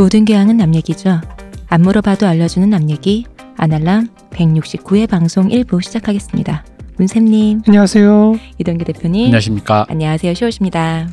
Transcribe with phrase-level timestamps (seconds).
[0.00, 1.20] 모든 교양은 남 얘기죠.
[1.68, 3.26] 안 물어봐도 알려주는 남 얘기
[3.58, 6.64] 아날람 169회 방송 1부 시작하겠습니다.
[6.96, 8.34] 문쌤님, 안녕하세요.
[8.58, 9.84] 이동규 대표님, 안녕하십니까.
[9.90, 10.32] 안녕하세요.
[10.32, 11.06] 시호십니다.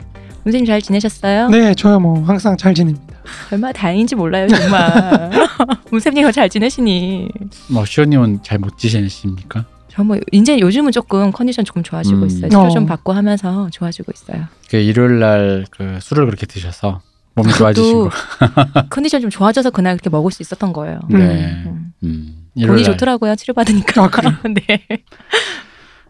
[0.46, 1.50] 문쌤님 잘 지내셨어요?
[1.50, 3.06] 네, 저야 뭐 항상 잘 지냅니다.
[3.52, 5.32] 얼마나 다행인지 몰라요, 정말.
[5.92, 7.28] 문쌤님 잘 지내시니?
[7.70, 9.66] 뭐 시호님은 잘 못 지내십니까?
[9.90, 12.28] 저뭐 이제 요즘은 조금 컨디션 조금 좋아지고 음.
[12.28, 12.48] 있어요.
[12.50, 12.70] 치료 어.
[12.70, 14.46] 좀 받고 하면서 좋아지고 있어요.
[14.70, 17.02] 그 일요일 날 그 술을 그렇게 드셔서
[17.38, 18.10] 몸이 좋아지신 거.
[18.90, 21.00] 컨디션 좀 좋아져서 그날 그렇게 먹을 수 있었던 거예요.
[21.12, 21.18] 음.
[21.18, 21.64] 네.
[21.68, 21.94] 음.
[22.04, 22.48] 음.
[22.60, 23.36] 돈이 좋더라고요.
[23.36, 24.04] 치료 받으니까.
[24.04, 24.34] 아, 그래요?
[24.68, 24.86] 네.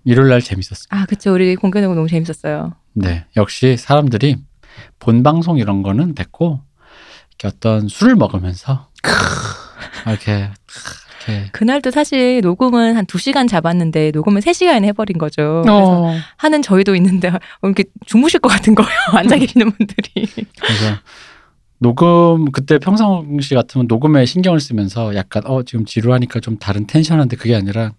[0.06, 0.88] 일요일 날 재밌었어요.
[0.90, 1.34] 아, 그쵸.
[1.34, 2.74] 우리 공개되고 너무 재밌었어요.
[2.94, 3.26] 네.
[3.36, 4.38] 역시 사람들이
[5.00, 6.62] 본 방송 이런 거는 됐고
[7.44, 8.88] 어떤 술을 먹으면서
[10.08, 10.50] 이렇게
[11.28, 15.62] 이렇게 그날도 사실 녹음은 한 2시간 잡았는데 녹음은 3시간에 해버린 거죠.
[15.64, 18.92] 그래서 어, 하는 저희도 있는데 어, 이렇게 주무실 것 같은 거예요.
[19.14, 20.26] 앉아 계시는 분들이.
[20.60, 20.98] 그래서
[21.80, 27.36] 녹음 그때 평상시 같으면 녹음에 신경을 쓰면서 약간 어 지금 지루하니까 좀 다른 텐션 한데
[27.36, 27.92] 그게 아니라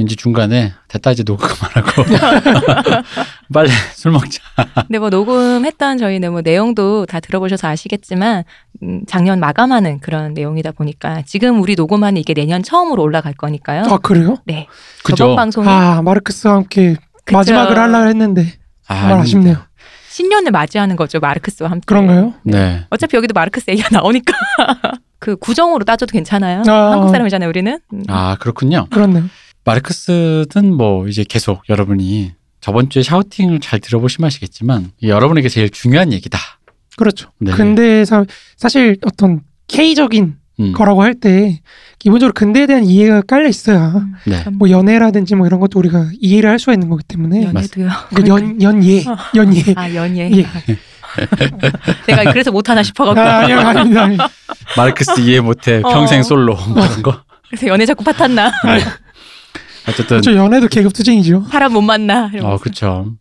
[0.00, 2.02] 왠지 중간에 됐다 이제 녹음 그만하고
[3.52, 4.40] 빨리 술 먹자.
[4.86, 8.44] 근데 뭐 녹음했던 저희는 뭐 내용도 다 들어보셔서 아시겠지만
[8.82, 13.82] 음, 작년 마감하는 그런 내용이다 보니까 지금 우리 녹음하는 이게 내년 처음으로 올라갈 거니까요.
[13.90, 14.38] 아 그래요?
[14.46, 14.68] 네.
[15.04, 15.16] 그죠?
[15.16, 17.36] 저번 방송이 아 마르크스와 함께 그쵸.
[17.36, 18.54] 마지막을 하려 했는데
[18.86, 19.22] 정말 아닙니다.
[19.22, 19.56] 아쉽네요.
[20.08, 21.20] 신년을 맞이하는 거죠.
[21.20, 21.84] 마르크스와 함께.
[21.84, 22.32] 그런가요?
[22.42, 22.86] 네.
[22.88, 24.32] 어차피 여기도 마르크스 얘기가 나오니까
[25.20, 26.62] 그 구정으로 따져도 괜찮아요.
[26.66, 26.92] 아.
[26.92, 27.78] 한국 사람이잖아요, 우리는.
[27.92, 28.02] 음.
[28.08, 28.86] 아 그렇군요.
[28.90, 29.24] 그렇네요.
[29.70, 36.38] 마르크스는 뭐 이제 계속 여러분이 저번 주에 샤우팅을 잘 들어보시면 아시겠지만 여러분에게 제일 중요한 얘기다.
[36.96, 37.30] 그렇죠.
[37.38, 37.52] 네.
[37.52, 38.24] 근대사
[38.56, 40.72] 사실 어떤 K적인 음.
[40.72, 41.60] 거라고 할 때
[41.98, 44.44] 기본적으로 근대에 대한 이해가 깔려 있어야 음, 네.
[44.52, 47.88] 뭐 연애라든지 뭐 이런 것도 우리가 이해를 할 수가 있는 거기 때문에 연애도요.
[48.14, 49.04] 그 연, 연예
[49.36, 50.30] 연예 아 연예.
[50.32, 50.46] 예.
[52.06, 54.28] 내가 그래서 못하나 싶어갖고 아, 아니요 아닙니다.
[54.76, 55.88] 마르크스 이해 못해 어.
[55.88, 57.22] 평생 솔로 뭐 그런 거.
[57.48, 58.50] 그래서 연애 자꾸 파탄나.
[59.90, 61.44] 어쨌든 저 연애도 계급 투쟁이죠.
[61.50, 62.30] 사람 못 만나.
[62.32, 62.48] 이러면서.
[62.48, 63.14] 어 그렇죠.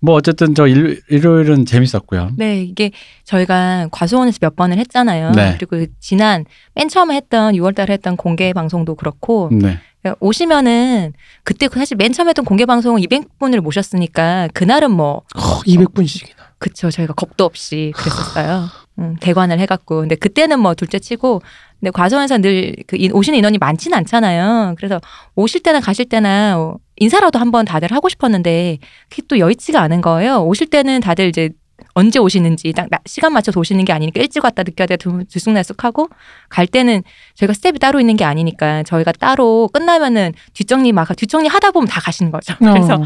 [0.00, 2.32] 뭐 어쨌든 저 일, 일요일은 재밌었고요.
[2.36, 2.90] 네, 이게
[3.24, 5.30] 저희가 과수원에서 몇 번을 했잖아요.
[5.30, 5.56] 네.
[5.58, 9.78] 그리고 지난 맨 처음에 했던 6월달에 했던 공개 방송도 그렇고 네.
[10.20, 16.34] 오시면은 그때 사실 맨 처음에 했던 공개 방송은 200분을 모셨으니까 그날은 뭐 어, 200분씩이나.
[16.58, 18.68] 그쵸 저희가 겁도 없이 그랬었어요.
[18.98, 21.42] 음, 대관을 해갖고 근데 그때는 뭐 둘째 치고
[21.84, 24.74] 근데 과수원에서 늘 그 오시는 인원이 많지는 않잖아요.
[24.78, 25.00] 그래서
[25.36, 28.78] 오실 때나 가실 때나 어, 인사라도 한번 다들 하고 싶었는데
[29.10, 30.38] 그게 또 여의치가 않은 거예요.
[30.44, 31.50] 오실 때는 다들 이제
[31.94, 36.08] 언제 오시는지 딱 나- 시간 맞춰서 오시는 게 아니니까 일찍 왔다 늦게 왔다 들- 들쑥날쑥하고
[36.48, 37.02] 갈 때는
[37.34, 42.00] 저희가 스텝이 따로 있는 게 아니니까 저희가 따로 끝나면은 뒷정리 막 뒷정리 하다 보면 다
[42.00, 42.54] 가시는 거죠.
[42.58, 43.04] 그래서 어.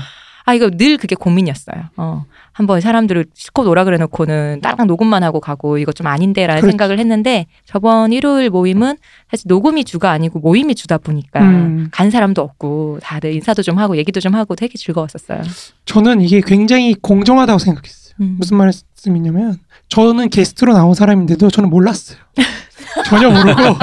[0.48, 1.90] 아 이거 늘 그게 고민이었어요.
[1.98, 2.24] 어.
[2.52, 6.72] 한번 사람들을 실컷 오라 그래 놓고는 따랑 녹음만 하고 가고 이거 좀 아닌데라는 그렇지.
[6.72, 8.96] 생각을 했는데 저번 일요일 모임은
[9.30, 11.88] 사실 녹음이 주가 아니고 모임이 주다 보니까 음.
[11.92, 15.42] 간 사람도 없고 다들 인사도 좀 하고 얘기도 좀 하고 되게 즐거웠었어요.
[15.84, 18.14] 저는 이게 굉장히 공정하다고 생각했어요.
[18.22, 18.36] 음.
[18.38, 19.58] 무슨 말씀이냐면
[19.90, 22.16] 저는 게스트로 나온 사람인데도 저는 몰랐어요.
[23.06, 23.76] 전혀 모르고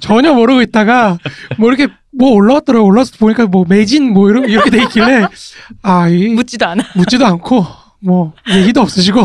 [0.00, 1.18] 전혀 모르고 있다가
[1.58, 5.26] 뭐 이렇게 뭐 올라왔더라고 올라와서 보니까 뭐 매진 뭐 이런 이렇게 돼 있길래
[5.82, 6.82] 아 이 묻지도 않아.
[6.94, 7.64] 묻지도 않고
[8.00, 9.24] 뭐 얘기도 없으시고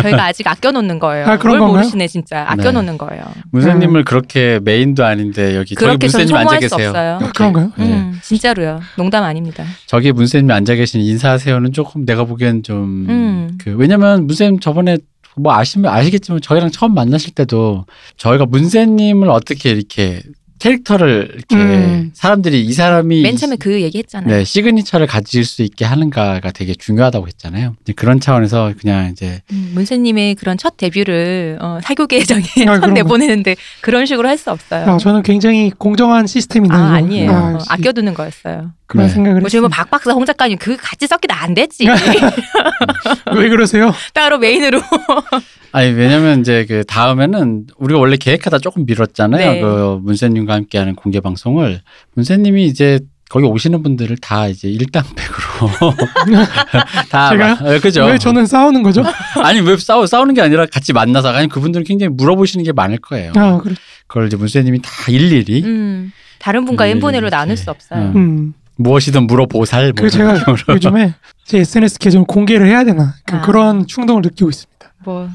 [0.00, 1.26] 저희가 아직 아껴놓는 거예요.
[1.26, 1.80] 아, 그런 뭘 건가요?
[1.82, 3.24] 모르시네 진짜 아껴놓는 거예요.
[3.50, 6.88] 문세님을 그렇게 메인도 아닌데 여기 저기 그렇게 전 문세님 앉아 계세요.
[6.88, 7.18] 없어요.
[7.20, 7.72] 아, 그런가요?
[7.76, 7.84] 네.
[7.84, 8.80] 음, 진짜로요.
[8.96, 9.64] 농담 아닙니다.
[9.86, 13.58] 저기 문세님 앉아 계신 인사하세요는 조금 내가 보기엔 좀 음.
[13.60, 14.98] 그 왜냐면 문세님 저번에
[15.36, 17.84] 뭐 아시면 아시겠지만 저희랑 처음 만나실 때도
[18.16, 20.22] 저희가 문세님을 어떻게 이렇게
[20.58, 22.10] 캐릭터를 이렇게 음.
[22.14, 24.34] 사람들이 이 사람이 맨 처음에 그 얘기 했잖아요.
[24.36, 27.74] 네, 시그니처를 가질 수 있게 하는가가 되게 중요하다고 했잖아요.
[27.82, 32.94] 이제 그런 차원에서 그냥 이제 음, 문세님의 그런 첫 데뷔를 어, 사교계 회장에 아, 처음
[32.94, 34.84] 내보내는데 그런 식으로 할 수 없어요.
[34.86, 36.74] 아, 저는 굉장히 공정한 시스템이다.
[36.74, 36.92] 아.
[36.92, 37.30] 아니에요.
[37.30, 38.70] 아, 어, 아껴두는 거였어요.
[38.86, 39.12] 그런 네.
[39.14, 39.70] 생각을 뭐 지금 했어요.
[39.74, 41.86] 박 박사 홍 작가님 그 같이 섞이면 안 되지.
[43.34, 43.92] 왜 그러세요?
[44.12, 44.80] 따로 메인으로.
[45.76, 49.52] 아니 왜냐면 이제 그 다음에는 우리가 원래 계획하다 조금 미뤘잖아요.
[49.52, 49.60] 네.
[49.60, 51.82] 그 문세님과 함께하는 공개 방송을
[52.14, 55.92] 문세님이 이제 거기 오시는 분들을 다 이제 일당백으로
[57.10, 57.56] 다 제가요?
[57.60, 58.06] 마- 예, 그죠?
[58.06, 59.02] 왜 저는 싸우는 거죠?
[59.42, 63.32] 아니 왜 싸우 싸우는 게 아니라 같이 만나서 아니 그분들은 굉장히 물어보시는 게 많을 거예요.
[63.36, 63.74] 아, 그래.
[64.06, 67.28] 그걸 이제 문세님이 다 일일이 음, 다른 분과 이렇게.
[67.30, 68.00] 나눌 수 없어요.
[68.00, 68.16] 음.
[68.16, 68.54] 음.
[68.76, 69.92] 무엇이든 물어보살.
[69.94, 70.56] 뭐그 제가 느낌으로.
[70.70, 71.14] 요즘에
[71.44, 73.40] 제 SNS 계정 공개를 해야 되나 그- 아.
[73.42, 74.92] 그런 충동을 느끼고 있습니다.
[75.04, 75.28] 뭐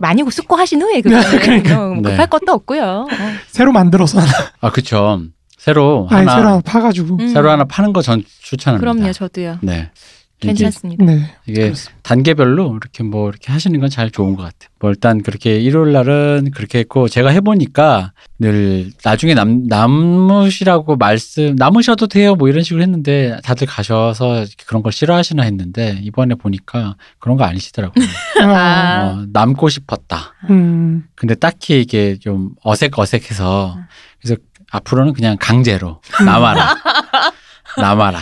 [0.00, 1.80] 많이 숙고 하신 후에 그거는 그러니까.
[1.86, 2.02] 어, 네.
[2.10, 2.82] 급할 것도 없고요.
[2.82, 3.06] 어.
[3.48, 5.22] 새로 만들어서 하나, 아 그쵸.
[5.56, 7.28] 새로 아니, 하나 새로 하나 파가지고 음.
[7.32, 8.92] 새로 하나 파는 거 전 추천합니다.
[8.92, 9.58] 그럼요, 저도요.
[9.62, 9.90] 네.
[10.40, 11.04] 이게, 괜찮습니다.
[11.04, 11.20] 네.
[11.46, 11.98] 이게 그렇습니다.
[12.02, 14.68] 단계별로 이렇게 뭐 이렇게 하시는 건 잘 좋은 것 같아요.
[14.80, 22.06] 뭐 일단 그렇게 일요일 날은 그렇게 했고 제가 해보니까 늘 나중에 남 남으시라고 말씀 남으셔도
[22.06, 27.44] 돼요 뭐 이런 식으로 했는데 다들 가셔서 그런 걸 싫어하시나 했는데 이번에 보니까 그런 거
[27.44, 28.04] 아니시더라고요.
[28.44, 30.34] 아, 어, 남고 싶었다.
[30.50, 33.78] 음, 근데 딱히 이게 좀 어색 어색해서
[34.20, 34.40] 그래서
[34.70, 36.26] 앞으로는 그냥 강제로 음.
[36.26, 36.76] 남아라.
[37.80, 38.18] 남아라.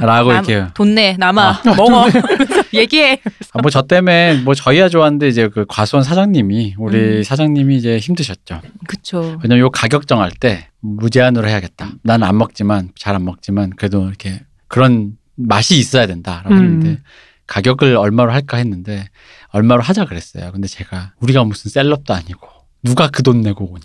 [0.00, 1.74] 라고 남- 이렇게 돈 내, 남아, 아.
[1.76, 2.06] 먹어.
[2.74, 3.20] 얘기해.
[3.52, 7.22] 아, 뭐저 때문에 뭐 저희야 좋았는데 이제 그 과수원 사장님이 우리 음.
[7.22, 8.60] 사장님이 이제 힘드셨죠.
[8.86, 9.38] 그쵸.
[9.42, 11.90] 왜냐면 요 가격 정할 때 무제한으로 해야겠다.
[12.02, 16.56] 난 안 먹지만 잘 안 먹지만 그래도 이렇게 그런 맛이 있어야 된다라고 음.
[16.56, 16.98] 했는데
[17.46, 19.06] 가격을 얼마로 할까 했는데
[19.48, 20.52] 얼마로 하자 그랬어요.
[20.52, 22.46] 근데 제가 우리가 무슨 셀럽도 아니고
[22.84, 23.82] 누가 그 돈 내고 오냐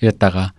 [0.00, 0.52] 이랬다가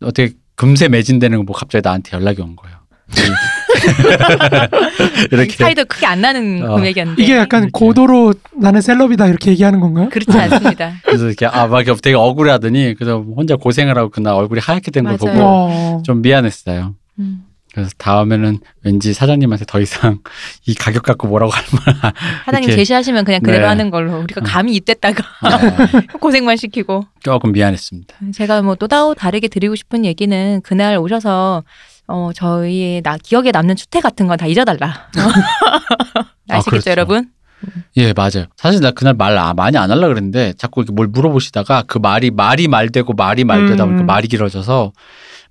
[0.00, 2.76] 어떻게 금세 매진되는 거 뭐 갑자기 나한테 연락이 온 거예요.
[5.30, 6.76] 이렇게 차이도 크게 안 나는 어.
[6.76, 7.22] 금액이었는데.
[7.22, 7.70] 이게 약간 이렇게.
[7.72, 10.08] 고도로 나는 셀럽이다 이렇게 얘기하는 건가요?
[10.10, 10.94] 그렇지 않습니다.
[11.04, 15.16] 그래서 이렇게 아막 되게 억울해하더니 그래서 혼자 고생을 하고 그날 얼굴이 하얗게 된 걸.
[15.16, 16.94] 보고 어, 좀 미안했어요.
[17.18, 17.42] 음.
[17.72, 20.20] 그래서 다음에는 왠지 사장님한테 더 이상
[20.66, 22.12] 이 가격 갖고 뭐라고 할 만한
[22.46, 22.80] 사장님 이렇게.
[22.80, 23.68] 제시하시면 그냥 그대로 네.
[23.68, 24.44] 하는 걸로 우리가 어.
[24.46, 28.14] 감히 입댔다가 네, 고생만 시키고 조금 미안했습니다.
[28.34, 31.64] 제가 뭐 또 다르게 드리고 싶은 얘기는 그날 오셔서
[32.08, 35.08] 어 저희의 나 기억에 남는 추태 같은 건 다 잊어달라.
[36.48, 36.90] 아시겠죠 그렇죠.
[36.90, 37.30] 여러분?
[37.96, 38.46] 예, 맞아요.
[38.56, 42.30] 사실 나 그날 말 아- 많이 안 하려고 그랬는데 자꾸 이렇게 뭘 물어보시다가 그 말이
[42.30, 44.06] 말이 말되고 말이 말되다 보니까 음.
[44.06, 44.92] 말이 길어져서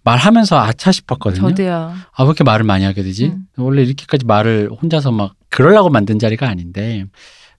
[0.04, 1.50] 말하면서 아차 싶었거든요.
[1.50, 1.74] 저도요.
[2.14, 3.26] 아, 왜 이렇게 말을 많이 하게 되지?
[3.26, 3.46] 음.
[3.58, 7.06] 원래 이렇게까지 말을 혼자서 막 그러려고 만든 자리가 아닌데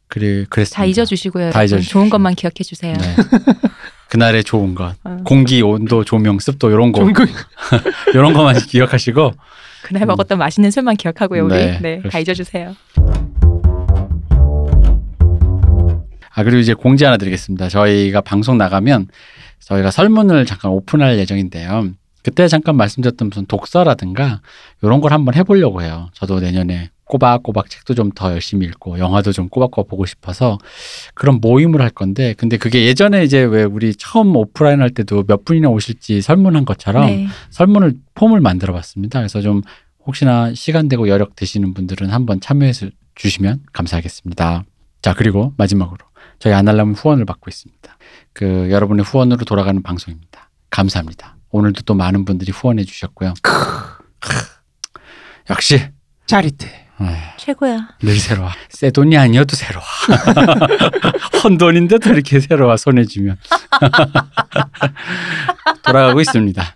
[0.08, 0.76] 그래 그랬습니다.
[0.76, 1.50] 다 잊어주시고요.
[1.50, 1.64] 다.
[1.64, 1.92] 잊어주십시오.
[2.00, 2.94] 좋은 것만 기억해 주세요.
[2.96, 3.16] 네.
[4.08, 5.16] 그날의 좋은 것, 어.
[5.24, 7.02] 공기, 온도, 조명, 습도 이런 거,
[8.14, 9.32] 이런 것만 기억하시고
[9.82, 10.06] 그날 음.
[10.08, 11.44] 먹었던 맛있는 술만 기억하고요.
[11.44, 12.18] 우리 네, 네, 다.
[12.18, 12.74] 잊어주세요.
[16.34, 17.68] 아 그리고 이제 공지 하나 드리겠습니다.
[17.68, 19.08] 저희가 방송 나가면
[19.60, 21.88] 저희가 설문을 잠깐 오픈할 예정인데요.
[22.22, 24.40] 그때 잠깐 말씀드렸던 무슨 독서라든가
[24.82, 26.10] 이런 걸 한번 해보려고 해요.
[26.12, 30.58] 저도 내년에 꼬박꼬박 책도 좀 더 열심히 읽고 영화도 좀 꼬박꼬박 보고 싶어서
[31.14, 35.44] 그런 모임을 할 건데 근데 그게 예전에 이제 왜 우리 처음 오프라인 할 때도 몇
[35.44, 37.26] 분이나 오실지 설문한 것처럼 네.
[37.50, 39.20] 설문을 폼을 만들어 봤습니다.
[39.20, 39.62] 그래서 좀
[40.06, 42.72] 혹시나 시간 되고 여력 되시는 분들은 한번 참여해
[43.14, 44.64] 주시면 감사하겠습니다.
[45.02, 45.98] 자, 그리고 마지막으로
[46.38, 47.98] 저희 아날람 후원을 받고 있습니다.
[48.32, 50.50] 그 여러분의 후원으로 돌아가는 방송입니다.
[50.70, 51.36] 감사합니다.
[51.50, 53.34] 오늘도 또 많은 분들이 후원해 주셨고요.
[55.50, 55.80] 역시
[56.26, 56.85] 짜릿해.
[57.00, 57.88] 에휴, 최고야.
[58.00, 58.50] 늘 새로워.
[58.68, 59.84] 새 돈이 아니어도 새로워.
[61.44, 63.36] 헌 돈인데도 이렇게 새로워 손에 쥐면.
[65.84, 66.74] 돌아가고 있습니다.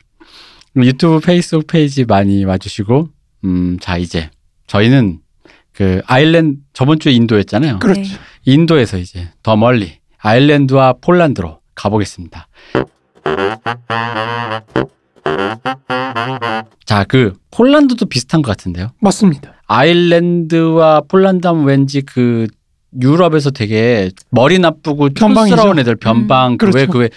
[0.77, 3.09] 유튜브 페이스북 페이지 많이 와주시고,
[3.45, 4.31] 음, 자, 이제
[4.67, 5.21] 저희는
[5.73, 7.79] 그 아일랜드, 저번 주에 인도였잖아요.
[7.79, 8.03] 그렇죠.
[8.03, 8.19] 네.
[8.45, 12.47] 인도에서 이제 더 멀리 아일랜드와 폴란드로 가보겠습니다.
[16.85, 18.89] 자, 그 폴란드도 비슷한 것 같은데요.
[19.01, 19.55] 맞습니다.
[19.67, 22.47] 아일랜드와 폴란드 하면 왠지 그
[23.01, 25.15] 유럽에서 되게 머리 나쁘고.
[25.15, 26.93] 촌스러운 애들 변방 음, 그왜 그렇죠.
[26.93, 27.11] 그왜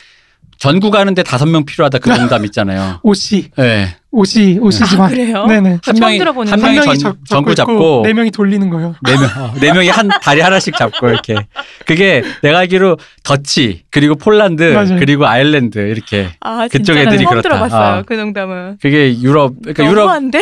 [0.64, 3.00] 전구 가는데 다섯 명 필요하다 그 농담 있잖아요.
[3.04, 3.98] 옷이 예.
[4.12, 5.46] 옷이 아, 옷이지만 그래요?
[5.46, 5.70] 네네.
[5.72, 6.66] 한 처음 명이 들어보는 한 거.
[6.68, 8.96] 명이 한 명이 전, 잡, 전구 잡고 네 명이 돌리는 거요.
[9.04, 11.36] 네 명, 어, 네 명이 한 다리 하나씩 잡고 이렇게.
[11.86, 15.00] 그게 내가 알기로 더치 그리고 폴란드 맞아요.
[15.00, 17.42] 그리고 아일랜드 이렇게 아, 그쪽 애들이 처음 그렇다.
[17.42, 17.98] 들어봤어요.
[17.98, 18.02] 아.
[18.04, 18.78] 그 농담은.
[18.82, 20.40] 그게 유럽 그러니까 유럽 너무한데?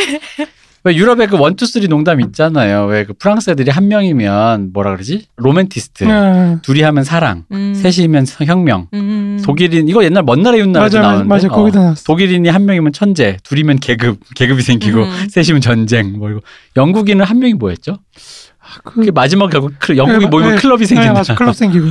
[0.84, 2.86] 왜 유럽에 그 one two three 농담 있잖아요.
[2.86, 5.28] 왜 그 프랑스 애들이 한 명이면 뭐라 그러지?
[5.38, 6.06] 로맨티스트.
[6.06, 6.58] 네.
[6.64, 7.44] 둘이 하면 사랑.
[7.52, 7.74] 음.
[7.76, 8.88] 셋이면 혁명.
[8.94, 9.40] 음.
[9.46, 11.28] 독일인 이거 옛날 먼 나라 이웃 나라에도 맞아 맞아 나오는데.
[11.30, 11.52] 맞아 어.
[11.52, 12.04] 거기다 나왔어.
[12.06, 15.28] 독일인이 한 명이면 천재, 둘이면 계급, 계급이 생기고 음.
[15.30, 16.14] 셋이면 전쟁.
[16.18, 16.40] 뭐 이거.
[16.78, 17.98] 영국인은 한 명이 뭐였죠?
[18.84, 20.62] 그 그게 마지막 결국 클- 영국이 네, 모이면 네.
[20.62, 21.14] 클럽이 네, 생긴다.
[21.14, 21.88] 맞아 클럽 생기고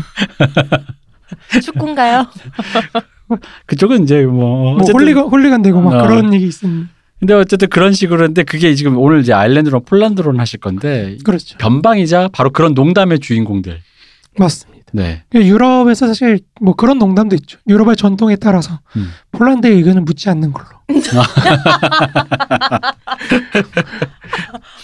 [1.62, 2.26] 축구인가요?
[3.66, 6.06] 그쪽은 이제 뭐 뭐 홀리건 홀리건 되고 막 어.
[6.06, 6.88] 그런 얘기 있습니다.
[7.20, 11.56] 근데 어쨌든 그런 식으로 했는데 그게 지금 오늘 이제 아일랜드로 폴란드로는 하실 건데 그렇죠.
[11.58, 13.80] 변방이자 바로 그런 농담의 주인공들.
[14.38, 14.80] 맞습니다.
[14.92, 15.22] 네.
[15.34, 17.58] 유럽에서 사실 뭐 그런 농담도 있죠.
[17.68, 19.12] 유럽의 전통에 따라서 음.
[19.32, 20.66] 폴란드의 의견은 묻지 않는 걸로.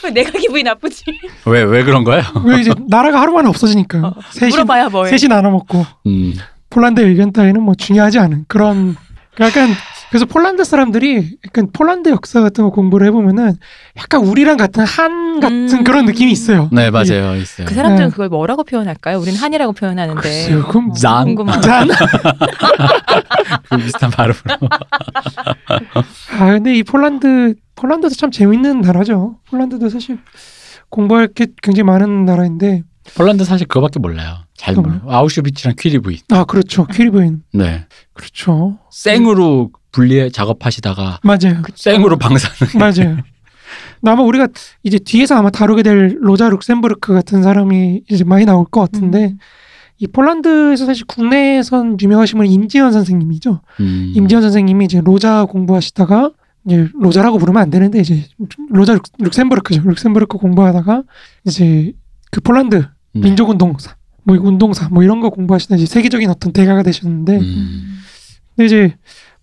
[0.04, 1.04] 왜 내가 기분이 나쁘지?
[1.46, 2.22] 왜 왜 그런 거예요?
[2.44, 5.16] 왜 이제 나라가 하루 만에 없어지니까 셋이 물어봐야 뭐해.
[5.16, 6.34] 셋이 나눠 먹고 음.
[6.70, 8.96] 폴란드의 의견 따위는 뭐 중요하지 않은 그런
[9.40, 9.70] 약간
[10.10, 13.54] 그래서 폴란드 사람들이 약간 폴란드 역사 같은 거 공부를 해보면은
[13.96, 15.84] 약간 우리랑 같은 한 같은 음.
[15.84, 16.68] 그런 느낌이 있어요.
[16.72, 17.66] 네 맞아요 있어요.
[17.66, 18.10] 그 사람들은 네.
[18.10, 19.18] 그걸 뭐라고 표현할까요?
[19.18, 20.20] 우리는 한이라고 표현하는데.
[20.20, 21.26] 글쎄요, 그럼 짠.
[21.26, 21.60] 궁금하다.
[21.60, 21.88] 짠.
[23.68, 24.42] 그 비슷한 발음으로.
[26.38, 29.38] 아 근데 이 폴란드 폴란드도 참 재밌는 나라죠.
[29.50, 30.18] 폴란드도 사실
[30.88, 32.82] 공부할 게 굉장히 많은 나라인데
[33.16, 34.38] 폴란드 사실 그거밖에 몰라요.
[34.56, 35.00] 잘또 몰라요.
[35.08, 36.18] 아우슈비츠랑 퀴리부인.
[36.30, 37.86] 아 그렇죠 퀴리부인 네.
[38.14, 42.78] 그렇죠 생으로 분리 작업하시다가 맞아요 생으로 방사능.
[42.78, 43.16] 맞아요.
[44.04, 44.46] 아마 우리가
[44.82, 49.38] 이제 뒤에서 아마 다루게 될 로자 룩셈부르크 같은 사람이 이제 많이 나올 것 같은데 음.
[49.98, 53.62] 이 폴란드에서 사실 국내에선 유명하신 분이 임지현 선생님이죠.
[53.80, 54.12] 음.
[54.14, 56.32] 임지현 선생님이 이제 로자 공부하시다가
[56.66, 58.22] 이제 로자라고 부르면 안 되는데 이제
[58.68, 59.80] 로자 룩, 룩셈부르크죠.
[59.82, 61.04] 룩셈부르크 공부하다가
[61.46, 61.94] 이제
[62.30, 63.20] 그 폴란드 네.
[63.20, 67.96] 민족운동사 뭐 운동사 뭐 이런 거 공부하시다 이제 세계적인 어떤 대가가 되셨는데 음.
[68.56, 68.96] 근데 이제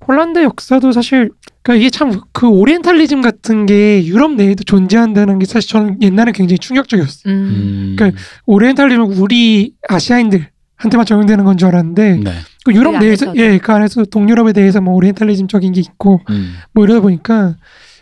[0.05, 1.29] 폴란드 역사도 사실
[1.61, 6.59] 그러니까 이게 참 그 오리엔탈리즘 같은 게 유럽 내에도 존재한다는 게 사실 저는 옛날에 굉장히
[6.59, 7.33] 충격적이었어요.
[7.33, 7.39] 음.
[7.39, 7.95] 음.
[7.97, 12.31] 그러니까 오리엔탈리즘은 우리 아시아인들한테만 적용되는 건 줄 알았는데 네.
[12.65, 13.33] 그 유럽 그 내에서.
[13.37, 16.55] 예, 그 안에서 동유럽에 대해서 뭐 오리엔탈리즘적인 게 있고 음.
[16.73, 17.55] 뭐 이러다 보니까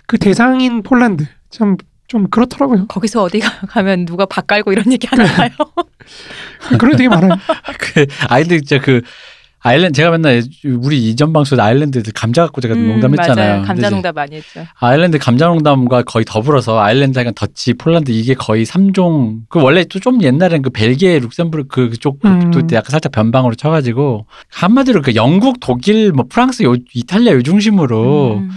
[0.08, 1.78] 그 대상인 폴란드 참
[2.08, 2.88] 좀 그렇더라고요.
[2.88, 5.50] 거기서 어디 가- 가면 누가 밥 깔고 이런 얘기 하나 봐요.
[6.78, 7.30] 그런 게 되게 많아요.
[7.80, 9.00] 그 아이들 진짜 그
[9.64, 13.62] 아일랜드 제가 맨날 우리 이전 방송에 아일랜드 감자 갖고 제가 음, 농담했잖아요.
[13.64, 14.66] 감자 농담 많이 했죠.
[14.80, 20.22] 아일랜드 감자 농담과 거의 더불어서 아일랜드 약간 더치 폴란드 이게 거의 삼종그 원래 또 좀
[20.24, 22.50] 옛날엔 그 벨기에 룩셈부르크 그쪽 음.
[22.52, 28.38] 그때 약간 살짝 변방으로 쳐가지고 한마디로 그 영국 독일 뭐 프랑스 요, 이탈리아 요 중심으로
[28.38, 28.50] 음.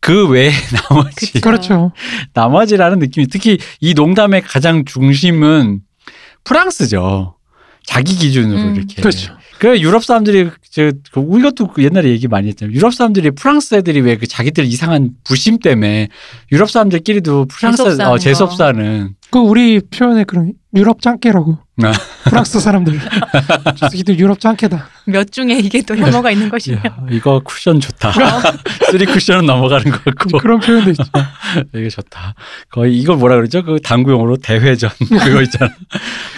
[0.00, 0.50] 그 외에
[0.90, 1.40] 나머지.
[1.40, 1.92] 그렇죠.
[2.34, 5.80] 나머지라는 느낌이 특히 이 농담의 가장 중심은
[6.42, 7.36] 프랑스죠.
[7.84, 8.76] 자기 기준으로 음.
[8.76, 9.00] 이렇게.
[9.00, 9.34] 그렇죠.
[9.60, 12.74] 그 유럽 사람들이 저 그, 이것도 그 옛날에 얘기 많이 했잖아요.
[12.74, 16.08] 유럽 사람들이 프랑스 애들이 왜 그 자기들 이상한 부심 때문에
[16.50, 18.18] 유럽 사람들끼리도 프랑스 재수없사는 어, 거.
[18.18, 21.92] 재수없사는 그 우리 표현에 그런 유럽 짱깨라고 아.
[22.24, 22.98] 프랑스 사람들
[23.76, 24.88] 저 새끼들 유럽 짱깨다.
[25.06, 26.78] 몇 중에 이게 또 혐오가 있는 것이며.
[26.78, 28.12] 야, 이거 쿠션 좋다.
[28.90, 31.02] 쓰리 쿠션은 넘어가는 것 같고 그런 표현도 있죠.
[31.74, 32.34] 이게 좋다.
[32.70, 33.62] 거의 이걸 뭐라 그러죠?
[33.64, 35.70] 그 당구용어로 대회전 그거 있잖아.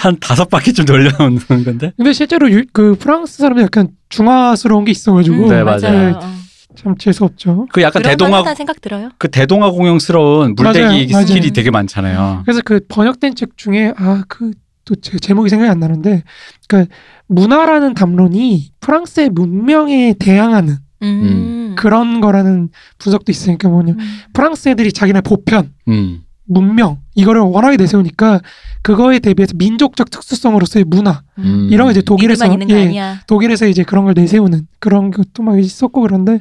[0.01, 1.93] 한 다섯 바퀴쯤 돌려놓는 건데.
[1.97, 6.19] 근데 실제로 유- 그 프랑스 사람들 약간 중화스러운 게 있어가지고 음, 네, 맞아요.
[6.23, 6.42] 어.
[6.76, 7.67] 참 재수 없죠.
[7.73, 9.11] 그 약간 대동아 생각 들어요.
[9.19, 11.52] 그 대동아 공영스러운 물타기 맞아요, 스킬이 맞아요.
[11.52, 12.43] 되게 많잖아요.
[12.45, 14.52] 그래서 그 번역된 책 중에 아그
[14.85, 16.23] 또 제목이 생각이 안 나는데
[16.69, 16.87] 그
[17.29, 21.75] 문화라는 담론이 프랑스의 문명에 대항하는 음.
[21.76, 23.99] 그런 거라는 분석도 있으니까 뭐냐 음.
[24.33, 26.23] 프랑스 애들이 자기네 보편 음.
[26.45, 28.41] 문명 이거를 워낙에 내세우니까
[28.83, 31.69] 그거에 대비해서 민족적 특수성으로서의 문화 음.
[31.71, 33.21] 이런 거 이제 독일에서 이들만 있는 거 예, 아니야.
[33.27, 36.41] 독일에서 이제 그런 걸 내세우는 그런 것도 막 있었고 그런데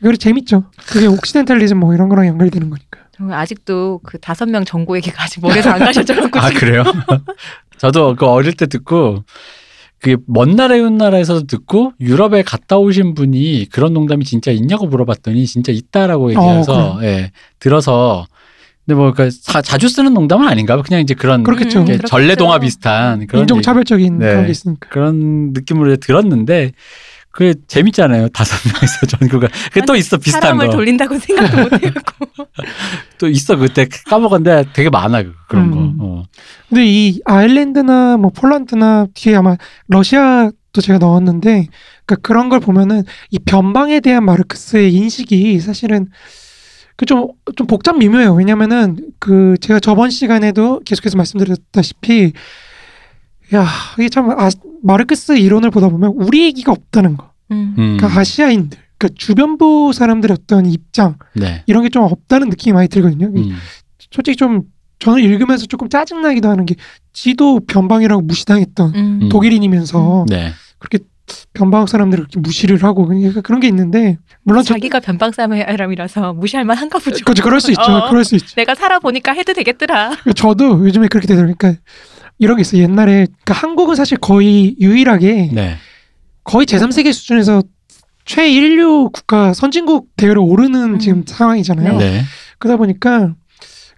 [0.00, 0.64] 그게 재밌죠.
[0.86, 3.00] 그게 옥시덴탈리즘 뭐 이런 거랑 연결되는 거니까.
[3.16, 6.50] 저는 아직도 그 다섯 명 정고 얘기가 아직 머리에서 안 가셔져갖고 아.
[6.50, 6.84] 그래요?
[7.78, 9.24] 저도 그 어릴 때 듣고
[10.00, 16.30] 그먼 나라의 나라에서도 듣고 유럽에 갔다 오신 분이 그런 농담이 진짜 있냐고 물어봤더니 진짜 있다라고
[16.30, 18.26] 얘기해서 예 들어서
[18.88, 21.80] 근데 뭐그 자주 쓰는 농담은 아닌가 봐 그냥 이제 그런 그렇겠죠.
[21.80, 21.98] 음.
[22.06, 24.28] 전래동화 비슷한 그런 인종 차별적인 네.
[24.30, 24.88] 그런 게 있으니까.
[24.88, 26.72] 그런 느낌으로 들었는데
[27.30, 32.26] 그게 재밌잖아요 다섯 명이서 전구가 그게 또 있어 비슷한 사람을 거또 돌린다고 생각도 못해갖고.
[33.28, 35.98] 있어 그때 까먹었는데 되게 많아 그- 그런 음.
[35.98, 36.22] 거 어.
[36.70, 41.66] 근데 이 아일랜드나 뭐 폴란드나 뒤에 아마 러시아도 제가 넣었는데
[42.06, 46.06] 그러니까 그런 걸 보면은 이 변방에 대한 마르크스의 인식이 사실은
[46.98, 48.34] 그좀좀 복잡 미묘해요.
[48.34, 52.32] 왜냐면은 그 제가 저번 시간에도 계속해서 말씀드렸다시피
[53.54, 53.66] 야
[53.98, 54.50] 이게 참 아,
[54.82, 57.30] 마르크스 이론을 보다 보면 우리 얘기가 없다는 거.
[57.52, 57.74] 음.
[57.78, 57.96] 음.
[57.96, 63.28] 그러니까 아시아인들, 그러니까 주변부 사람들의 어떤 입장 네 이런 게 좀 없다는 느낌이 많이 들거든요.
[63.34, 63.56] 음.
[64.10, 64.62] 솔직히 좀
[64.98, 66.74] 저는 읽으면서 조금 짜증나기도 하는 게
[67.12, 69.20] 지도 변방이라고 무시당했던 음.
[69.22, 69.28] 음.
[69.28, 70.50] 독일인이면서 네
[70.80, 70.98] 그렇게
[71.52, 76.64] 변방 사람들을 그렇게 무시를 하고 그러니까 그런 게 있는데 물론 저, 자기가 변방 사람이라서 무시할
[76.64, 77.24] 만한가 보죠.
[77.24, 77.82] 그렇죠, 그럴 수 있죠.
[77.82, 78.08] 어.
[78.08, 78.54] 그럴 수 있죠.
[78.56, 80.12] 내가 살아보니까 해도 되겠더라.
[80.36, 81.54] 저도 요즘에 그렇게 되더라고요.
[81.56, 81.80] 그러니까
[82.38, 82.82] 이런 게 있어요.
[82.82, 85.76] 옛날에 그러니까 한국은 사실 거의 유일하게 네.
[86.44, 87.62] 거의 제3세계 수준에서
[88.24, 90.98] 최인류 국가 선진국 대열에 오르는 음.
[90.98, 91.96] 지금 상황이잖아요.
[91.98, 92.22] 네.
[92.58, 93.34] 그러다 보니까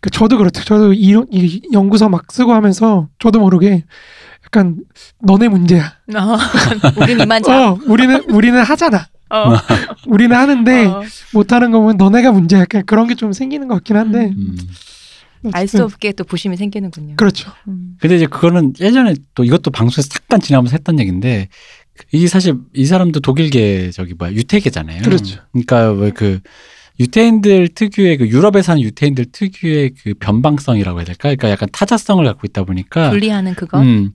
[0.00, 0.64] 그 저도 그렇대요.
[0.64, 3.84] 저도 이, 이 연구서 막 쓰고 하면서 저도 모르게
[4.52, 4.76] 약간
[5.22, 5.94] 너네 문제야.
[6.14, 6.36] 어.
[7.00, 7.70] 우린 이만 자.
[7.70, 9.06] 어, 우리는 우리는 하잖아.
[9.30, 9.52] 어.
[10.08, 11.02] 우리는 하는데 어.
[11.32, 12.60] 못하는 거 보면 너네가 문제야.
[12.62, 14.32] 약간 그런 게 좀 생기는 것 같긴 한데.
[14.36, 14.56] 음.
[15.52, 17.14] 알수 없게 또 부심이 생기는군요.
[17.16, 17.50] 그렇죠.
[17.68, 17.96] 음.
[18.00, 21.48] 근데 이제 그거는 예전에 또 이것도 방송에서 잠깐 지나면서 했던 얘기인데
[22.12, 25.02] 이 사실 이 사람도 독일계 저기 뭐야 유태계잖아요.
[25.02, 25.40] 그렇죠.
[25.52, 26.40] 그러니까 왜그
[27.00, 31.22] 유태인들 특유의 그 유럽에 사는 유태인들 특유의 그 변방성이라고 해야 될까?
[31.30, 33.80] 그러니까 약간 타자성을 갖고 있다 보니까 분리하는 그거.
[33.80, 34.12] 음,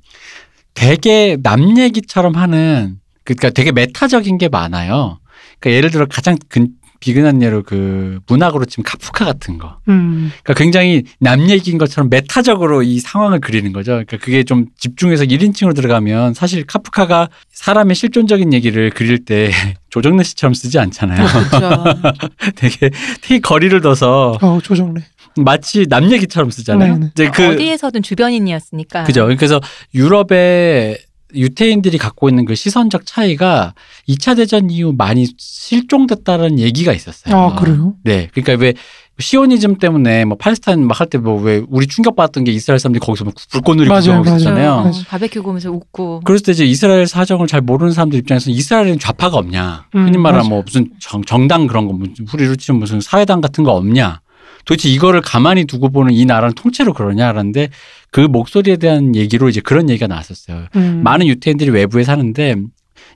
[0.75, 5.19] 되게 남 얘기처럼 하는 그러니까 되게 메타적인 게 많아요.
[5.59, 6.69] 그러니까 예를 들어 가장 근,
[7.05, 9.77] 비근한 예로 그 문학으로 치면 카프카 같은 거.
[9.89, 10.31] 음.
[10.41, 13.91] 그러니까 굉장히 남 얘기인 것처럼 메타적으로 이 상황을 그리는 거죠.
[13.91, 19.51] 그러니까 그게 좀 집중해서 1인칭으로 들어가면 사실 카프카가 사람의 실존적인 얘기를 그릴 때
[19.89, 21.27] 조정래 씨처럼 쓰지 않잖아요.
[21.27, 21.83] 그렇죠.
[22.57, 22.89] 되게
[23.21, 25.01] 되게 거리를 둬서 어 조정래.
[25.37, 26.93] 마치 남 얘기처럼 쓰잖아요.
[26.93, 27.11] 네네.
[27.11, 29.03] 이제 그 어디에서든 주변인이었으니까.
[29.03, 29.27] 그죠.
[29.27, 29.61] 그래서
[29.93, 30.97] 유럽의
[31.35, 33.73] 유태인들이 갖고 있는 그 시선적 차이가
[34.09, 37.35] 2차 대전 이후 많이 실종됐다는 얘기가 있었어요.
[37.35, 37.93] 아 그래요?
[38.03, 38.29] 네.
[38.33, 38.73] 그러니까 왜
[39.17, 43.23] 시오니즘 때문에 뭐 팔레스타인 막 할 때 뭐 왜 우리 충격받았던 게 이스라엘 사람들이 거기서
[43.25, 44.25] 막 불꽃놀이 구경하고.
[44.27, 44.71] 있었잖아요.
[44.73, 45.03] 어, 맞아.
[45.07, 46.21] 바베큐 구우면서 웃고.
[46.45, 49.85] 때 이제 이스라엘 사정을 잘 모르는 사람들 입장에서는 이스라엘에는 좌파가 없냐.
[49.95, 50.49] 음, 흔히 말하는 맞아요.
[50.49, 54.19] 뭐 무슨 정, 정당 그런 거, 무슨 후리로 치면 무슨 사회당 같은 거 없냐.
[54.65, 57.69] 도대체 이거를 가만히 두고 보는 이 나라는 통째로 그러냐라는데
[58.11, 60.67] 그 목소리에 대한 얘기로 이제 그런 얘기가 나왔었어요.
[60.75, 61.01] 음.
[61.03, 62.55] 많은 유태인들이 외부에 사는데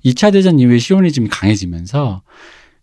[0.06, 2.30] 2차 대전 이후에 시오니즘이 강해지면서 그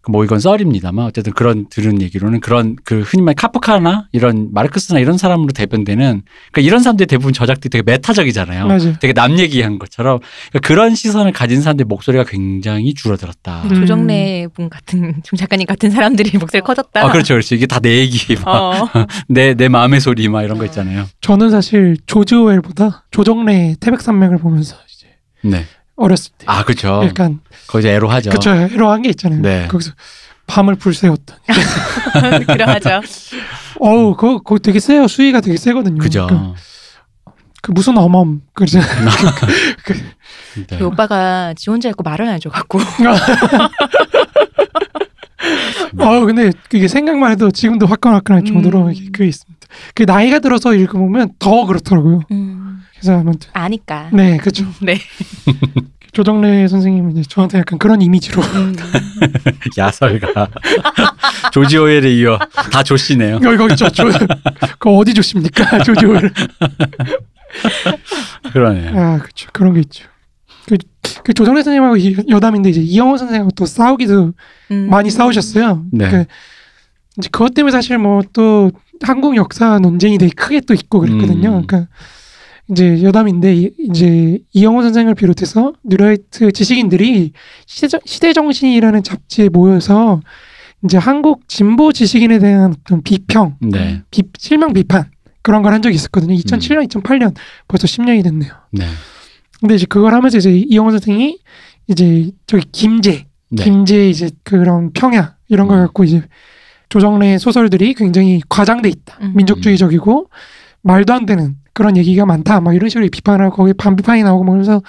[0.08, 5.16] 뭐 이건 썰입니다만 어쨌든 그런 들은 얘기로는 그런 그 흔히 말 카프카나 이런 마르크스나 이런
[5.18, 6.22] 사람으로 대변되는
[6.52, 8.66] 그러니까 이런 사람들이 대부분 저작들이 되게 메타적이잖아요.
[8.66, 8.94] 맞아요.
[9.00, 10.18] 되게 남 얘기한 것처럼
[10.50, 13.62] 그러니까 그런 시선을 가진 사람들의 목소리가 굉장히 줄어들었다.
[13.64, 13.74] 음.
[13.74, 17.04] 조정래 분 같은 조 작가님 같은 사람들이 목소리 커졌다.
[17.04, 17.54] 아 그렇죠, 그렇죠.
[17.54, 18.72] 이게 다 내 얘기, 어.
[19.28, 21.06] 내내 마음의 소리 막 이런 거 있잖아요.
[21.20, 25.06] 저는 사실 조지 오웰보다 조정래 태백산맥을 보면서 이제
[25.42, 25.64] 네.
[25.96, 27.02] 어렸을 때 아 그렇죠.
[27.04, 28.30] 약간 거기서 애로하죠.
[28.30, 29.40] 그쵸 에러한 게 있잖아요.
[29.40, 29.66] 네.
[29.68, 29.92] 거기서
[30.46, 31.36] 밤을 불새웠던.
[32.46, 33.00] 그러하죠.
[33.80, 35.08] 어우 그거, 그거 되게 세요.
[35.08, 35.98] 수위가 되게 세거든요.
[35.98, 36.26] 그죠.
[36.28, 36.36] 그,
[37.62, 38.78] 그 무슨 어멈 그죠.
[40.68, 40.78] 네.
[40.78, 42.78] 그 오빠가 지 혼자 있고 말을 안 해줘갖고.
[45.98, 48.92] 어우 근데 그게 생각만 해도 지금도 화끈화끈할 정도로 음.
[48.92, 49.66] 이게 그게 있습니다.
[49.94, 52.20] 그 나이가 들어서 읽어보면 더 그렇더라고요.
[52.30, 52.65] 음,
[52.98, 54.08] 그래서 아무튼 아니까.
[54.12, 54.64] 네 그렇죠.
[54.82, 54.98] 네.
[56.12, 58.74] 조정래 선생님은 이제 저한테 약간 그런 이미지로 음.
[59.76, 60.48] 야설가
[61.52, 62.38] 조지 오웰에 이어
[62.72, 63.40] 다 조씨네요.
[63.42, 64.04] 여기 거기 저, 저,
[64.78, 66.22] 그 어디 좋습니까 조지 오웰.
[68.52, 68.98] 그러네요.
[68.98, 69.48] 아, 그렇죠.
[69.52, 70.06] 그런 게 있죠.
[70.66, 70.76] 그,
[71.22, 74.32] 그 조정래 선생님하고 이- 여담인데 이제 이영호 선생하고 또 싸우기도
[74.70, 74.88] 음.
[74.90, 75.84] 많이 싸우셨어요.
[75.92, 76.08] 네.
[76.10, 76.24] 그
[77.18, 78.70] 이제 그것 때문에 사실 뭐 또
[79.02, 81.58] 한국 역사 논쟁이 되게 크게 또 있고 그랬거든요.
[81.58, 81.66] 음.
[81.66, 81.88] 그러니까
[82.70, 87.32] 이제 여담인데 이- 이제 이영호 선생을 비롯해서 뉴라이트 지식인들이
[87.66, 90.20] 시대, 정신이라는 잡지에 모여서
[90.84, 94.02] 이제 한국 진보 지식인에 대한 어떤 비평, 네.
[94.10, 95.04] 비, 실명 비판
[95.42, 96.34] 그런 걸 한 적이 있었거든요.
[96.34, 97.34] 2007년, 2008년
[97.68, 98.52] 벌써 10년이 됐네요.
[98.72, 98.84] 네.
[99.60, 101.38] 근데 이제 그걸 하면서 이제 이영호 선생이
[101.86, 103.64] 이제 저기 김제, 네.
[103.64, 105.82] 김제 이제 그런 평야 이런 걸 음.
[105.84, 106.22] 갖고 이제
[106.88, 109.32] 조정래 소설들이 굉장히 과장돼 있다, 음.
[109.36, 110.28] 민족주의적이고
[110.86, 114.82] 말도 안 되는 그런 얘기가 많다, 막 이런 식으로 비판하고 거기 반비판이 나오고 뭐 그러면서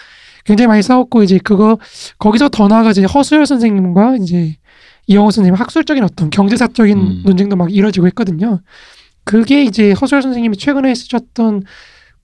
[0.46, 1.78] 굉장히 많이 싸웠고 이제 그거
[2.20, 4.56] 거기서 더 나아가 이제 허수열 선생님과 이제
[5.08, 7.22] 이영호 선생님 학술적인 어떤 경제사적인 음.
[7.26, 8.62] 논쟁도 막 이뤄지고 했거든요.
[9.24, 11.64] 그게 이제 허수열 선생님이 최근에 쓰셨던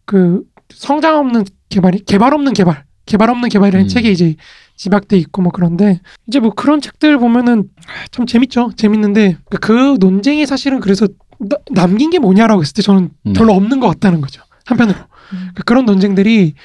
[0.05, 3.89] 그 성장 없는 개발이 개발 없는 개발 개발 없는 개발이라는 음.
[3.89, 4.35] 책에 이제
[4.77, 7.69] 집약돼 있고 뭐 그런데 이제 뭐 그런 책들 보면은
[8.11, 11.07] 참 재밌죠 재밌는데 그 논쟁이 사실은 그래서
[11.49, 13.33] 나- 남긴 게 뭐냐라고 했을 때 저는 네.
[13.33, 14.97] 별로 없는 것 같다는 거죠 한편으로
[15.33, 15.49] 음.
[15.55, 16.55] 그 그런 논쟁들이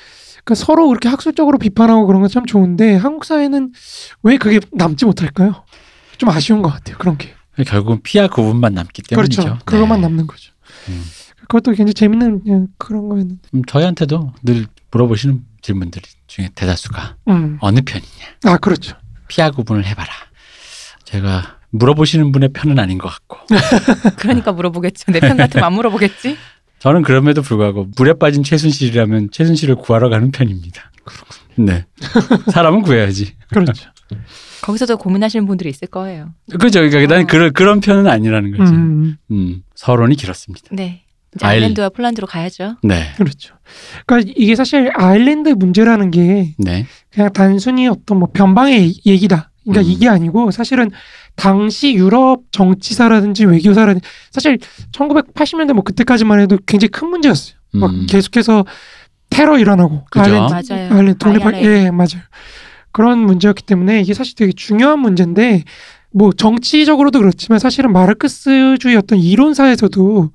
[0.45, 3.73] 그 서로 그렇게 학술적으로 비판하고 그런 건 참 좋은데 한국 사회는
[4.23, 5.65] 왜 그게 남지 못할까요?
[6.17, 7.35] 좀 아쉬운 것 같아요 그런 게
[7.67, 9.43] 결국은 피하 구분만 남기 때문이죠.
[9.43, 10.07] 그렇죠 그것만 네.
[10.07, 10.53] 남는 거죠.
[10.89, 11.03] 음.
[11.41, 13.41] 그것도 굉장히 재밌는 예, 그런 거였는데.
[13.55, 17.59] 음, 저희한테도 늘 물어보시는 질문들 중에 대다수가 음.
[17.61, 18.09] 어느 편이냐
[18.45, 18.97] 아 그렇죠.
[19.29, 20.09] 피하 구분을 해봐라.
[21.05, 23.39] 제가 물어보시는 분의 편은 아닌 것 같고
[24.19, 25.13] 그러니까 물어보겠죠.
[25.13, 26.37] 내 편 같으면 안 물어보겠지.
[26.79, 30.91] 저는 그럼에도 불구하고 물에 빠진 최순실이라면 최순실을 구하러 가는 편입니다.
[31.57, 31.85] 네.
[32.53, 33.35] 사람은 구해야지.
[33.51, 33.91] 그렇죠.
[34.63, 36.33] 거기서도 고민하시는 분들이 있을 거예요.
[36.61, 36.81] 그죠.
[36.81, 37.27] 그러니까 나는 어.
[37.27, 38.73] 그런 그런 편은 아니라는 거지.
[38.73, 39.17] 음.
[39.31, 40.69] 음, 서론이 길었습니다.
[40.73, 41.03] 네.
[41.35, 42.77] 이제 아일- 아일랜드와 폴란드로 가야죠.
[42.83, 43.13] 네.
[43.17, 43.55] 그렇죠.
[44.07, 46.87] 그러니까 이게 사실 아일랜드 문제라는 게 네.
[47.11, 49.51] 그냥 단순히 어떤 뭐 변방의 얘기다.
[49.65, 49.93] 그러니까 음.
[49.93, 50.91] 이게 아니고 사실은
[51.39, 54.59] 당시 유럽 정치사라든지 외교사라든지 사실
[54.93, 57.57] 1980년대 뭐 그때까지만 해도 굉장히 큰 문제였어요.
[57.75, 58.07] 막 음.
[58.09, 58.65] 계속해서
[59.31, 60.25] 테러 일어나고 그죠.
[60.25, 60.93] 아일랜드 맞아요.
[60.93, 61.65] 아일랜드 독립할.
[61.65, 62.23] 예 맞아요.
[62.91, 65.63] 그런 문제였기 때문에 이게 사실 되게 중요한 문제인데
[66.11, 70.31] 뭐 정치적으로도 그렇지만 사실은 마르크스주의 어떤 이론사에서도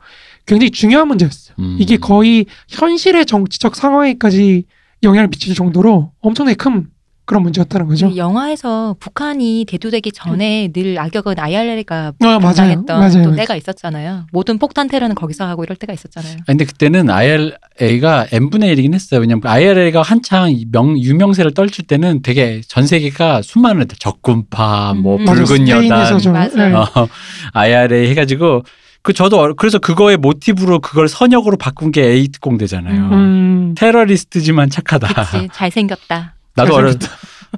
[0.45, 1.55] 굉장히 중요한 문제였어요.
[1.59, 1.77] 음.
[1.79, 4.65] 이게 거의 현실의 정치적 상황에까지
[5.03, 6.87] 영향을 미칠 정도로 엄청나게 큰
[7.25, 8.07] 그런 문제였다는 거죠.
[8.07, 12.39] 이 영화에서 북한이 대두되기 전에 늘 악역은 IRA가 아, 맞아요.
[12.41, 13.11] 담당했던 맞아요.
[13.13, 13.35] 또 맞아요.
[13.37, 14.25] 때가 있었잖아요.
[14.33, 16.35] 모든 폭탄 테러는 거기서 하고 이럴 때가 있었잖아요.
[16.41, 19.21] 아, 근데 그때는 IRA가 n분의 1이긴 했어요.
[19.21, 25.17] 왜냐면 IRA가 한창 이 명, 유명세를 떨칠 때는 되게 전 세계가 수많은 애들, 적군파, 뭐
[25.17, 25.25] 음.
[25.25, 26.49] 붉은 여단, 좀, 맞아요.
[26.57, 26.73] 예.
[26.73, 27.07] 어,
[27.53, 28.63] IRA 해가지고
[29.01, 33.01] 그 저도 어- 그래서 그거의 모티브로 그걸 선역으로 바꾼 게 A특공대잖아요.
[33.11, 35.07] 음, 테러리스트지만 착하다.
[35.31, 36.32] 그치 잘생겼다.
[36.55, 36.97] 나도 어렸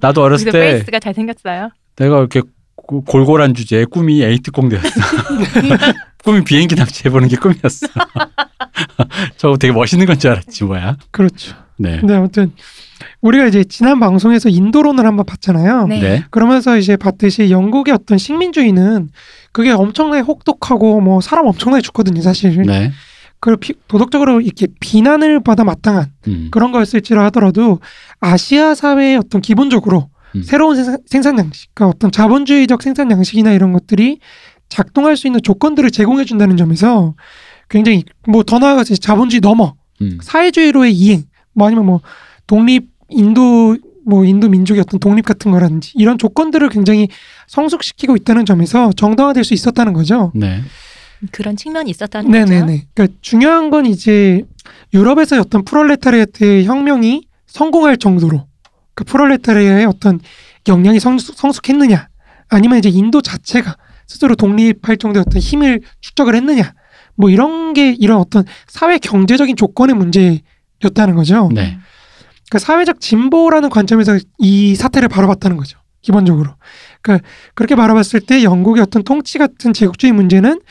[0.02, 1.70] 나도 어렸을 그래서 때 페이스가 잘 생겼어요.
[1.96, 2.42] 내가 이렇게
[2.76, 4.88] 고- 골골한 주제에 꿈이 A특공대였어.
[6.24, 7.88] 꿈이 비행기 납치해 보는 게 꿈이었어.
[9.38, 10.98] 저거 되게 멋있는 건 줄 알았지 뭐야.
[11.12, 11.56] 그렇죠.
[11.78, 12.00] 네.
[12.00, 12.52] 근데 아무튼
[13.22, 15.88] 우리가 이제 지난 방송에서 인도론을 한번 봤잖아요.
[15.88, 16.00] 네.
[16.00, 16.24] 네.
[16.32, 19.10] 그러면서 이제 봤듯이 영국의 어떤 식민주의는
[19.52, 22.62] 그게 엄청나게 혹독하고 뭐 사람 엄청나게 죽거든요, 사실.
[22.64, 22.92] 네.
[23.46, 26.48] 그리고 비- 도덕적으로 이렇게 비난을 받아 마땅한 음.
[26.50, 27.80] 그런 거였을지라 하더라도
[28.20, 30.42] 아시아 사회의 어떤 기본적으로 음.
[30.42, 34.18] 새로운 생산, 생산 양식, 그러니까 어떤 자본주의적 생산 양식이나 이런 것들이
[34.68, 37.14] 작동할 수 있는 조건들을 제공해 준다는 점에서
[37.70, 40.18] 굉장히 뭐 더 나아가서 자본주의 넘어 음.
[40.24, 42.02] 사회주의로의 이행, 뭐 아니면 뭐
[42.48, 43.78] 독립 인도
[44.08, 47.08] 뭐 인도 민족의 어떤 독립 같은 거라든지 이런 조건들을 굉장히
[47.48, 50.32] 성숙시키고 있다는 점에서 정당화될 수 있었다는 거죠.
[50.34, 50.62] 네.
[51.32, 52.46] 그런 측면이 있었다는 거죠.
[52.46, 52.88] 네네네.
[52.94, 54.44] 그러니까 중요한 건 이제
[54.94, 58.48] 유럽에서의 어떤 프롤레타리아트의 혁명이 성공할 정도로
[58.94, 60.20] 그 프롤레타리아의 어떤
[60.68, 62.10] 역량이 성숙, 성숙했느냐
[62.50, 63.76] 아니면 이제 인도 자체가
[64.08, 66.74] 스스로 독립할 정도의 어떤 힘을 축적을 했느냐
[67.16, 71.50] 뭐 이런 게 이런 어떤 사회 경제적인 조건의 문제였다는 거죠.
[71.54, 71.78] 네.
[72.50, 75.80] 그러니까 사회적 진보라는 관점에서 이 사태를 바라봤다는 거죠.
[76.02, 76.52] 기본적으로.
[77.02, 80.62] 그러니까 그렇게 바라봤을 때 영국의 어떤 통치 같은 제국주의 문제는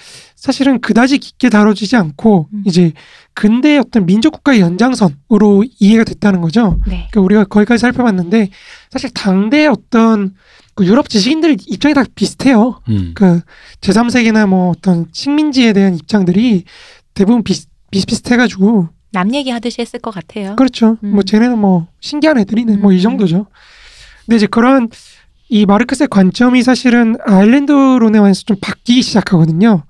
[0.45, 2.65] 사실은 그다지 깊게 다뤄지지 않고 음.
[2.67, 2.93] 이제
[3.33, 6.79] 근대의 어떤 민족 국가의 연장선으로 이해가 됐다는 거죠.
[6.87, 7.09] 네.
[7.11, 8.51] 그러니까 우리가 거기까지 살펴봤는데
[8.91, 10.35] 사실 당대의 어떤
[10.75, 12.79] 그 유럽 지식인들 입장이 다 비슷해요.
[12.91, 13.13] 음.
[13.15, 13.41] 그
[13.81, 16.65] 제3세계나 뭐 어떤 식민지에 대한 입장들이
[17.15, 20.57] 대부분 비슷, 비슷 비슷해가지고 남 얘기하듯이 했을 것 같아요.
[20.57, 20.99] 그렇죠.
[21.05, 21.13] 음.
[21.13, 22.77] 뭐 쟤네는 뭐 신기한 애들이네.
[22.77, 23.01] 뭐이 음.
[23.01, 23.47] 정도죠.
[24.27, 24.91] 근데 이제 그런
[25.49, 29.85] 이 마르크스의 관점이 사실은 아일랜드론에 와서 좀 바뀌기 시작하거든요.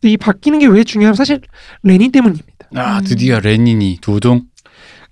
[0.00, 1.40] 근데 이 바뀌는 게 왜 중요하면 사실
[1.82, 2.46] 레닌 때문입니다.
[2.74, 3.04] 아 음.
[3.04, 4.42] 드디어 레닌이 두둥.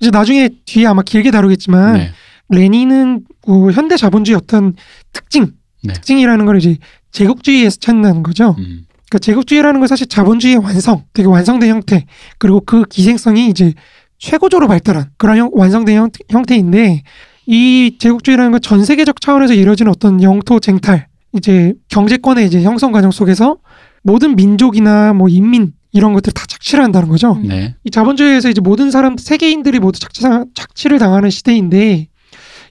[0.01, 2.11] 이제 나중에 뒤에 아마 길게 다루겠지만 네.
[2.51, 4.75] 레닌은 그 현대 자본주의 어떤
[5.13, 5.93] 특징, 네.
[5.95, 6.77] 특징이라는 걸 이제
[7.13, 8.57] 제국주의에서 찾는 거죠.
[8.59, 8.85] 음.
[9.09, 12.05] 그러니까 제국주의라는 건 사실 자본주의의 완성, 되게 완성된 형태,
[12.39, 13.73] 그리고 그 기생성이 이제
[14.19, 17.03] 최고조로 발달한 그런 형, 완성된 형, 형태인데
[17.47, 23.11] 이 제국주의라는 건 전 세계적 차원에서 이루어지는 어떤 영토 쟁탈, 이제 경제권의 이제 형성 과정
[23.11, 23.59] 속에서
[24.05, 27.33] 모든 민족이나 뭐 인민 이런 것들 다 착취를 한다는 거죠.
[27.33, 27.49] 음.
[27.49, 27.75] 네.
[27.85, 30.23] 이 자본주의에서 이제 모든 사람 세계인들이 모두 착취,
[30.55, 32.09] 착취를 당하는 시대인데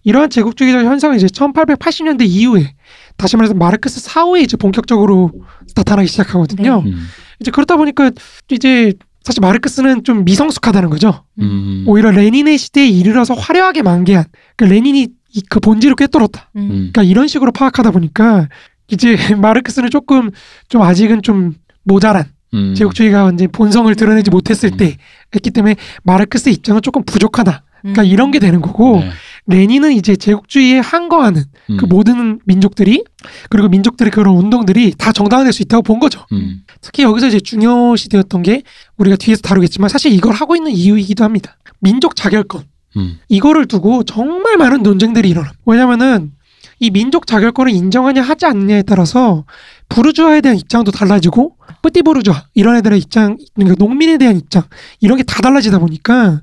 [0.06, 2.74] 이러한 제국주의적 현상은 이제 1880년대 이후에
[3.18, 5.32] 다시 말해서 마르크스 사후에 이제 본격적으로
[5.76, 6.82] 나타나기 시작하거든요.
[6.84, 6.90] 네.
[6.92, 7.08] 음.
[7.40, 8.12] 이제 그렇다 보니까
[8.52, 8.94] 이제
[9.24, 11.24] 사실 마르크스는 좀 미성숙하다는 거죠.
[11.40, 11.86] 음.
[11.88, 14.26] 오히려 레닌의 시대에 이르러서 화려하게 만개한
[14.58, 16.52] 그 레닌이 이- 그 본질을 꿰뚫었다.
[16.58, 16.62] 음.
[16.62, 16.68] 음.
[16.92, 18.50] 그러니까 이런 식으로 파악하다 보니까
[18.88, 20.32] 이제 마르크스는 조금
[20.70, 22.76] 좀 아직은 좀 모자란 음.
[22.76, 24.78] 제국주의가 이제 본성을 드러내지 못했을 음.
[24.78, 24.98] 때
[25.36, 27.64] 했기 때문에 마르크스 입장은 조금 부족하다.
[27.82, 28.08] 그러니까 음.
[28.08, 29.12] 이런 게 되는 거고 네.
[29.46, 31.78] 레닌은 이제 제국주의에 항거하는 음.
[31.78, 33.04] 그 모든 민족들이
[33.50, 36.26] 그리고 민족들의 그런 운동들이 다 정당화될 수 있다고 본 거죠.
[36.32, 36.62] 음.
[36.80, 38.64] 특히 여기서 이제 중요시 되었던 게
[38.98, 41.58] 우리가 뒤에서 다루겠지만 사실 이걸 하고 있는 이유이기도 합니다.
[41.82, 42.64] 민족 자결권
[42.96, 43.20] 음.
[43.28, 45.52] 이거를 두고 정말 많은 논쟁들이 일어나.
[45.66, 46.32] 왜냐면은
[46.80, 49.46] 이 민족 자결권을 인정하냐 하지 않느냐에 따라서
[49.90, 54.64] 부르주아에 대한 입장도 달라지고 뿌띠 부르주아 이런 애들의 입장, 그러니까 농민에 대한 입장
[55.00, 56.42] 이런 게 다 달라지다 보니까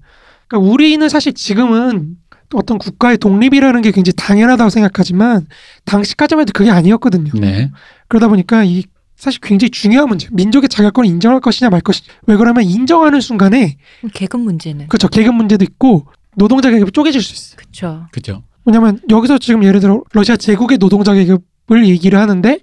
[0.48, 2.16] 그러니까 우리는 사실 지금은
[2.54, 5.46] 어떤 국가의 독립이라는 게 굉장히 당연하다고 생각하지만
[5.84, 7.30] 당시까지만 해도 그게 아니었거든요.
[7.34, 7.70] 네.
[8.08, 8.84] 그러다 보니까 이
[9.16, 10.28] 사실 굉장히 중요한 문제.
[10.32, 12.12] 민족의 자결권을 인정할 것이냐 말 것이냐.
[12.26, 13.76] 왜 그러면 인정하는 순간에
[14.14, 17.56] 계급 문제는 그렇죠 계급 문제도 있고 노동자 계급이 쪼개질 수 있어요.
[17.56, 18.06] 그렇죠.
[18.10, 18.42] 그죠.
[18.64, 22.58] 왜냐면 여기서 지금 예를 들어 러시아 제국의 노동자 계급을 얘기를 하는데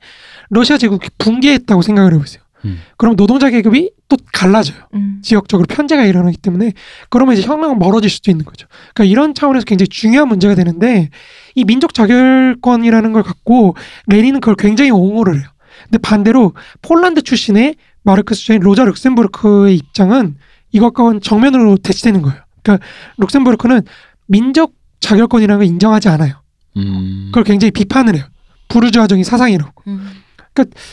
[0.50, 2.42] 러시아 제국이 붕괴했다고 생각을 해보세요.
[2.66, 2.80] 음.
[2.98, 4.78] 그럼 노동자 계급이 또 갈라져요.
[4.94, 5.20] 음.
[5.22, 6.74] 지역적으로 편제가 일어나기 때문에
[7.10, 8.68] 그러면 이제 혁명은 멀어질 수도 있는 거죠.
[8.94, 11.10] 그러니까 이런 차원에서 굉장히 중요한 문제가 되는데
[11.56, 13.76] 이 민족 자결권이라는 걸 갖고
[14.08, 15.48] 레닌은 그걸 굉장히 옹호를 해요.
[15.84, 20.36] 근데 반대로 폴란드 출신의 마르크스 주자인 로자 룩셈부르크의 입장은
[20.72, 22.42] 이것과는 정면으로 대치되는 거예요.
[22.64, 22.86] 그러니까
[23.18, 23.82] 룩셈부르크는
[24.28, 24.77] 민족
[25.08, 26.34] 자결권이라는 걸 인정하지 않아요.
[26.76, 27.28] 음.
[27.28, 28.26] 그걸 굉장히 비판을 해요.
[28.68, 29.72] 부르주아적인 사상이라고.
[29.88, 30.08] 음.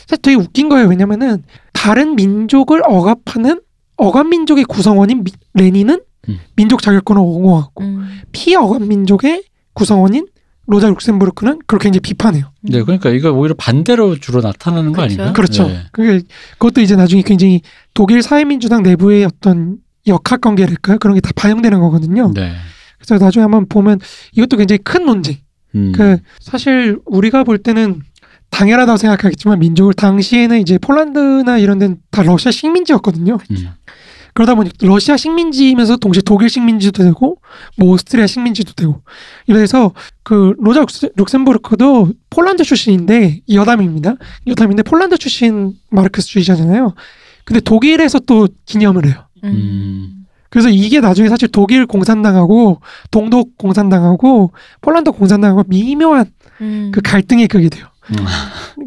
[0.06, 0.86] 사실 되게 웃긴 거예요.
[0.88, 3.60] 왜냐면은 다른 민족을 억압하는
[3.96, 6.38] 억압 민족의 구성원인 미- 레닌은 음.
[6.54, 8.20] 민족 자결권을 옹호하고 음.
[8.32, 10.28] 피억압 민족의 구성원인
[10.66, 12.50] 로자 룩셈부르크는 그걸 굉장히 비판해요.
[12.62, 15.04] 네, 그러니까 이거 오히려 반대로 주로 나타나는 거 그렇죠.
[15.04, 15.32] 아닌가요?
[15.34, 15.66] 그렇죠.
[15.68, 15.80] 네.
[15.92, 16.22] 그게
[16.52, 17.60] 그것도 이제 나중에 굉장히
[17.94, 20.98] 독일 사회민주당 내부의 어떤 역학 관계랄까요?
[20.98, 22.32] 그런 게 다 반영되는 거거든요.
[22.34, 22.52] 네.
[23.06, 24.00] 그래서 나중에 한번 보면
[24.32, 25.36] 이것도 굉장히 큰 논쟁.
[25.74, 25.92] 음.
[25.94, 28.02] 그 사실 우리가 볼 때는
[28.50, 33.38] 당연하다고 생각하겠지만 민족을 당시에는 이제 폴란드나 이런 데는 다 러시아 식민지였거든요.
[33.50, 33.56] 음.
[34.32, 37.38] 그러다 보니 러시아 식민지이면서 동시에 독일 식민지도 되고
[37.76, 39.00] 뭐 오스트리아 식민지도 되고
[39.46, 39.92] 이래서
[40.24, 40.84] 그 로자
[41.16, 44.16] 룩셈부르크도 폴란드 출신인데 여담입니다.
[44.48, 46.94] 여담인데 폴란드 출신 마르크스주의자잖아요.
[47.44, 49.14] 근데 독일에서 또 기념을 해요.
[49.44, 50.23] 음.
[50.54, 56.26] 그래서 이게 나중에 사실 독일 공산당하고 동독 공산당하고 폴란드 공산당하고 미묘한
[56.60, 56.92] 음.
[56.94, 57.86] 그 갈등의 극이 돼요.
[58.10, 58.24] 음.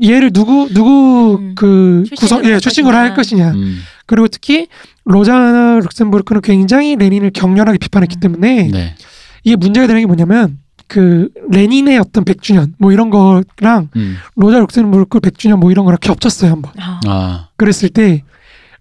[0.02, 1.56] 얘를 누구 누구 음.
[1.56, 3.52] 그 구성 예할 출신으로 할 것이냐.
[3.52, 3.80] 음.
[4.06, 4.68] 그리고 특히
[5.04, 8.20] 로자나 룩셈부르크는 굉장히 레닌을 격렬하게 비판했기 음.
[8.22, 8.96] 때문에 네.
[9.44, 14.16] 이게 문제가 되는 게 뭐냐면 그 레닌의 어떤 100주년 뭐 이런 거랑 음.
[14.38, 16.72] 로자 룩셈부르크 100주년 뭐 이런 거랑 겹쳤어요 한번.
[16.80, 17.02] 아.
[17.06, 17.48] 아.
[17.58, 18.24] 그랬을 때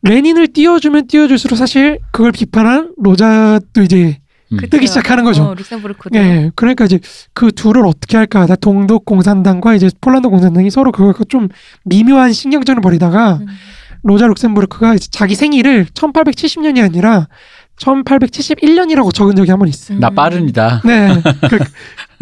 [0.03, 4.19] 레닌을 띄워주면 띄워줄수록 사실 그걸 비판한 로자도 이제
[4.53, 4.59] 음.
[4.71, 5.43] 뜨기 시작하는 거죠.
[5.43, 6.17] 어, 룩셈부르크도.
[6.19, 7.01] 예, 그러니까 이제
[7.35, 8.47] 그 둘을 어떻게 할까?
[8.47, 11.49] 나 동독 공산당과 이제 폴란드 공산당이 서로 그걸 좀
[11.85, 13.47] 미묘한 신경전을 벌이다가 음.
[14.05, 17.27] 로자 룩셈부르크가 이제 자기 생일을 1870년이 아니라
[17.79, 19.99] 1871년이라고 적은 적이 한 번 있어요.
[19.99, 20.83] 나 빠른이다.
[20.85, 21.09] 네,
[21.51, 21.59] 그,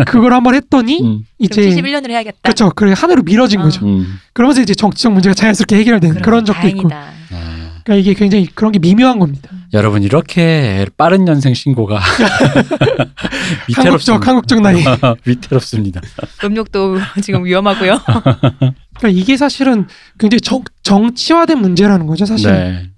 [0.05, 1.27] 그걸 한 번 했더니 음.
[1.39, 2.39] 이제 71년을 해야겠다.
[2.43, 3.65] 그렇죠, 그래 하늘로 미뤄진 어.
[3.65, 3.85] 거죠.
[3.87, 4.19] 음.
[4.33, 6.89] 그러면서 이제 정치적 문제가 자연스럽게 해결된 그런 적도 있고.
[6.89, 7.13] 다행이다.
[7.33, 7.64] 아.
[7.85, 9.51] 그러니까 이게 굉장히 그런 게 미묘한 겁니다.
[9.75, 12.01] 여러분 이렇게 빠른 년생 신고가
[13.77, 14.83] 한국적 한국적 나이.
[15.27, 16.01] 위태롭습니다.
[16.43, 18.01] 음욕도 지금 위험하고요.
[18.97, 19.87] 그러니까 이게 사실은
[20.19, 22.51] 굉장히 정, 정치화된 문제라는 거죠, 사실.
[22.51, 22.91] 네.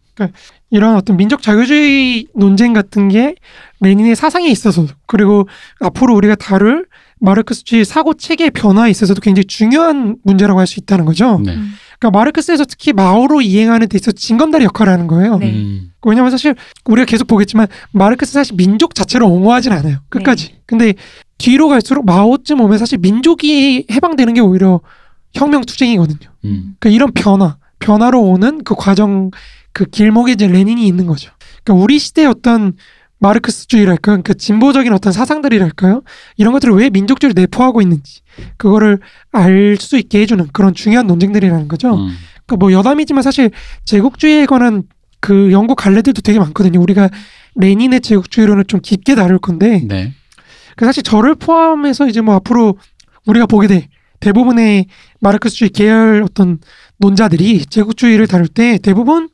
[0.71, 3.35] 이런 어떤 민족 자유주의 논쟁 같은 게
[3.81, 5.49] 레닌의 사상에 있어서 그리고
[5.81, 6.87] 앞으로 우리가 다룰
[7.21, 11.41] 마르크스주의 사고 체계 변화에 있어서도 굉장히 중요한 문제라고 할 수 있다는 거죠.
[11.45, 11.57] 네.
[11.99, 15.39] 그러니까 마르크스에서 특히 마오로 이행하는 데 있어서 징검다리 역할을 하는 거예요.
[15.39, 15.51] 네.
[15.53, 15.93] 음.
[16.05, 16.55] 왜냐하면 사실
[16.85, 19.99] 우리가 계속 보겠지만 마르크스 사실 민족 자체를 옹호하진 않아요.
[20.09, 20.57] 끝까지.
[20.67, 20.95] 근데
[21.39, 24.81] 뒤로 갈수록 마오쯤 오면 사실 민족이 해방되는 게 오히려
[25.35, 26.31] 혁명 투쟁이거든요.
[26.45, 26.77] 음.
[26.79, 29.31] 그러니까 이런 변화, 변화로 오는 그 과정,
[29.73, 31.31] 그 길목에 이제 레닌이 있는 거죠.
[31.65, 32.75] 그러니까 우리 시대의 어떤
[33.19, 34.17] 마르크스주의랄까요?
[34.17, 36.03] 그러니까 진보적인 어떤 사상들이랄까요?
[36.37, 38.21] 이런 것들을 왜 민족주의를 내포하고 있는지
[38.57, 39.01] 그거를
[39.33, 41.95] 알 수 있게 해주는 그런 중요한 논쟁들이라는 거죠.
[41.95, 42.15] 음.
[42.47, 43.51] 그러니까 뭐 여담이지만 사실
[43.85, 44.85] 제국주의에 관한
[45.21, 46.81] 그 연구 갈래들도 되게 많거든요.
[46.81, 47.11] 우리가
[47.57, 50.13] 레닌의 제국주의론을 좀 깊게 다룰 건데 네.
[50.77, 52.79] 그 사실 저를 포함해서 이제 뭐 앞으로
[53.27, 53.89] 우리가 보게 돼
[54.21, 54.87] 대부분의
[55.21, 56.59] 마르크스주의 계열 어떤
[56.99, 59.29] 논자들이 제국주의를 다룰 때 대부분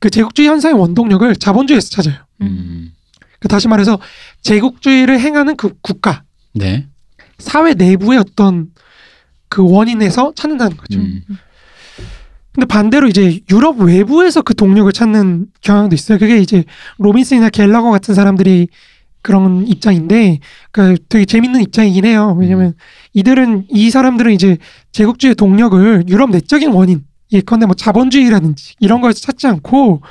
[0.00, 2.16] 그 제국주의 현상의 원동력을 자본주의에서 찾아요.
[2.42, 2.92] 음.
[3.46, 4.00] 그 다시 말해서
[4.42, 6.88] 제국주의를 행하는 그 국가, 네.
[7.38, 8.70] 사회 내부의 어떤
[9.48, 10.98] 그 원인에서 찾는다는 거죠.
[10.98, 11.22] 음.
[12.52, 16.18] 근데 반대로 이제 유럽 외부에서 그 동력을 찾는 경향도 있어요.
[16.18, 16.64] 그게 이제
[16.98, 18.66] 로빈슨이나 갤러거 같은 사람들이
[19.22, 20.40] 그런 입장인데
[20.72, 22.36] 그 되게 재밌는 입장이긴 해요.
[22.40, 22.74] 왜냐면
[23.12, 24.56] 이들은 이 사람들은 이제
[24.90, 30.02] 제국주의 동력을 유럽 내적인 원인 예컨대 뭐 자본주의라든지 이런 거에서 찾지 않고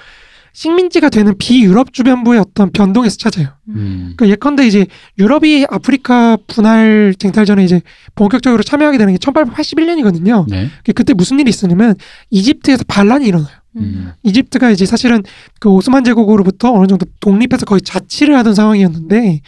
[0.55, 3.49] 식민지가 되는 비유럽 주변부의 어떤 변동에서 찾아요.
[3.67, 4.13] 음.
[4.15, 4.85] 그 예컨대 이제
[5.19, 7.81] 유럽이 아프리카 분할 쟁탈전에 이제
[8.15, 10.45] 본격적으로 참여하게 되는 게 1881년이거든요.
[10.49, 10.69] 네.
[10.95, 11.95] 그때 무슨 일이 있었냐면
[12.29, 13.49] 이집트에서 반란이 일어나요.
[13.75, 14.13] 음.
[14.23, 15.23] 이집트가 이제 사실은
[15.59, 19.41] 그 오스만 제국으로부터 어느 정도 독립해서 거의 자치를 하던 상황이었는데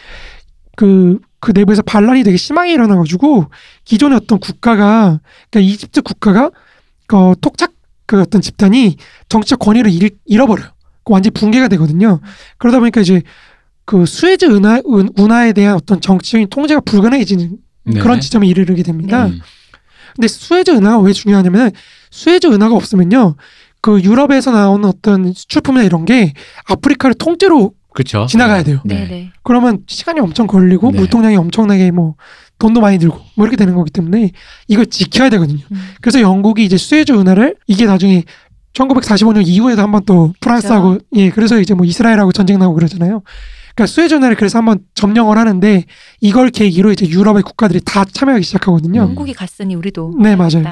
[0.76, 3.46] 그, 그 내부에서 반란이 되게 심하게 일어나가지고
[3.86, 6.52] 기존의 어떤 국가가 그러니까 이집트 국가가
[7.06, 7.72] 그 톡착
[8.06, 8.98] 그 어떤 집단이
[9.30, 10.77] 정치적 권위를 잃, 잃어버려요.
[11.08, 12.20] 그 완전 히 붕괴가 되거든요.
[12.58, 13.22] 그러다 보니까 이제
[13.86, 18.00] 그 수에즈 은하, 은, 운하에 대한 어떤 정치적인 통제가 불가능해지는 네.
[18.02, 19.28] 그런 지점에 이르게 됩니다.
[19.28, 19.40] 음.
[20.14, 21.72] 근데 수에즈 은하가 왜 중요하냐면
[22.12, 23.36] 수에즈 은하가 없으면요.
[23.80, 26.34] 그 유럽에서 나오는 어떤 수출품이나 이런 게
[26.66, 28.26] 아프리카를 통째로 그렇죠.
[28.26, 28.82] 지나가야 돼요.
[28.84, 28.96] 네.
[28.96, 29.32] 네, 네.
[29.44, 31.00] 그러면 시간이 엄청 걸리고 네.
[31.00, 32.16] 물동량이 엄청나게 뭐
[32.60, 34.32] 돈도 많이 들고 뭐 이렇게 되는 거기 때문에
[34.68, 35.62] 이걸 지켜야 되거든요.
[35.72, 35.78] 음.
[36.02, 38.24] 그래서 영국이 이제 수에즈 은하를 이게 나중에
[38.78, 43.24] 1945년 이후에도 한 번 또 프랑스하고 예 그래서 이제 뭐 이스라엘하고 전쟁 나고 그러잖아요.
[43.76, 45.86] 그러니까 수에즈 은하를 그래서 한번 점령을 하는데
[46.22, 49.02] 이걸 계기로 이제 유럽의 국가들이 다 참여하기 시작하거든요.
[49.02, 49.08] 음.
[49.10, 50.64] 영국이 갔으니 우리도 네, 맞아요.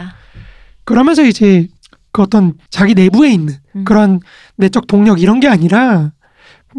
[0.85, 1.67] 그러면서 이제
[2.11, 3.83] 그 어떤 자기 내부에 있는 음.
[3.83, 4.19] 그런
[4.57, 6.11] 내적 동력 이런 게 아니라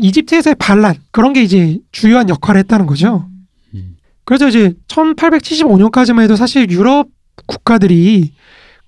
[0.00, 3.28] 이집트에서의 반란 그런 게 이제 주요한 역할을 했다는 거죠.
[3.74, 3.96] 음.
[4.24, 7.08] 그래서 이제 1875년까지만 해도 사실 유럽
[7.46, 8.32] 국가들이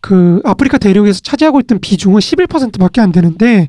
[0.00, 3.68] 그 아프리카 대륙에서 차지하고 있던 비중은 11%밖에 안 되는데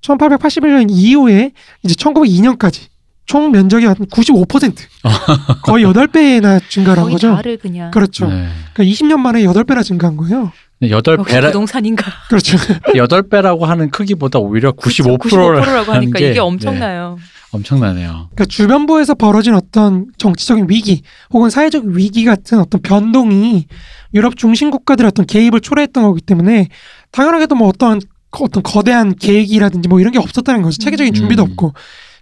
[0.00, 2.88] 1881년 이후에 이제 1902년까지
[3.26, 4.74] 총 면적이 한 95%
[5.62, 7.34] 거의 8배나 증가한 거의 거죠.
[7.34, 7.90] 다를 그냥.
[7.90, 8.26] 그렇죠.
[8.26, 8.48] 네.
[8.72, 10.50] 그러니까 20년 만에 8배나 증가한 거예요.
[10.88, 12.10] 여덟 배라 부동산인가.
[12.28, 12.56] 그렇죠.
[12.96, 17.18] 여덟 배라고 하는 크기보다 오히려 95%를 95%라고 하니까 게, 이게 엄청나요.
[17.18, 18.10] 네, 엄청나네요.
[18.10, 23.66] 그러니까 주변부에서 벌어진 어떤 정치적인 위기 혹은 사회적 위기 같은 어떤 변동이
[24.14, 26.68] 유럽 중심 국가들의 어떤 개입을 초래했던 거기 때문에
[27.10, 30.78] 당연하게도 뭐 어떤 어떤 거대한 계획이라든지 뭐 이런 게 없었다는 거죠.
[30.78, 31.50] 체계적인 준비도 음.
[31.50, 31.72] 없고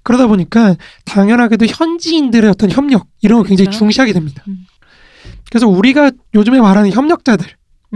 [0.05, 3.79] 그러다 보니까 당연하게도 현지인들의 어떤 협력 이런 걸 굉장히 그렇죠.
[3.81, 4.45] 중시하게 됩니다.
[4.47, 4.67] 음.
[5.51, 7.47] 그래서 우리가 요즘에 말하는 협력자들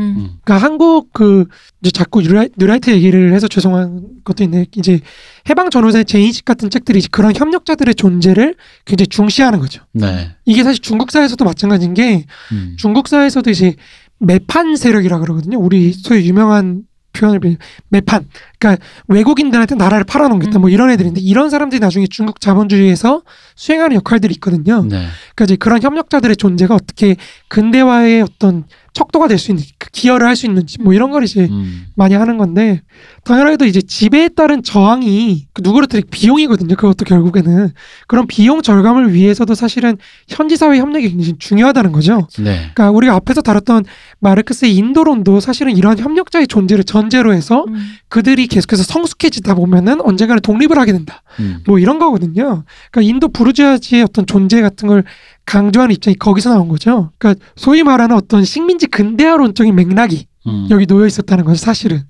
[0.01, 0.15] 음.
[0.17, 0.31] 음.
[0.43, 1.47] 그러니까 한국 그
[1.81, 5.01] 이제 자꾸 뉴라이, 뉴라이트 얘기를 해서 죄송한 것도 있는데 이제
[5.49, 9.85] 해방 전후사의 재인식 같은 책들이 그런 협력자들의 존재를 굉장히 중시하는 거죠.
[9.93, 10.31] 네.
[10.45, 12.77] 이게 사실 중국사에서도 마찬가지인 게 음.
[12.79, 13.75] 중국사에서도 이제
[14.19, 15.59] 매판 세력이라 그러거든요.
[15.59, 17.57] 우리 소위 유명한 표현을 빌
[17.89, 18.27] 매판.
[18.59, 23.23] 그러니까 외국인들한테 나라를 팔아넘겼다 뭐 이런 애들인데 이런 사람들이 나중에 중국 자본주의에서
[23.57, 24.83] 수행하는 역할들이 있거든요.
[24.83, 25.07] 네.
[25.35, 27.17] 그러니까 이제 그런 협력자들의 존재가 어떻게
[27.49, 31.47] 근대화의 어떤 척도가 될 수 있는 그 기여를 할 수 있는지 뭐 이런 걸 이제
[31.51, 31.87] 음.
[31.95, 32.83] 많이 하는 건데
[33.25, 36.75] 당연하게도 이제 지배에 따른 저항이 그 누구를 들 비용이거든요.
[36.77, 37.71] 그것도 결국에는
[38.07, 42.27] 그런 비용 절감을 위해서도 사실은 현지 사회 협력이 굉장히 중요하다는 거죠.
[42.39, 42.71] 네.
[42.75, 43.85] 그러니까 우리가 앞에서 다뤘던
[44.21, 47.75] 마르크스의 인도론도 사실은 이러한 협력자의 존재를 전제로 해서 음.
[48.09, 51.23] 그들이 계속해서 성숙해지다 보면은 언젠가는 독립을 하게 된다.
[51.41, 51.61] 음.
[51.67, 52.65] 뭐 이런 거거든요.
[52.91, 55.05] 그러니까 인도 부르주아지의 어떤 존재 같은 걸
[55.47, 57.11] 강조하는 입장이 거기서 나온 거죠.
[57.19, 60.69] 그러니까 소위 말하는 어떤 식민지 근대화론적인 맥락이 음.
[60.71, 62.03] 여기 놓여 있었다는 거죠, 사실은.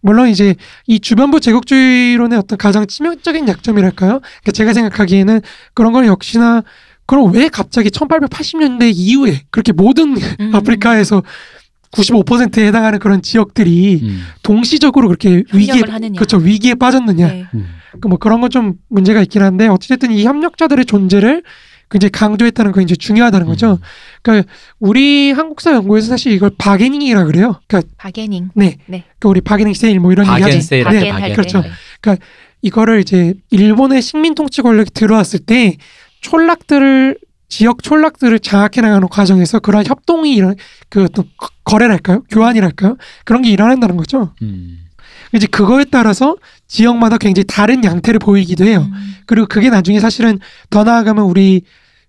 [0.00, 0.54] 물론 이제
[0.86, 4.20] 이 주변부 제국주의론의 어떤 가장 치명적인 약점이랄까요?
[4.20, 5.40] 그러니까 제가 생각하기에는
[5.74, 6.62] 그런 걸 역시나
[7.06, 10.54] 그럼 왜 갑자기 1880년대 이후에 그렇게 모든 음.
[10.54, 11.22] 아프리카에서
[11.92, 14.22] 95%에 해당하는 그런 지역들이 음.
[14.42, 16.14] 동시적으로 그렇게 위기에 하느냐.
[16.18, 17.46] 그렇죠 위기에 빠졌느냐 네.
[17.54, 17.68] 음.
[18.00, 21.42] 그뭐 그런 건 좀 문제가 있긴 한데 어찌됐든 이 협력자들의 존재를
[21.90, 23.72] 굉장히 강조했다는 거 굉장히 중요하다는 거죠.
[23.72, 23.78] 음.
[24.22, 24.48] 그러니까
[24.80, 27.60] 우리 한국사 연구에서 사실 이걸 바게닝이라 그래요.
[27.68, 28.50] 그러니까 바게닝.
[28.54, 29.04] 네, 네.
[29.18, 30.60] 그러니까 우리 바게닝 세일 뭐 이런 얘기 바겐 하죠.
[30.60, 31.34] 세일, 네, 바겐 할 때.
[31.34, 31.62] 그렇죠.
[31.62, 32.16] 네.
[32.62, 35.76] 이거를 이제 일본의 식민 통치 권력이 들어왔을 때
[36.22, 37.18] 촌락들을
[37.48, 40.56] 지역 촌락들을 장악해 나가는 과정에서 그러한 협동이 이런
[40.88, 44.34] 그 어떤 거- 거래랄까요, 교환이랄까요, 그런 게 일어난다는 거죠.
[44.42, 44.78] 음.
[45.36, 48.88] 이제 그거에 따라서 지역마다 굉장히 다른 양태를 보이기도 해요.
[48.90, 49.14] 음.
[49.26, 50.38] 그리고 그게 나중에 사실은
[50.70, 51.62] 더 나아가면 우리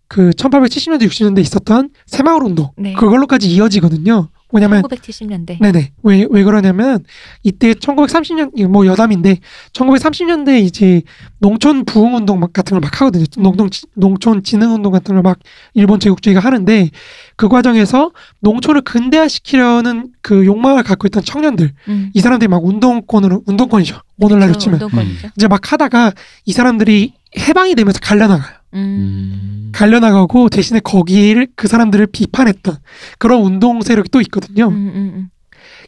[0.07, 2.93] 그 1870년대 60년대 있었던 새마을 운동 네.
[2.93, 4.29] 그걸로까지 이어지거든요.
[4.53, 5.57] 왜냐면 1970년대.
[5.61, 7.03] 네네 왜 왜 그러냐면
[7.43, 9.39] 이때 1930년 이거 뭐 여담인데
[9.73, 11.01] 1930년대 이제
[11.39, 13.25] 농촌 부흥 운동 막 같은 걸 막 하거든요.
[13.37, 15.39] 농동 농촌 진흥 운동 같은 걸 막
[15.73, 16.89] 일본 제국주의가 하는데
[17.35, 22.11] 그 과정에서 농촌을 근대화시키려는 그 욕망을 갖고 있던 청년들 음.
[22.13, 23.99] 이 사람들이 막 운동권으로 운동권이죠.
[24.19, 24.57] 오늘날로.
[24.57, 25.29] 치면 운동권이죠.
[25.37, 26.13] 이제 막 하다가
[26.45, 28.55] 이 사람들이 해방이 되면서 갈려나가요.
[28.73, 29.46] 음.
[29.77, 29.79] 음.
[29.79, 32.77] 갈려나가고 대신에 거기를 그 사람들을 비판했던
[33.19, 34.67] 그런 운동 세력이 또 있거든요.
[34.69, 35.29] 음, 음, 음.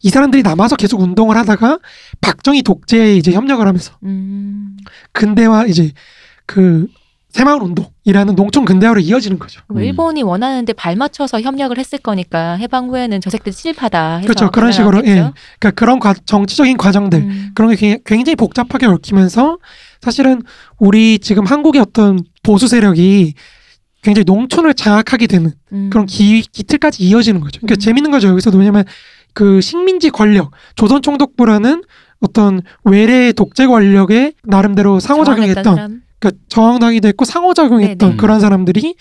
[0.04, 1.80] 이 사람들이 남아서 계속 운동을 하다가
[2.22, 4.78] 박정희 독재에 이제 협력을 하면서 음.
[5.12, 5.92] 근대화 이제
[6.46, 6.88] 그
[7.30, 9.62] 새마을 운동이라는 농촌 근대화로 이어지는 거죠.
[9.76, 13.54] 일본이 원하는데 발맞춰서 협력을 했을 거니까 해방 후에는 저색들
[14.18, 14.50] 해서 그렇죠.
[14.50, 15.32] 그런 식으로, 예.
[15.60, 17.52] 그러니까 그런 과- 정치적인 과정들 음.
[17.54, 19.60] 그런 게 굉장히 복잡하게 얽히면서
[20.02, 20.42] 사실은
[20.80, 23.36] 우리 지금 한국의 어떤 보수 세력이
[24.02, 25.90] 굉장히 농촌을 장악하게 되는 음.
[25.92, 27.60] 그런 기, 기틀까지 이어지는 거죠.
[27.60, 27.80] 그러니까 음.
[27.80, 28.28] 재밌는 거죠.
[28.30, 28.86] 여기서도 왜냐면
[29.34, 31.84] 그 식민지 권력, 조선 총독부라는
[32.22, 36.02] 어떤 외래 독재 권력에 나름대로 상호작용했던.
[36.20, 38.18] 그러니까 저항당이도 했고 상호작용했던 네네.
[38.18, 38.96] 그런 사람들이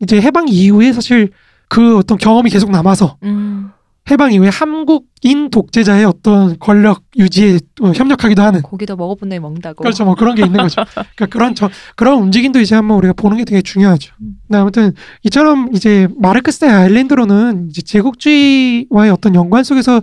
[0.00, 1.30] 이제 해방 이후에 사실
[1.68, 3.70] 그 어떤 경험이 계속 남아서 음.
[4.10, 9.82] 해방 이후에 한국인 독재자의 어떤 권력 유지에 또 협력하기도 하는 고기도 먹어본 놈이 먹는다고.
[9.82, 10.04] 그렇죠.
[10.04, 10.82] 뭐 그런 게 있는 거죠.
[10.94, 14.12] 그러니까 그런 저 그런 움직임도 이제 한번 우리가 보는 게 되게 중요하죠.
[14.20, 14.34] 음.
[14.48, 14.92] 네, 아무튼
[15.22, 20.02] 이처럼 이제 마르크스의 아일랜드로는 이제 제국주의와의 어떤 연관 속에서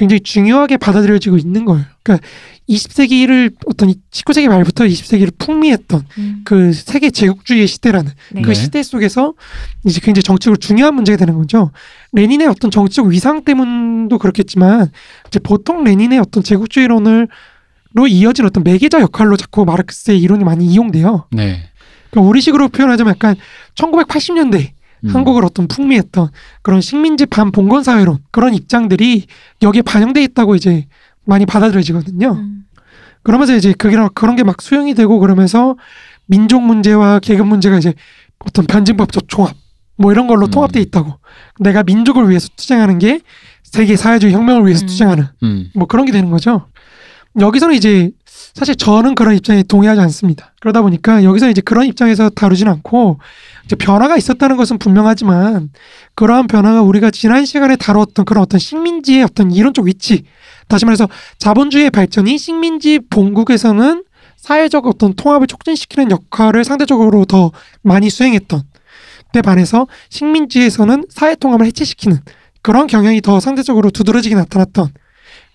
[0.00, 1.84] 굉장히 중요하게 받아들여지고 있는 거예요.
[2.02, 2.26] 그러니까
[2.70, 6.40] 20세기를 어떤 19세기 말부터 20세기를 풍미했던 음.
[6.46, 8.40] 그 세계 제국주의의 시대라는 네.
[8.40, 8.54] 그 네.
[8.54, 9.34] 시대 속에서
[9.84, 11.70] 이제 굉장히 정치적으로 중요한 문제가 되는 거죠.
[12.12, 14.90] 레닌의 어떤 정치적 위상 때문도 그렇겠지만
[15.28, 17.28] 이제 보통 레닌의 어떤 제국주의론을
[17.92, 21.26] 로 이어진 어떤 매개자 역할로 자꾸 마르크스의 이론이 많이 이용돼요.
[21.32, 21.68] 네.
[22.10, 23.34] 그러니까 우리식으로 표현하자면 약간
[23.74, 24.70] 1980년대
[25.04, 25.10] 음.
[25.10, 26.28] 한국을 어떤 풍미했던
[26.62, 29.26] 그런 식민지 반 봉건 사회론 그런 입장들이
[29.62, 30.86] 여기에 반영돼 있다고 이제
[31.24, 32.32] 많이 받아들여지거든요.
[32.32, 32.64] 음.
[33.22, 35.76] 그러면서 이제 그런 그런 게 막 수용이 되고 그러면서
[36.26, 37.94] 민족 문제와 계급 문제가 이제
[38.38, 39.54] 어떤 변증법적 종합
[39.96, 40.50] 뭐 이런 걸로 음.
[40.50, 41.18] 통합돼 있다고.
[41.58, 43.20] 내가 민족을 위해서 투쟁하는 게
[43.62, 44.86] 세계 사회주의 혁명을 위해서 음.
[44.86, 45.70] 투쟁하는 음.
[45.74, 46.66] 뭐 그런 게 되는 거죠.
[47.38, 48.10] 여기서는 이제
[48.54, 50.52] 사실 저는 그런 입장에 동의하지 않습니다.
[50.60, 53.18] 그러다 보니까 여기서 이제 그런 입장에서 다루진 않고
[53.64, 55.70] 이제 변화가 있었다는 것은 분명하지만
[56.14, 60.24] 그러한 변화가 우리가 지난 시간에 다루었던 그런 어떤 식민지의 어떤 이론적 위치
[60.68, 64.04] 다시 말해서 자본주의의 발전이 식민지 본국에서는
[64.36, 68.62] 사회적 어떤 통합을 촉진시키는 역할을 상대적으로 더 많이 수행했던
[69.32, 72.18] 때 반해서 식민지에서는 사회 통합을 해체시키는
[72.62, 74.88] 그런 경향이 더 상대적으로 두드러지게 나타났던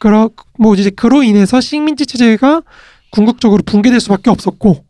[0.06, 0.30] 그러
[0.60, 2.62] 뭐 이제 그로 인해서 식민지 체제가
[3.10, 4.86] 궁극적으로 붕괴될 수밖에 없었고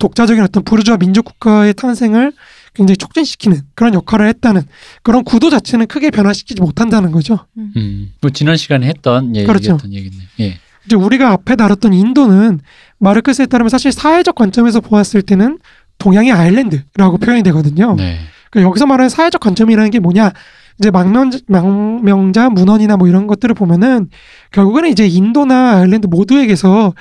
[0.00, 2.32] 독자적인 어떤 부르주아 민족 국가의 탄생을
[2.74, 4.62] 굉장히 촉진시키는 그런 역할을 했다는
[5.04, 7.46] 그런 구도 자체는 크게 변화시키지 못한다는 거죠.
[7.56, 8.12] 음.
[8.20, 9.74] 뭐 지난 시간에 했던 예, 그렇죠.
[9.74, 10.16] 얘기했던 얘기네.
[10.40, 10.58] 예.
[10.84, 12.58] 이제 우리가 앞에 다뤘던 인도는
[12.98, 15.60] 마르크스에 따르면 사실 사회적 관점에서 보았을 때는
[15.98, 17.94] 동양의 아일랜드라고 표현이 되거든요.
[17.94, 18.18] 네.
[18.50, 20.32] 그러니까 여기서 말하는 사회적 관점이라는 게 뭐냐?
[20.78, 24.08] 이제 망명, 망명자 문헌이나 뭐 이런 것들을 보면은
[24.52, 26.94] 결국에는 이제 인도나 아일랜드 모두에게서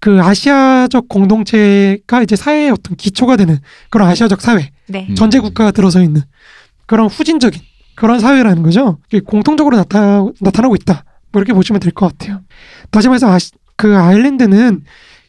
[0.00, 3.58] 그 아시아적 공동체가 이제 사회의 어떤 기초가 되는
[3.88, 5.06] 그런 아시아적 사회, 네.
[5.08, 5.14] 음.
[5.14, 6.20] 전제 국가가 들어서 있는
[6.86, 7.60] 그런 후진적인
[7.94, 8.98] 그런 사회라는 거죠.
[9.24, 11.04] 공통적으로 나타, 나타나고 있다.
[11.32, 12.40] 뭐 이렇게 보시면 될 것 같아요.
[12.90, 14.82] 다시 말해서 아시, 그 아일랜드는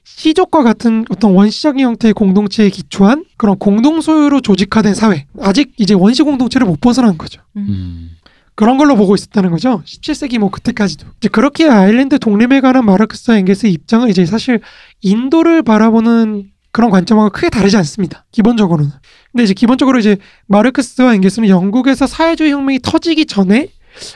[0.05, 5.25] 시족과 같은 어떤 원시적인 형태의 공동체에 기초한 그런 공동 소유로 조직화된 사회.
[5.41, 7.41] 아직 이제 원시 공동체를 못 벗어난 거죠.
[7.57, 8.11] 음.
[8.53, 9.81] 그런 걸로 보고 있었다는 거죠.
[9.85, 11.07] 17세기 뭐 그때까지도.
[11.17, 14.61] 이제 그렇게 아일랜드 독립에 관한 마르크스와 엥게스의 입장은 이제 사실
[15.01, 18.25] 인도를 바라보는 그런 관점하고 크게 다르지 않습니다.
[18.31, 18.91] 기본적으로는.
[19.31, 23.69] 근데 이제 기본적으로 이제 마르크스와 엥게스는 영국에서 사회주의 혁명이 터지기 전에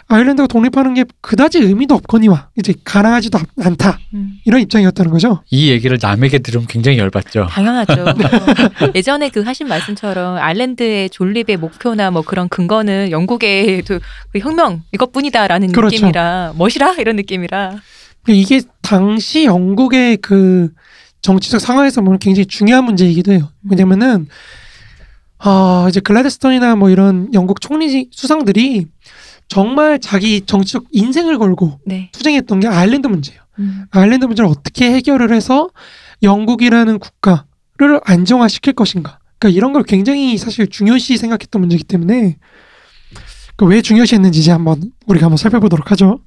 [0.07, 3.99] 아일랜드가 독립하는 게 그다지 의미도 없거니와 이제 가능하지도 않- 않다.
[4.13, 4.33] 음.
[4.45, 5.41] 이런 입장이었다는 거죠.
[5.49, 7.47] 이 얘기를 남에게 들으면 굉장히 열받죠.
[7.49, 8.05] 당연하죠.
[8.95, 13.99] 예전에 그 하신 말씀처럼 아일랜드의 존립의 목표나 뭐 그런 근거는 영국의 그
[14.39, 15.95] 혁명 이것뿐이다라는 그렇죠.
[15.95, 17.75] 느낌이라 멋이라 이런 느낌이라
[18.27, 20.69] 이게 당시 영국의 그
[21.21, 23.49] 정치적 상황에서 보면 굉장히 중요한 문제이기도 해요.
[23.69, 24.27] 왜냐면은
[25.37, 28.87] 아 이제 글라드스톤이나 뭐 이런 영국 총리 수상들이
[29.49, 32.09] 정말 자기 정치적 인생을 걸고 네.
[32.13, 33.41] 투쟁했던 게 아일랜드 문제예요.
[33.57, 33.85] 음.
[33.91, 35.69] 아일랜드 문제를 어떻게 해결을 해서
[36.23, 39.19] 영국이라는 국가를 안정화시킬 것인가.
[39.39, 42.37] 그러니까 이런 걸 굉장히 사실 중요시 생각했던 문제이기 때문에
[43.55, 46.19] 그왜 중요시했는지 이제 한번 우리가 한번 살펴보도록 하죠.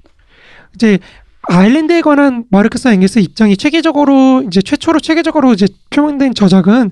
[0.75, 0.99] 이제
[1.43, 6.91] 아일랜드에 관한 마르크스 엥게스 입장이 체계적으로 이제 최초로 체계적으로 이제 표명된 저작은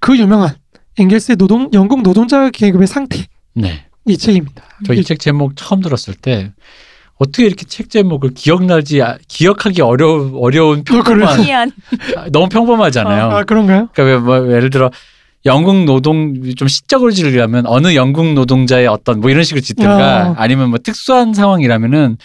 [0.00, 0.54] 그 유명한
[0.98, 3.86] 엥겔스의 노동 영국 노동자 계급의 상태 네.
[4.06, 4.62] 이 책입니다.
[4.86, 6.52] 저 이 책 제목 처음 들었을 때
[7.18, 11.72] 어떻게 이렇게 책 제목을 기억나지 아- 기억하기 어려 어려운 평범한 희한
[12.32, 13.24] 너무 평범하잖아요.
[13.30, 13.88] 아, 그런가요?
[13.94, 14.90] 그러니까 왜, 뭐 예를 들어
[15.44, 20.34] 영국 노동 좀 시적으로 지으려면 어느 영국 노동자의 어떤 뭐 이런 식으로 짓든가 어.
[20.36, 22.16] 아니면 뭐 특수한 상황이라면은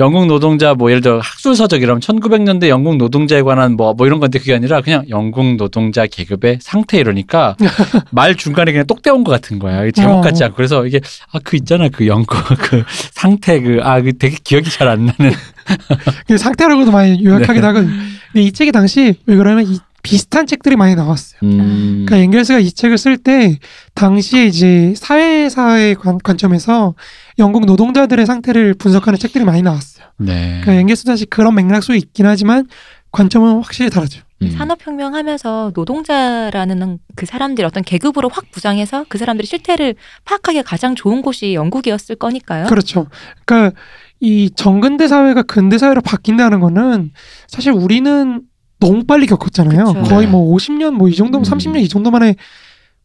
[0.00, 4.54] 영국 노동자 뭐 예를 들어 학술 서적이라면 1900년대 영국 노동자에 관한 뭐뭐 이런 건데 그게
[4.54, 7.56] 아니라 그냥 영국 노동자 계급의 상태 이러니까
[8.10, 9.84] 말 중간에 그냥 똑 떼온 것 같은 거야.
[9.84, 10.20] 이 제목 어.
[10.20, 11.00] 같지 않고 그래서 이게
[11.32, 15.32] 아 그 있잖아 그 영국 그 상태 그 아 그 되게 기억이 잘 안 나는
[16.26, 17.66] 그 상태라고도 많이 요약하기도 네.
[17.66, 17.92] 하거든요.
[18.32, 21.38] 근데 이 책이 당시 왜 그러냐면 이 비슷한 책들이 많이 나왔어요.
[21.44, 22.04] 음.
[22.06, 23.58] 그러니까 엥겔스가 이 책을 쓸 때
[23.94, 26.94] 당시에 이제 사회사의 관, 관점에서
[27.38, 30.06] 영국 노동자들의 상태를 분석하는 책들이 많이 나왔어요.
[30.18, 30.60] 네.
[30.62, 32.66] 그러니까 엥겔스 다시 그런 맥락 속에 있긴 하지만
[33.10, 34.22] 관점은 확실히 다르죠.
[34.42, 34.50] 음.
[34.50, 41.22] 산업혁명 하면서 노동자라는 그 사람들이 어떤 계급으로 확 부장해서 그 사람들의 실태를 파악하기 가장 좋은
[41.22, 42.66] 곳이 영국이었을 거니까요.
[42.66, 43.06] 그렇죠.
[43.44, 43.78] 그러니까
[44.20, 47.12] 이 정근대 사회가 근대 사회로 바뀐다는 거는
[47.48, 48.42] 사실 우리는
[48.80, 49.84] 너무 빨리 겪었잖아요.
[49.84, 50.02] 그쵸.
[50.02, 50.32] 거의 네.
[50.32, 51.50] 뭐 50년 뭐 이 정도면 음.
[51.50, 52.34] 30년 이 정도 만에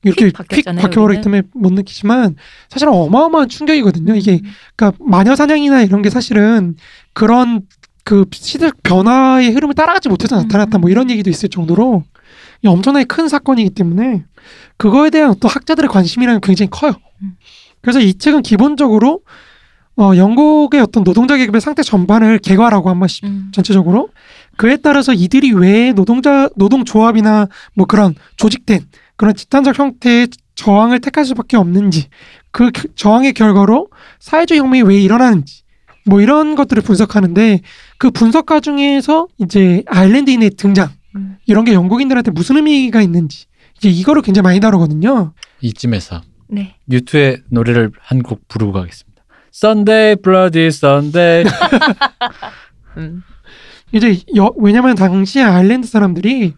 [0.03, 1.21] 이렇게 휙 바뀌어버리기.
[1.21, 2.35] 때문에 못 느끼지만
[2.69, 4.15] 사실은 어마어마한 충격이거든요.
[4.15, 4.49] 이게 음.
[4.75, 6.75] 그러니까 마녀 사냥이나 이런 게 사실은
[7.13, 7.61] 그런
[8.03, 12.03] 그 시대적 변화의 흐름을 따라가지 못해서 나타났다 뭐 이런 얘기도 있을 정도로
[12.63, 14.23] 이 엄청나게 큰 사건이기 때문에
[14.77, 16.93] 그거에 대한 또 학자들의 관심이라는 게 굉장히 커요.
[17.21, 17.33] 음.
[17.81, 19.21] 그래서 이 책은 기본적으로
[19.97, 23.51] 어, 영국의 어떤 노동자 계급의 상태 전반을 개괄하고 한 번씩 음.
[23.51, 24.09] 전체적으로
[24.55, 28.85] 그에 따라서 이들이 왜 노동자 노동 조합이나 뭐 그런 조직된
[29.17, 32.07] 그런 집단적 형태의 저항을 택할 수밖에 없는지
[32.51, 33.89] 그 겨- 저항의 결과로
[34.19, 35.61] 사회주의 혁명이 왜 일어나는지
[36.05, 37.61] 뭐 이런 것들을 분석하는데
[37.97, 41.37] 그 분석 과정에서 이제 아일랜드인의 등장 음.
[41.45, 43.45] 이런 게 영국인들한테 무슨 의미가 있는지
[43.77, 45.33] 이제 이거를 굉장히 많이 다루거든요.
[45.61, 46.75] 이쯤에서 네.
[46.89, 49.23] 유투의 노래를 한 곡 부르고 가겠습니다.
[49.53, 51.43] Sunday, Bloody Sunday.
[52.97, 53.23] 음.
[53.91, 56.53] 이제 여- 왜냐면 당시에 아일랜드 사람들이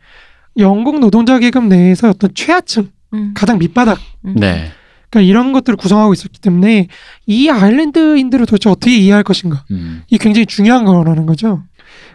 [0.59, 3.33] 영국 노동자 계급 내에서 어떤 최하층 음.
[3.35, 4.35] 가장 밑바닥 음.
[4.35, 4.71] 네.
[5.09, 6.87] 그러니까 이런 것들을 구성하고 있었기 때문에
[7.25, 10.03] 이 아일랜드인들을 도대체 어떻게 이해할 것인가 음.
[10.07, 11.63] 이게 굉장히 중요한 거라는 거죠.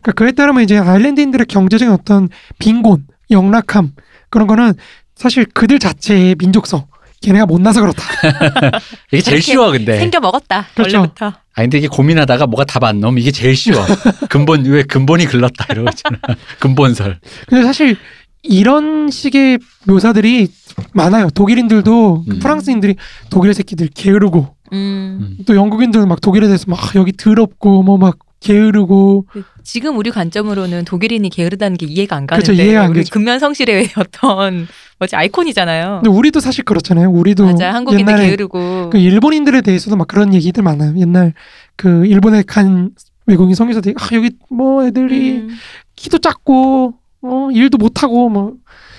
[0.02, 2.28] 그러니까 그에 따르면 이제 아일랜드인들의 경제적인 어떤
[2.58, 3.92] 빈곤, 영락함
[4.30, 4.74] 그런 거는
[5.16, 6.86] 사실 그들 자체의 민족성,
[7.24, 8.02] 걔네가 못나서 그렇다.
[9.10, 9.98] 이게 제일 쉬워 근데.
[9.98, 10.66] 생겨 먹었다.
[10.74, 10.98] 그렇죠.
[10.98, 11.26] 원래부터.
[11.26, 13.84] 아 근데 이게 고민하다가 뭐가 답안 나오면 이게 제일 쉬워.
[14.28, 16.18] 근본 왜 근본이 글렀다 이러고 있잖아.
[16.60, 17.18] 근본설.
[17.46, 17.96] 근데 사실
[18.44, 20.48] 이런 식의 묘사들이
[20.92, 21.30] 많아요.
[21.30, 22.38] 독일인들도 음.
[22.38, 22.96] 프랑스인들이
[23.30, 25.18] 독일 새끼들 게으르고 음.
[25.20, 25.44] 음.
[25.46, 29.26] 또 영국인들은 막 독일에 대해서 막 여기 더럽고 뭐 막 게으르고
[29.62, 33.10] 지금 우리 관점으로는 독일인이 게으르다는 게 이해가 안 그렇죠, 가는데 이해가 안 우리 되죠.
[33.12, 34.66] 근면 성실의 어떤
[34.98, 36.00] 뭐지 아이콘이잖아요.
[36.02, 37.10] 근데 우리도 사실 그렇잖아요.
[37.10, 40.94] 우리도 맞아 한국인들 옛날에 게으르고 그 일본인들에 대해서도 막 그런 얘기들 많아요.
[40.98, 41.32] 옛날
[41.76, 42.90] 그 일본에 간
[43.26, 45.48] 외국인 성교사들이 아 여기 뭐 애들이 음.
[45.96, 46.94] 키도 작고
[47.24, 48.54] 어 일도 못하고 뭐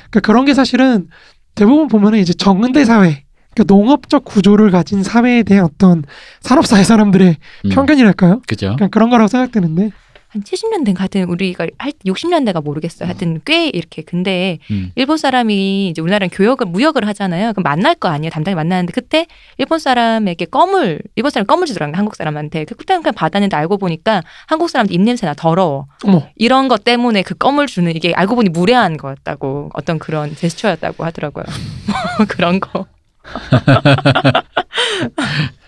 [0.10, 1.08] 그러니까 그런 게 사실은
[1.54, 3.24] 대부분 보면은 이제 정근대 사회
[3.54, 6.04] 그러니까 농업적 구조를 가진 사회에 대한 어떤
[6.42, 7.70] 산업사회 사람들의 음.
[7.70, 8.42] 편견이랄까요?
[8.48, 8.76] 그죠?
[8.78, 9.92] 그냥 그런 거라고 생각되는데
[10.36, 13.08] 한 70년대 하여튼 우리가 할 60년대가 모르겠어요.
[13.08, 14.92] 하여튼 꽤 이렇게 근데 음.
[14.96, 17.54] 일본 사람이 이제 우리나라는 교역을 무역을 하잖아요.
[17.54, 18.30] 그럼 만날 거 아니에요.
[18.32, 19.28] 담당이 만나는데 그때
[19.58, 21.98] 일본 사람에게 껌을 일본 사람 껌을 주더라고요.
[21.98, 22.66] 한국 사람한테.
[22.66, 25.88] 그 그때는 그냥 받았는데 알고 보니까 한국 사람들 입냄새나 더러워.
[26.04, 31.06] 어머 이런 것 때문에 그 껌을 주는 이게 알고 보니 무례한 거였다고 어떤 그런 제스처였다고
[31.06, 31.46] 하더라고요.
[32.20, 32.86] 뭐 그런 거.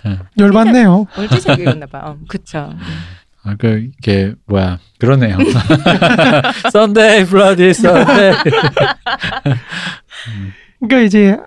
[0.38, 1.07] 열받네요.
[1.18, 1.99] 월드제 읽었나 봐.
[2.03, 2.74] 어, 그쵸.
[3.48, 4.78] 아, 그 이게 뭐야?
[5.00, 5.38] 그러네요.
[6.68, 8.36] Sunday, bloody Sunday.
[10.80, 11.38] 그러니까 이제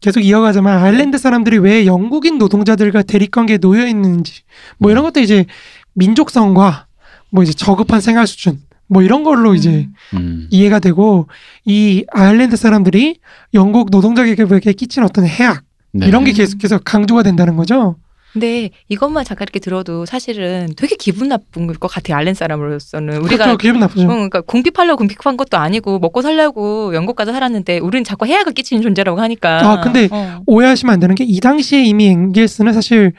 [0.00, 4.42] 계속 이어가자면 아일랜드 사람들이 왜 영국인 노동자들과 대립관계에 놓여 있는지
[4.76, 5.46] 뭐 이런 것도 이제
[5.94, 6.86] 민족성과
[7.30, 10.18] 뭐 이제 저급한 생활 수준 뭐 이런 걸로 이제 음.
[10.18, 10.48] 음.
[10.50, 11.28] 이해가 되고
[11.64, 13.20] 이 아일랜드 사람들이
[13.54, 16.06] 영국 노동자 계급에게 끼친 어떤 해악 네.
[16.06, 17.96] 이런 게 계속해서 강조가 된다는 거죠.
[18.38, 22.16] 근데 이것만 잠깐 이렇게 들어도 사실은 되게 기분 나쁜 것 같아요.
[22.16, 23.58] 알렌 사람으로서는 우리가 그렇죠.
[23.58, 24.02] 기분 나쁘죠.
[24.02, 28.82] 응, 그러니까 궁핍하려고 궁핍한 것도 아니고 먹고 살려고 영국 가서 살았는데 우리는 자꾸 해악을 끼치는
[28.82, 29.58] 존재라고 하니까.
[29.70, 30.40] 아, 근데 어.
[30.46, 33.12] 오해하시면 안 되는 게 이 당시에 이미 앵겔스는 사실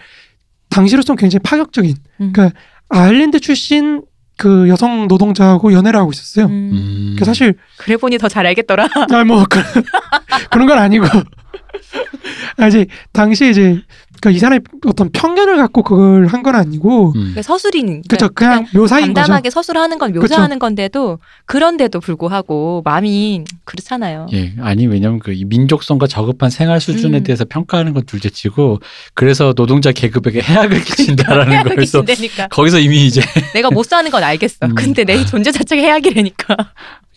[0.70, 2.32] 당시로서는 굉장히 파격적인 음.
[2.34, 2.58] 그러니까
[2.90, 4.02] 아일랜드 출신
[4.38, 6.46] 그 여성 노동자하고 연애를 하고 있었어요.
[6.46, 6.52] 음.
[6.74, 7.16] 음.
[7.20, 8.88] 그 사실 그래 보니 더 잘 알겠더라.
[9.12, 9.46] 아뭐
[10.50, 11.06] 그런 건 아니고
[12.58, 13.82] 아 이제 당시에 이제
[14.22, 17.14] 그이 사람이 어떤 편견을 갖고 그걸 한 건 아니고 음.
[17.14, 18.02] 그러니까 서술인.
[18.08, 19.14] 그죠 그냥 묘사인 거죠.
[19.14, 24.28] 담담하게 서술하는 건 묘사하는 건데도 그런데도 불구하고 마음이 그렇잖아요.
[24.34, 27.24] 예, 아니 왜냐면 그이 민족성과 저급한 생활 수준에 음.
[27.24, 28.80] 대해서 평가하는 건 둘째치고
[29.14, 32.48] 그래서 노동자 계급에게 해악을 끼친다라는 해악을 거에서 끼친다니까.
[32.48, 33.22] 거기서 이미 이제
[33.54, 34.58] 내가 못 사는 건 알겠어.
[34.64, 34.76] 음.
[34.76, 36.56] 근데 내 존재 자체가 해악이라니까.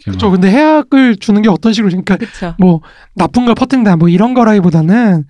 [0.05, 0.31] 그렇죠.
[0.33, 2.55] 근데 해악을 주는 게 어떤 식으로 그러니까 그렇죠.
[2.59, 2.81] 뭐
[3.15, 5.25] 나쁜 걸 퍼뜨린다 뭐 이런 거라기보다는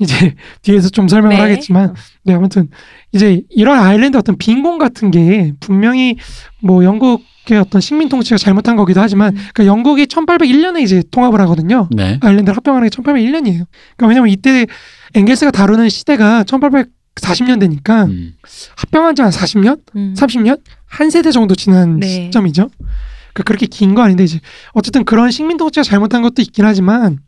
[0.00, 1.42] 이제 뒤에서 좀 설명을 네.
[1.42, 2.68] 하겠지만 네 아무튼
[3.12, 6.16] 이제 이런 아일랜드 어떤 빈곤 같은 게 분명히
[6.62, 9.42] 뭐 영국의 어떤 식민 통치가 잘못한 거기도 하지만 음.
[9.54, 11.88] 그러니까 영국이 1801년에 이제 통합을 하거든요.
[11.92, 12.18] 네.
[12.20, 13.66] 아일랜드를 합병하는 게 1801년이에요.
[13.96, 14.66] 그러니까 왜냐면 이때
[15.14, 18.34] 앵겔스가 다루는 시대가 1840년대니까 음.
[18.76, 20.14] 합병한 지 한 40년, 음.
[20.16, 22.06] 30년 한 세대 정도 지난 네.
[22.08, 22.68] 시점이죠.
[23.32, 24.40] 그러니까 그렇게 긴 거 아닌데 이제
[24.72, 27.18] 어쨌든 그런 식민 통치가 잘못한 것도 있긴 하지만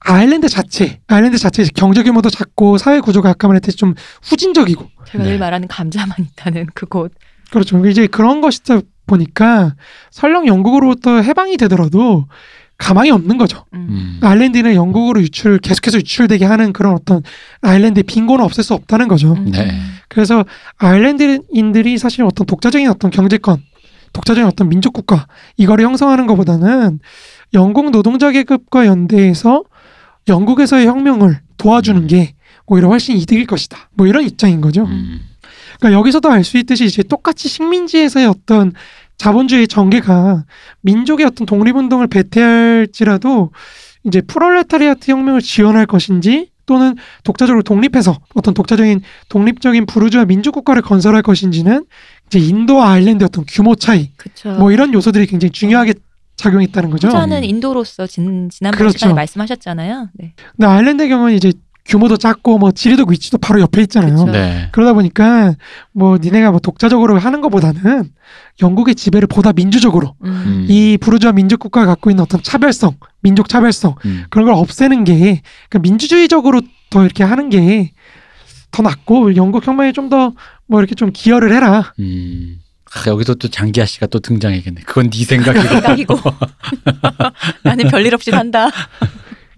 [0.00, 5.30] 아일랜드 자체, 아일랜드 자체 경제 규모도 작고 사회 구조가 아까 말했듯이 좀 후진적이고 제가 네.
[5.30, 7.12] 늘 말하는 감자만 있다는 그곳.
[7.50, 7.84] 그렇죠.
[7.86, 9.74] 이제 그런 것이다 보니까
[10.10, 12.26] 설령 영국으로부터 해방이 되더라도
[12.78, 13.64] 가망이 없는 거죠.
[13.72, 13.86] 음.
[13.88, 14.20] 음.
[14.22, 17.22] 아일랜드는 영국으로 유출 계속해서 유출되게 하는 그런 어떤
[17.62, 19.32] 아일랜드의 빈곤은 없앨 수 없다는 거죠.
[19.32, 19.50] 음.
[19.50, 19.70] 네.
[20.08, 20.44] 그래서
[20.76, 23.62] 아일랜드인들이 사실 어떤 독자적인 어떤 경제권,
[24.12, 25.26] 독자적인 어떤 민족 국가
[25.56, 27.00] 이거를 형성하는 것보다는
[27.54, 29.62] 영국 노동자 계급과 연대해서
[30.28, 32.34] 영국에서의 혁명을 도와주는 게
[32.66, 33.90] 오히려 훨씬 이득일 것이다.
[33.94, 34.84] 뭐 이런 입장인 거죠.
[34.84, 35.20] 음.
[35.78, 38.72] 그러니까 여기서도 알 수 있듯이 이제 똑같이 식민지에서의 어떤
[39.18, 40.44] 자본주의 전개가
[40.82, 43.50] 민족의 어떤 독립운동을 배태할지라도
[44.04, 51.22] 이제 프롤레타리아트 혁명을 지원할 것인지 또는 독자적으로 독립해서 어떤 독자적인 독립적인 부르주아 민족 국가를 건설할
[51.22, 51.84] 것인지는
[52.26, 54.52] 이제 인도와 아일랜드의 어떤 규모 차이 그렇죠.
[54.58, 55.94] 뭐 이런 요소들이 굉장히 중요하게
[56.36, 57.08] 작용했다는 거죠.
[57.08, 58.98] 후자는 인도로서 진, 지난번 그렇죠.
[58.98, 60.10] 시간에 말씀하셨잖아요.
[60.14, 60.34] 네.
[60.56, 61.52] 근데 아일랜드의 경우는 이제
[61.86, 64.14] 규모도 작고 뭐 지리도 위치도 바로 옆에 있잖아요.
[64.16, 64.32] 그렇죠.
[64.32, 64.68] 네.
[64.72, 65.54] 그러다 보니까
[65.92, 68.10] 뭐 니네가 뭐 독자적으로 하는 것보다는
[68.60, 70.28] 영국의 지배를 보다 민주적으로 음.
[70.30, 70.66] 음.
[70.68, 74.24] 이 부르주아 민족 국가가 갖고 있는 어떤 차별성, 민족 차별성 음.
[74.30, 76.60] 그런 걸 없애는 게 그러니까 민주주의적으로
[76.90, 77.92] 더 이렇게 하는 게
[78.72, 80.32] 더 낫고 영국 혁명에 좀 더
[80.66, 81.94] 뭐 이렇게 좀 기여를 해라.
[82.00, 82.58] 음.
[82.96, 84.82] 아, 여기서 또 장기하 씨가 또 등장해야겠네.
[84.86, 85.68] 그건 네 생각이고.
[85.68, 86.14] 생각이고
[87.62, 88.70] 나는 별일 없이 산다.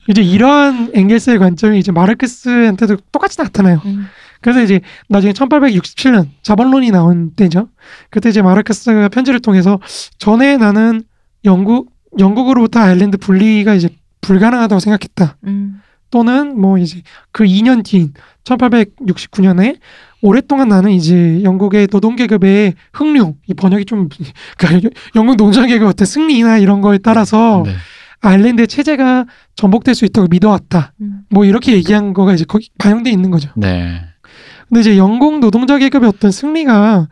[0.08, 3.80] 이제 이러한 앵겔스의 관점이 이제 마르크스한테도 똑같이 나타나요.
[3.84, 4.06] 음.
[4.40, 7.68] 그래서 이제 나중에 1867년 자본론이 나온 때죠.
[8.10, 9.80] 그때 이제 마르크스가 편지를 통해서
[10.18, 11.02] 전에 나는
[11.44, 15.36] 영국 영국으로부터 아일랜드 분리가 이제 불가능하다고 생각했다.
[15.44, 15.82] 음.
[16.10, 17.02] 또는 뭐 이제
[17.32, 18.12] 그 2년 뒤인
[18.44, 19.78] 1869년에
[20.20, 24.08] 오랫동안 나는 이제 영국의 노동계급의 흥룡, 이 번역이 좀,
[24.58, 27.72] 그러니까 영국 노동계급 어떤 승리나 이런 거에 따라서 네.
[28.20, 30.92] 아일랜드의 체제가 전복될 수 있다고 믿어왔다.
[31.00, 31.20] 음.
[31.30, 33.50] 뭐 이렇게 얘기한 거가 이제 거기 반영돼 있는 거죠.
[33.56, 34.00] 네.
[34.68, 37.08] 근데 이제 영국 노동자 계급의 어떤 승리가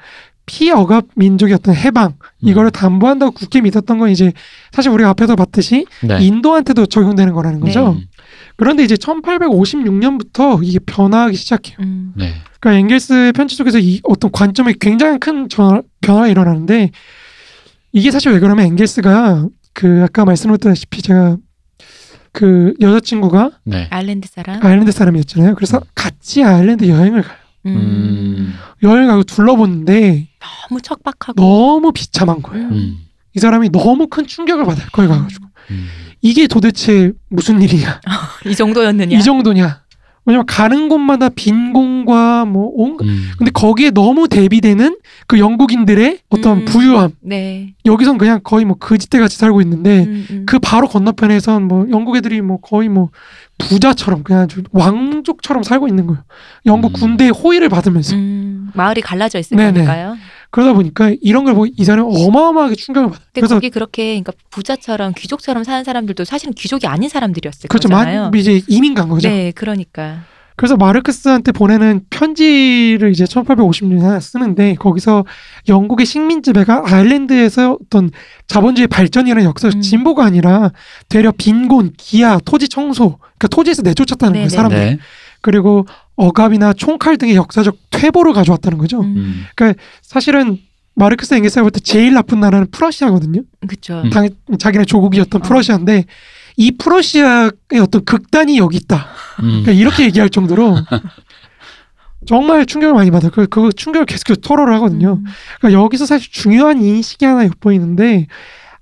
[0.47, 4.33] 피억압 민족의 어떤 해방 이거를 담보한다고 굳게 믿었던 건 이제
[4.73, 6.19] 사실 우리가 앞에서 봤듯이 네.
[6.25, 7.93] 인도한테도 적용되는 거라는 거죠.
[7.99, 8.05] 음.
[8.57, 11.77] 그런데 이제 1856년부터 이게 변화하기 시작해요.
[11.81, 12.13] 음.
[12.17, 12.33] 네.
[12.61, 16.91] 그러니까 엥겔스의 편지 속에서 이 어떤 관점에 굉장히 큰 전- 변화가 일어나는데
[17.93, 21.37] 이게 사실 왜 그러면 엥겔스가 그 아까 말씀드렸다시피 제가
[22.33, 23.89] 그 여자친구가 네.
[23.91, 24.65] 아일랜드 사람.
[24.65, 25.55] 아일랜드 사람이었잖아요.
[25.55, 27.37] 그래서 같이 아일랜드 여행을 가요.
[27.67, 27.75] 음.
[27.77, 28.55] 음.
[28.83, 30.29] 여행 가고 둘러보는데
[30.69, 31.41] 너무 척박하고.
[31.41, 32.67] 너무 비참한 거예요.
[32.69, 32.73] 음.
[32.73, 32.99] 음.
[33.35, 34.87] 이 사람이 너무 큰 충격을 받아요.
[34.93, 35.89] 거기 가가지고 음.
[36.23, 38.01] 이게 도대체 무슨 일이냐?
[38.47, 39.17] 이 정도였느냐.
[39.17, 39.87] 이 정도냐?
[40.27, 42.99] 왜냐면 가는 곳마다 빈 공과 뭐 온.
[43.01, 43.31] 음.
[43.39, 46.65] 근데 거기에 너무 대비되는 그 영국인들의 어떤 음.
[46.65, 47.13] 부유함.
[47.21, 47.75] 네.
[47.85, 50.47] 여기선 그냥 거의 뭐 거지대 같이 살고 있는데 음, 음.
[50.47, 53.11] 그 바로 건너편에선 뭐 영국 애들이 뭐 거의 뭐
[53.59, 56.25] 부자처럼 그냥 왕족처럼 살고 있는 거예요.
[56.67, 57.01] 영국 음.
[57.01, 58.17] 군대의 호의를 받으면서.
[58.17, 59.41] 음, 마을이 갈라져.
[59.41, 60.17] 거니까요.
[60.51, 63.25] 그러다 보니까 이런 걸 보고 이 사람이 어마어마하게 충격을 받아요.
[63.27, 67.89] 근데 그래서 거기 그렇게 그러니까 부자처럼 귀족처럼 사는 사람들도 사실은 귀족이 아닌 사람들이었을 그렇죠.
[67.89, 68.31] 거잖아요.
[68.31, 69.29] 만, 이제 이민 간 거죠.
[69.29, 70.25] 네, 그러니까.
[70.57, 75.27] 그래서 마르크스한테 보내는 편지를 이제 1850년에 쓰는데 거기서
[75.69, 78.11] 영국의 식민 지배가 아일랜드에서 어떤
[78.47, 79.81] 자본주의 발전이라는 역사적 음.
[79.83, 80.73] 진보가 아니라
[81.11, 84.57] 되려 빈곤, 기아, 토지 청소, 그러니까 토지에서 내쫓았다는 거예요, 네네.
[84.57, 84.79] 사람들.
[84.79, 84.99] 네.
[85.43, 85.87] 그리고
[86.17, 89.01] 억압이나 총칼 등의 역사적 퇴보를 가져왔다는 거죠.
[89.01, 89.75] 음, 음.
[90.03, 90.59] 사실은
[90.95, 93.43] 마르크스 엥겔스가 볼 때 제일 나쁜 나라는 프러시아거든요.
[93.67, 94.01] 그렇죠.
[94.03, 94.11] 음.
[94.11, 95.45] 당, 자기네 조국이었던 어.
[95.47, 96.07] 프러시아인데
[96.57, 97.51] 이 프러시아의
[97.83, 99.07] 어떤 극단이 여기 있다.
[99.41, 99.63] 음.
[99.63, 100.77] 그러니까 이렇게 얘기할 정도로
[102.27, 103.31] 정말 충격을 많이 받아요.
[103.31, 105.19] 그, 그 충격을 계속해서 토로를 하거든요.
[105.21, 105.25] 음,
[105.61, 108.27] 그러니까 여기서 사실 중요한 인식이 하나 엿보이는데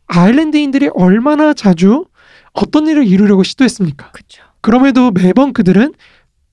[0.06, 2.06] 아일랜드인들이 얼마나 자주
[2.52, 4.12] 어떤 일을 이루려고 시도했습니까?
[4.12, 4.42] 그렇죠.
[4.60, 5.92] 그럼에도 매번 그들은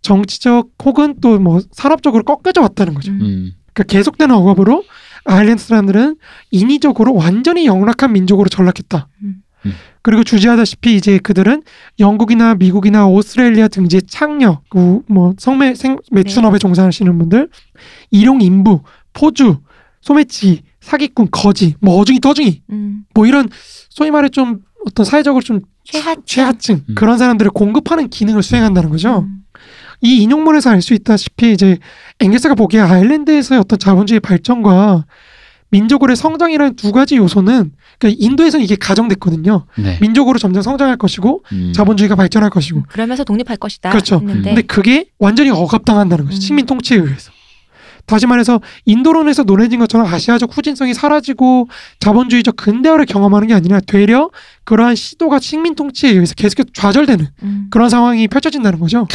[0.01, 3.11] 정치적 혹은 또 뭐 산업적으로 꺾여져 왔다는 거죠.
[3.11, 3.21] 음.
[3.21, 3.51] 음.
[3.73, 4.83] 그러니까 계속되는 억압으로
[5.25, 6.17] 아일랜드 사람들은
[6.51, 9.07] 인위적으로 완전히 영락한 민족으로 전락했다.
[9.23, 9.35] 음.
[9.65, 9.73] 음.
[10.01, 11.61] 그리고 주지하다시피 이제 그들은
[11.99, 17.49] 영국이나 미국이나 오스트레일리아 등지의 창녀, 그뭐 성매 생 매춘업에 종사하시는 분들,
[18.09, 18.81] 일용 인부,
[19.13, 19.59] 포주,
[20.01, 23.03] 소매치기, 사기꾼, 거지, 뭐 어중이 떠중이, 음.
[23.13, 23.47] 뭐 이런
[23.89, 26.23] 소위 말해 좀 어떤 사회적으로 좀 최하층.
[26.25, 26.95] 최하층 음.
[26.95, 29.19] 그런 사람들을 공급하는 기능을 수행한다는 거죠.
[29.19, 29.40] 음.
[30.01, 31.77] 이 인용문에서 알 수 있다시피 이제
[32.19, 35.05] 엥겔스가 보기에 아일랜드에서의 어떤 자본주의 발전과
[35.69, 39.65] 민족으로의 성장이라는 두 가지 요소는 그러니까 인도에서는 이게 가정됐거든요.
[39.77, 39.97] 네.
[40.01, 41.71] 민족으로 점점 성장할 것이고 음.
[41.73, 42.83] 자본주의가 발전할 것이고.
[42.89, 43.89] 그러면서 독립할 것이다.
[43.91, 44.15] 그렇죠.
[44.15, 46.37] 했는데 근데 그게 완전히 억압당한다는 거죠.
[46.37, 46.41] 음.
[46.41, 47.31] 식민 통치에 의해서.
[48.07, 54.29] 다시 말해서 인도론에서 논해진 것처럼 아시아적 후진성이 사라지고 자본주의적 근대화를 경험하는 게 아니라 되려
[54.65, 57.67] 그러한 시도가 식민 통치에 의해서 계속해서 좌절되는 음.
[57.69, 59.07] 그런 상황이 펼쳐진다는 거죠.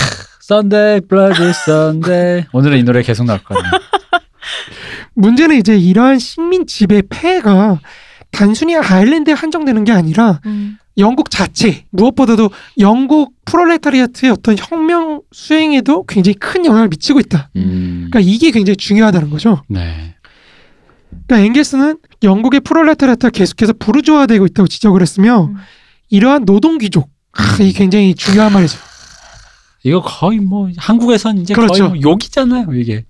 [0.49, 2.45] Sunday, bloody Sunday.
[2.53, 3.65] 오늘은 이 노래 계속 나올 거예요.
[5.15, 7.81] 문제는 이제 이러한 식민 지배 폐해가
[8.31, 10.79] 단순히 아일랜드에 한정되는 게 아니라 음.
[10.99, 17.51] 영국 자체 무엇보다도 영국 프롤레타리아트의 어떤 혁명 수행에도 굉장히 큰 영향을 미치고 있다.
[17.57, 18.09] 음.
[18.09, 19.65] 그러니까 이게 굉장히 중요하다는 거죠.
[19.67, 20.15] 네.
[21.27, 25.57] 그러니까 엥겔스는 영국의 프롤레타리아트가 계속해서 부르주아되고 있다고 지적을 했으며 음.
[26.09, 28.79] 이러한 노동 귀족 아, 이 굉장히 중요한 말이죠.
[29.87, 31.89] 이거 거의 뭐 한국에선 이제 그렇죠.
[31.89, 33.05] 거의 뭐 욕이잖아요, 이게.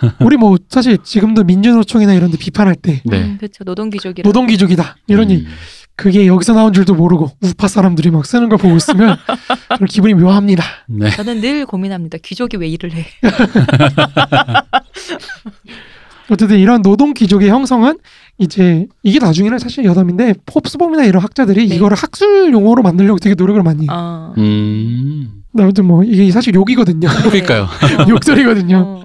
[0.20, 3.22] 우리 뭐 사실 지금도 민주노총이나 이런 데 비판할 때 네.
[3.22, 3.64] 음, 그렇죠.
[3.64, 4.28] 노동귀족이라.
[4.28, 5.50] 노동 귀족이다 이런 얘기 음.
[5.96, 9.16] 그게 여기서 나온 줄도 모르고 우파 사람들이 막 쓰는 걸 보고 있으면
[9.88, 10.62] 기분이 묘합니다.
[10.86, 11.10] 네.
[11.10, 12.18] 저는 늘 고민합니다.
[12.22, 13.06] 귀족이 왜 일을 해?
[16.28, 17.98] 어쨌든 이런 노동 귀족의 형성은
[18.38, 21.74] 이제 이게 나중에는 사실 여담인데 홉스봄이나 이런 학자들이 네.
[21.74, 23.88] 이거를 학술 용어로 만들려고 되게 노력을 많이 해요.
[23.90, 24.34] 어.
[24.36, 25.35] 음.
[25.62, 27.08] 아무튼 뭐 이게 사실 욕이거든요.
[27.24, 27.62] 그러니까요.
[27.62, 28.06] 어.
[28.08, 28.76] 욕설이거든요.
[28.76, 29.04] 어.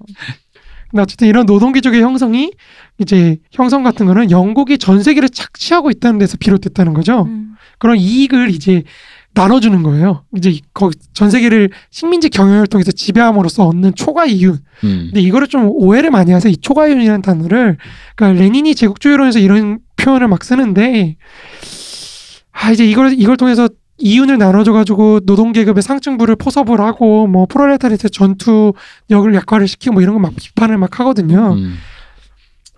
[0.89, 2.52] 근데 어쨌든 이런 노동 귀족의 형성이
[2.97, 7.24] 이제 형성 같은 거는 영국이 전 세계를 착취하고 있다는 데서 비롯됐다는 거죠.
[7.24, 7.56] 음.
[7.80, 8.84] 그런 이익을 이제
[9.34, 10.26] 나눠주는 거예요.
[10.36, 14.60] 이제 거기 전 세계를 식민지 경영을 통해서 지배함으로써 얻는 초과 이윤.
[14.84, 15.10] 음.
[15.10, 17.78] 근데 이거를 좀 오해를 많이 해서 이 초과 이윤이라는 단어를
[18.16, 21.16] 그러니까 레닌이 제국주의론에서 이런 표현을 막 쓰는데
[22.52, 23.70] 아 이제 이걸 이걸 통해서
[24.02, 30.36] 이윤을 나눠줘가지고 노동계급의 상층부를 포섭을 하고 뭐 프롤레타리트 전투력을 약화를 시키고 뭐 이런 거 막
[30.36, 31.54] 비판을 막 하거든요.
[31.54, 31.78] 음.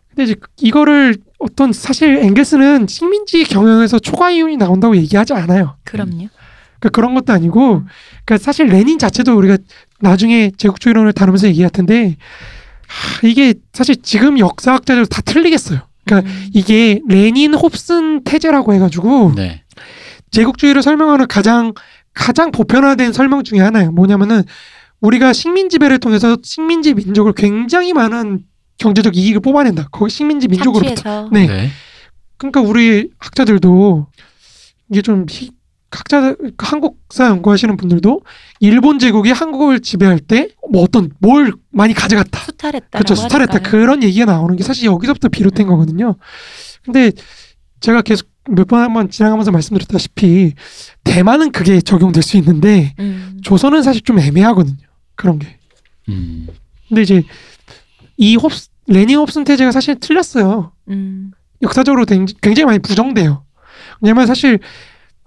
[0.09, 5.75] 근데 이제 이거를 어떤 사실 앵겔스는 식민지 경영에서 초과 이윤이 나온다고 얘기하지 않아요.
[5.83, 6.27] 그럼요.
[6.79, 7.85] 그러니까 그런 것도 아니고, 음.
[8.25, 9.57] 그러니까 사실 레닌 자체도 우리가
[10.01, 12.17] 나중에 제국주의론을 다루면서 얘기할 텐데,
[12.87, 15.79] 하, 이게 사실 지금 역사학자들 다 틀리겠어요.
[16.05, 16.47] 그러니까 음.
[16.53, 19.62] 이게 레닌 홉슨 태제라고 해가지고 네.
[20.33, 21.73] 제국주의를 설명하는 가장
[22.13, 23.91] 가장 보편화된 설명 중에 하나예요.
[23.91, 24.43] 뭐냐면은
[24.99, 28.43] 우리가 식민 지배를 통해서 식민지 민족을 굉장히 많은
[28.77, 29.89] 경제적 이익을 뽑아낸다.
[29.91, 31.29] 거기 식민지 민족으로부터.
[31.31, 31.47] 네.
[31.47, 31.69] 네.
[32.37, 34.07] 그러니까 우리 학자들도
[34.91, 35.47] 이게 좀그
[36.57, 38.21] 한국사 연구하시는 분들도
[38.59, 42.39] 일본 제국이 한국을 지배할 때 뭐 어떤 뭘 많이 가져갔다.
[42.39, 42.97] 수탈했다.
[42.97, 43.13] 그렇죠.
[43.13, 43.59] 수탈했다.
[43.59, 45.69] 그런 얘기가 나오는 게 사실 여기서부터 비롯된 음.
[45.69, 46.15] 거거든요.
[46.83, 47.11] 근데
[47.79, 50.53] 제가 계속 몇 번 한번 지나가면서 말씀드렸다시피
[51.03, 53.37] 대만은 그게 적용될 수 있는데 음.
[53.41, 54.77] 조선은 사실 좀 애매하거든요.
[55.15, 55.57] 그런 게.
[56.09, 56.47] 음.
[56.89, 57.23] 근데 이제
[58.17, 60.73] 이 홉스 레닌 홉슨 태제가 사실 틀렸어요.
[60.89, 61.31] 음.
[61.61, 63.45] 역사적으로 된- 굉장히 많이 부정돼요.
[64.01, 64.59] 왜냐면 사실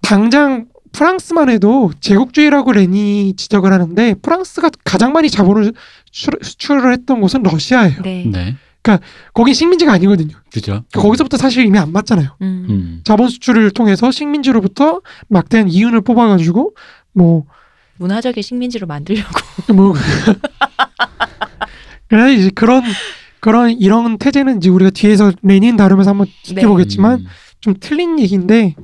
[0.02, 5.72] 당장 프랑스만 해도 제국주의라고 레니 지적을 하는데 프랑스가 가장 많이 자본을
[6.12, 8.02] 수출- 수출을 했던 곳은 러시아예요.
[8.02, 8.24] 네.
[8.30, 8.56] 네.
[9.32, 10.37] 거긴 식민지가 아니거든요.
[10.53, 10.72] 그죠.
[10.72, 12.37] 그러니까 거기서부터 사실 이미 안 맞잖아요.
[12.43, 12.66] 음.
[12.68, 13.01] 음.
[13.05, 16.74] 자본 수출을 통해서 식민지로부터 막대한 이윤을 뽑아가지고
[17.12, 17.45] 뭐
[17.99, 19.30] 문화적인 식민지로 만들려고.
[19.74, 19.95] 뭐
[22.09, 22.82] 그래 이제 그런
[23.41, 27.26] 그런 이런 태제는 이제 우리가 뒤에서 레닌 다루면서 한번 지켜보겠지만 음.
[27.61, 28.74] 좀 틀린 얘기인데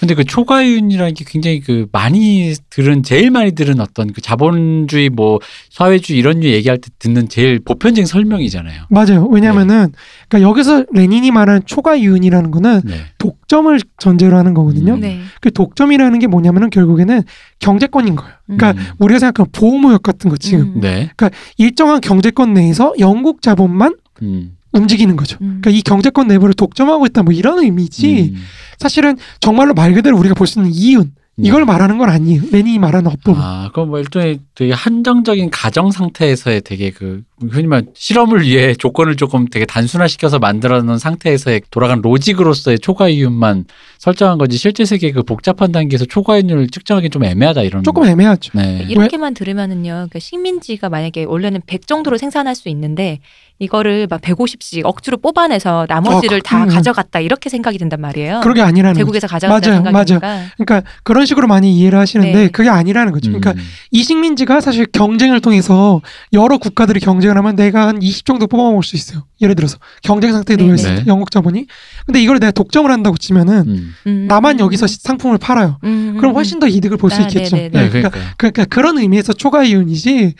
[0.00, 5.40] 근데 그 초과이윤이라는 게 굉장히 그 많이 들은 제일 많이 들은 어떤 그 자본주의 뭐
[5.68, 8.84] 사회주의 이런 류 얘기할 때 듣는 제일 보편적인 설명이잖아요.
[8.88, 9.26] 맞아요.
[9.26, 9.92] 왜냐면은
[10.28, 12.94] 그러니까 여기서 레닌이 말하는 초과 이윤이라는 거는 네.
[13.18, 14.94] 독점을 전제로 하는 거거든요.
[14.94, 15.00] 음.
[15.00, 15.20] 네.
[15.42, 17.22] 그 독점이라는 게 뭐냐면은 결국에는
[17.58, 18.32] 경제권인 거예요.
[18.46, 18.86] 그러니까 음.
[19.00, 20.80] 우리가 생각하는 보호무역 같은 거 지금 음.
[20.80, 21.10] 네.
[21.58, 24.56] 일정한 경제권 내에서 영국 자본만 음.
[24.72, 25.36] 움직이는 거죠.
[25.40, 25.58] 음.
[25.60, 28.42] 그러니까 이 경제권 내부를 독점하고 있다 뭐 이런 의미지 음.
[28.78, 31.12] 사실은 정말로 말 그대로 우리가 볼 수 있는 이윤
[31.42, 32.42] 이걸 말하는 건 아니에요.
[32.52, 33.40] 레닌이 말하는 어법은.
[33.40, 39.16] 아, 그럼 뭐 일종의 되게 한정적인 가정 상태에서의 되게 그 흔히 말 실험을 위해 조건을
[39.16, 43.64] 조금 되게 단순화시켜서 만들어 놓은 상태에서의 돌아간 로직으로서의 초과 이윤만
[43.98, 48.52] 설정한 거지 실제 세계 그 복잡한 단계에서 초과 이윤을 측정하기 좀 애매하다 이런 조금 애매하죠.
[48.54, 48.84] 네.
[48.88, 49.90] 이렇게만 들으면은요.
[49.90, 53.20] 그러니까 식민지가 만약에 원래는 100 정도로 생산할 수 있는데
[53.58, 56.68] 이거를 막 150씩 억지로 뽑아내서 나머지를 어, 다 음.
[56.68, 58.40] 가져갔다 이렇게 생각이 든단 말이에요.
[58.40, 58.94] 그런 게 아니라는.
[58.94, 60.46] 제국에서 가져갔다 맞아요, 생각이니까.
[60.56, 62.48] 그러니까 그런 식으로 많이 이해를 하시는데 네.
[62.48, 63.28] 그게 아니라는 거죠.
[63.28, 63.58] 그러니까 음.
[63.90, 66.00] 이 식민지가 사실 경쟁을 통해서
[66.32, 69.24] 여러 국가들이 경쟁 을 하면 내가 한 20 정도 뽑아먹을 수 있어요.
[69.40, 71.00] 예를 들어서 경쟁 상태에 네, 놓여 있을 네.
[71.02, 71.66] 때 영국 자본이.
[72.06, 73.94] 근데 이걸 내가 독점을 한다고 치면은 음.
[74.06, 74.26] 음.
[74.28, 75.78] 나만 여기서 시- 상품을 팔아요.
[75.84, 77.56] 음, 음, 그럼 훨씬 더 이득을 볼수 아, 있겠죠.
[77.56, 78.34] 네, 네, 그러니까, 그러니까.
[78.36, 80.34] 그러니까 그런 의미에서 초과 이윤이지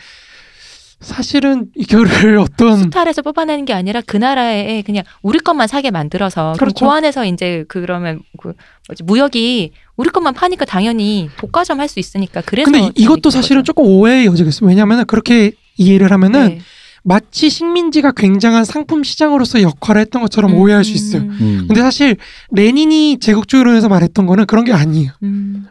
[0.99, 6.57] 사실은 이거를 어떤 수탈해서 뽑아내는 게 아니라 그 나라에 그냥 우리 것만 사게 만들어서 그럼
[6.57, 6.85] 그렇죠.
[6.85, 8.53] 그 안에서 이제 그러면 그
[8.87, 13.61] 뭐지 무역이 우리 것만 파니까 당연히 독과점 할 수 있으니까 그래서 근데 이- 이것도 사실은
[13.63, 13.73] 거죠.
[13.73, 14.69] 조금 오해의 여지가 있어요.
[14.69, 16.61] 왜냐하면 그렇게 이해를 하면은 네.
[17.03, 21.23] 마치 식민지가 굉장한 상품 시장으로서 역할을 했던 것처럼 오해할 수 있어요.
[21.23, 21.65] 음, 음.
[21.67, 22.15] 근데 사실
[22.51, 25.11] 레닌이 제국주의론에서 말했던 거는 그런 게 아니에요.
[25.23, 25.65] 음.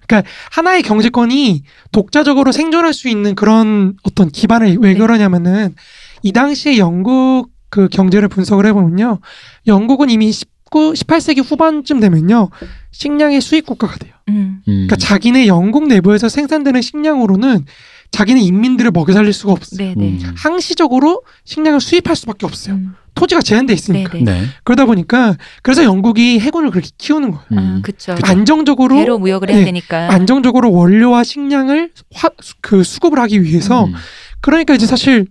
[0.51, 1.63] 하나의 경제권이
[1.93, 4.99] 독자적으로 생존할 수 있는 그런 어떤 기반을 왜 네.
[4.99, 5.75] 그러냐면은
[6.23, 9.21] 이 당시에 영국 그 경제를 분석을 해보면요.
[9.69, 12.51] 영국은 이미 19, 18세기 후반쯤 되면요.
[12.91, 14.13] 식량의 수입 국가가 돼요.
[14.29, 14.35] 음.
[14.35, 14.63] 음.
[14.67, 17.65] 그러니까 자기네 영국 내부에서 생산되는 식량으로는
[18.11, 19.79] 자기네 인민들을 먹여 살릴 수가 없어요.
[19.79, 20.19] 네, 네.
[20.25, 20.35] 음.
[20.37, 22.75] 항시적으로 식량을 수입할 수밖에 없어요.
[22.77, 22.95] 음.
[23.15, 24.13] 토지가 제한돼 있으니까.
[24.15, 24.41] 네, 네.
[24.41, 24.47] 네.
[24.65, 27.47] 그러다 보니까 그래서 영국이 해군을 그렇게 키우는 거예요.
[27.53, 27.59] 음.
[27.59, 28.15] 아, 그쵸.
[28.23, 30.13] 안정적으로 배로 무역을 해야 네, 되니까.
[30.13, 32.31] 안정적으로 원료와 식량을 화,
[32.61, 33.95] 그 수급을 하기 위해서 음.
[34.41, 35.27] 그러니까 이제 사실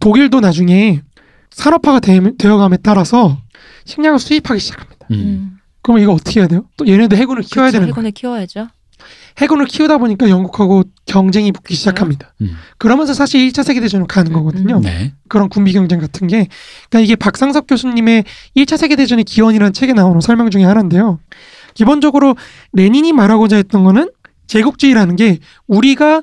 [0.00, 1.02] 독일도 나중에
[1.50, 3.38] 산업화가 되, 되어감에 따라서
[3.84, 5.06] 식량을 수입하기 시작합니다.
[5.10, 5.14] 음.
[5.14, 5.58] 음.
[5.82, 6.64] 그럼 이거 어떻게 해야 돼요?
[6.76, 7.92] 또 얘네도 해군을 키워야 그쵸, 되는 거예요.
[7.92, 8.68] 해군을 키워야죠.
[9.38, 11.78] 해군을 키우다 보니까 영국하고 경쟁이 붙기 그쵸.
[11.78, 12.34] 시작합니다.
[12.40, 12.56] 음.
[12.78, 14.76] 그러면서 사실 1차 세계대전으로 가는 거거든요.
[14.76, 14.82] 음.
[14.82, 15.12] 네.
[15.28, 16.48] 그런 군비 경쟁 같은 게.
[16.88, 18.24] 그러니까 이게 박상섭 교수님의
[18.56, 21.18] 1차 세계대전의 기원이라는 책에 나오는 설명 중에 하나인데요.
[21.74, 22.36] 기본적으로
[22.72, 24.10] 레닌이 말하고자 했던 거는
[24.46, 26.22] 제국주의라는 게 우리가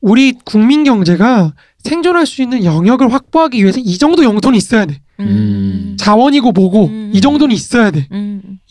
[0.00, 5.00] 우리 국민 경제가 생존할 수 있는 영역을 확보하기 위해서 이 정도 영토는 있어야 돼.
[5.20, 5.96] 음.
[5.98, 7.10] 자원이고 뭐고 음.
[7.14, 8.06] 이 정도는 있어야 돼.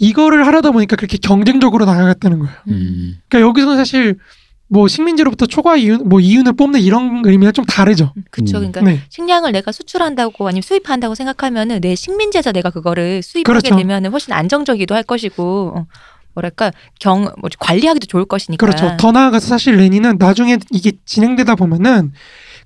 [0.01, 0.05] 음.
[0.05, 2.53] 이거를 하려다 보니까 그렇게 경쟁적으로 나아갔다는 거예요.
[2.69, 3.19] 음.
[3.27, 4.17] 그러니까 여기서는 사실
[4.67, 8.13] 뭐 식민지로부터 초과 이윤 뭐 이윤을 뽑는 이런 의미가 좀 다르죠.
[8.31, 8.57] 그쵸.
[8.57, 8.71] 음.
[8.71, 9.01] 그러니까 네.
[9.09, 13.75] 식량을 내가 수출한다고 아니면 수입한다고 생각하면은 내 식민지에서 내가 그거를 수입하게 그렇죠.
[13.75, 15.87] 되면은 훨씬 안정적이기도 할 것이고 어,
[16.33, 18.65] 뭐랄까 경 뭐, 관리하기도 좋을 것이니까.
[18.65, 18.95] 그렇죠.
[18.97, 22.13] 더 나아가서 사실 레닌은 나중에 이게 진행되다 보면은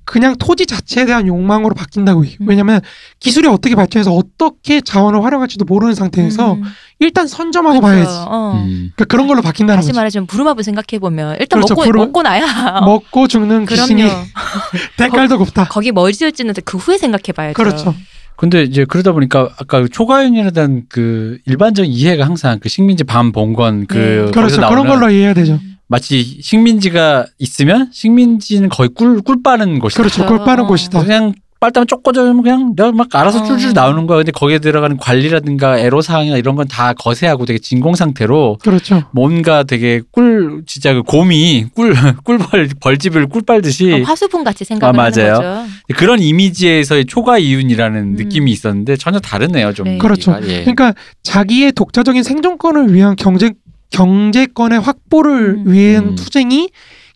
[0.06, 2.34] 그냥 토지 자체에 대한 욕망으로 바뀐다고 해요.
[2.41, 2.47] 음.
[2.47, 2.80] 왜냐면
[3.20, 6.64] 기술이 어떻게 발전해서 어떻게 자원을 활용할지도 모르는 상태에서 음,
[6.99, 7.95] 일단 선점하고 그렇죠.
[7.95, 8.12] 봐야지.
[8.30, 8.51] 어.
[8.64, 8.91] 음.
[8.95, 9.97] 그러니까 그런 걸로 바뀐다는 다시 거죠.
[9.97, 11.74] 말하자면 부루마블 생각해 보면 일단 그렇죠.
[11.74, 12.45] 먹고 부루- 먹고 나야
[12.86, 14.03] 먹고 죽는 귀신이.
[14.97, 15.66] 대깔도 곱다.
[15.66, 17.53] 거기 뭘 지을지는 그 후에 생각해 봐야죠.
[17.56, 17.95] 그렇죠.
[18.38, 23.97] 근데 이제 그러다 보니까 아까 초과연이에 대한 그 일반적인 이해가 항상 그 식민지 반봉건 그
[24.26, 24.32] 네.
[24.32, 24.60] 그렇죠.
[24.62, 25.60] 나오는 그런 걸로 이해해야 되죠.
[25.88, 30.01] 마치 식민지가 있으면 식민지는 거의 꿀, 꿀 빠는 곳이다.
[30.01, 30.25] 그렇죠.
[30.25, 30.38] 그렇죠.
[30.38, 30.67] 꿀 빠는 어.
[30.67, 31.03] 곳이다.
[31.03, 33.43] 그냥 빨다면 쪼꼬져면 그냥 내가 막 알아서 어.
[33.45, 34.17] 줄줄 나오는 거야.
[34.17, 39.03] 근데 거기에 들어가는 관리라든가 애로사항이나 이런 건 다 거세하고 되게 진공 상태로 그렇죠.
[39.13, 41.93] 뭔가 되게 꿀 진짜 그 곰이 꿀
[42.25, 45.33] 꿀벌 벌집을 꿀 빨듯이 어, 화수분 같이 생각을 아, 하는 맞아요.
[45.36, 45.73] 거죠.
[45.95, 48.15] 그런 이미지에서의 초과 이윤이라는 음.
[48.15, 49.73] 느낌이 있었는데 전혀 다르네요.
[49.73, 49.97] 좀 네.
[49.97, 50.38] 그렇죠.
[50.43, 50.61] 예.
[50.61, 53.53] 그러니까 자기의 독자적인 생존권을 위한 경제
[53.91, 55.71] 경제권의 확보를 음.
[55.71, 56.15] 위한 음.
[56.15, 56.69] 투쟁이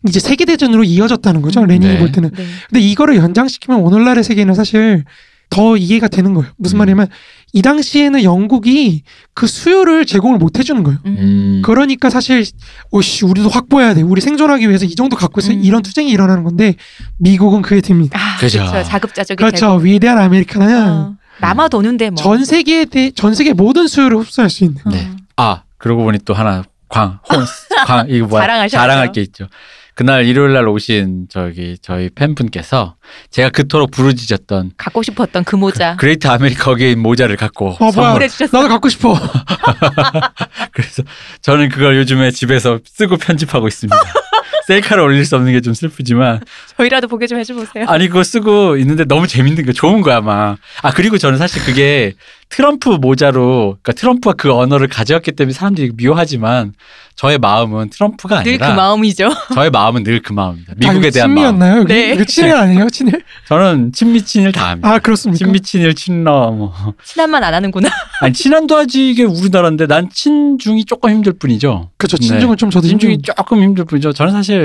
[0.08, 1.60] 이제 세계 대전으로 이어졌다는 거죠.
[1.60, 1.66] 음.
[1.66, 1.98] 레닌이 네.
[1.98, 2.30] 볼 때는.
[2.30, 2.44] 네.
[2.68, 5.04] 근데 이거를 연장시키면 오늘날의 세계는 사실
[5.50, 6.50] 더 이해가 되는 거예요.
[6.56, 6.78] 무슨 음.
[6.78, 7.08] 말이냐면
[7.52, 9.02] 이 당시에는 영국이
[9.34, 11.00] 그 수요를 제공을 못 해주는 거예요.
[11.06, 11.16] 음.
[11.18, 11.62] 음.
[11.64, 12.44] 그러니까 사실
[12.92, 14.02] 오씨 우리도 확보해야 돼.
[14.02, 15.60] 우리 생존하기 위해서 이 정도 갖고 있어 음.
[15.62, 16.76] 이런 투쟁이 일어나는 건데
[17.18, 18.18] 미국은 그게 됩니다.
[18.18, 18.60] 아, 그죠.
[18.60, 18.88] 그렇죠.
[18.88, 19.74] 자급자족이 그렇죠.
[19.74, 20.80] 위대한 아메리카는 되고.
[20.80, 21.16] 어.
[21.40, 22.22] 남아 도는데 뭐.
[22.22, 24.80] 전 세계에 대해 전 세계 모든 수요를 흡수할 수 있는.
[24.84, 24.90] 어.
[24.90, 25.10] 네.
[25.36, 27.44] 아 그러고 보니 또 하나 광, 혼,
[27.86, 28.42] 광 이거 뭐야?
[28.42, 28.76] 자랑하셔야죠.
[28.76, 29.48] 자랑할 게 있죠.
[29.94, 32.94] 그날 일요일 날 오신 저기 저희 팬분께서
[33.30, 37.76] 제가 그토록 부르짖었던 갖고 싶었던 그 모자 그 Great America Again 모자를 갖고 어.
[37.90, 37.92] 선물.
[38.04, 38.62] 선물해 주셨어요.
[38.62, 39.14] 나도 갖고 싶어.
[40.72, 41.02] 그래서
[41.42, 43.96] 저는 그걸 요즘에 집에서 쓰고 편집하고 있습니다.
[44.70, 46.40] 셀카를 올릴 수 없는 게 좀 슬프지만
[46.78, 47.84] 저희라도 보게 좀 해줘보세요.
[47.88, 50.56] 아니 그거 쓰고 있는데 너무 재밌는 거 좋은 거야 막.
[50.82, 52.14] 아 그리고 저는 사실 그게
[52.48, 56.72] 트럼프 모자로 그러니까 트럼프가 그 언어를 가져왔기 때문에 사람들이 미워하지만
[57.14, 59.28] 저의 마음은 트럼프가 늘그 아니라 마음이죠.
[59.54, 60.74] 저의 마음은 늘 그 마음입니다.
[60.76, 61.36] 미국에 아, 대한 마음.
[61.36, 61.80] 친미였나요?
[61.80, 61.92] 여기?
[61.92, 62.14] 네.
[62.14, 62.88] 이거 친일 아니에요?
[62.90, 63.22] 친일?
[63.48, 64.90] 저는 친미 친일 다 합니다.
[64.92, 65.38] 아 그렇습니까?
[65.44, 66.72] 친미 친일 친러 뭐
[67.04, 67.88] 친한 만 안 하는구나.
[68.20, 71.90] 아니 친한도 하지 이게 우리나라인데 난 친중이 조금 힘들 뿐이죠.
[71.98, 72.16] 그렇죠.
[72.16, 72.26] 네.
[72.26, 73.34] 친중은 좀 저도 친중이 힘중.
[73.36, 74.12] 조금 힘들 뿐이죠.
[74.12, 74.59] 저는 사실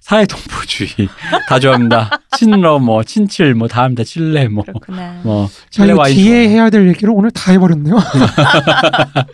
[0.00, 0.90] 사회 동포주의
[1.48, 2.10] 다 좋아합니다.
[2.38, 4.04] 친러 뭐 친칠 뭐 다 합니다.
[4.04, 5.20] 칠레 뭐 그렇구나.
[5.22, 6.48] 뭐 자, 칠레 와인 뒤에 좋아해요.
[6.50, 7.96] 해야 될 얘기를 오늘 다 해버렸네요.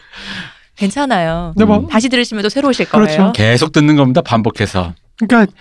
[0.77, 1.53] 괜찮아요.
[1.55, 1.87] 근데 뭐 음.
[1.87, 3.17] 다시 들으시면 또 새로우실 그렇죠.
[3.17, 3.33] 거예요.
[3.33, 4.21] 계속 듣는 겁니다.
[4.23, 4.95] 반복해서.
[5.19, 5.53] 그러니까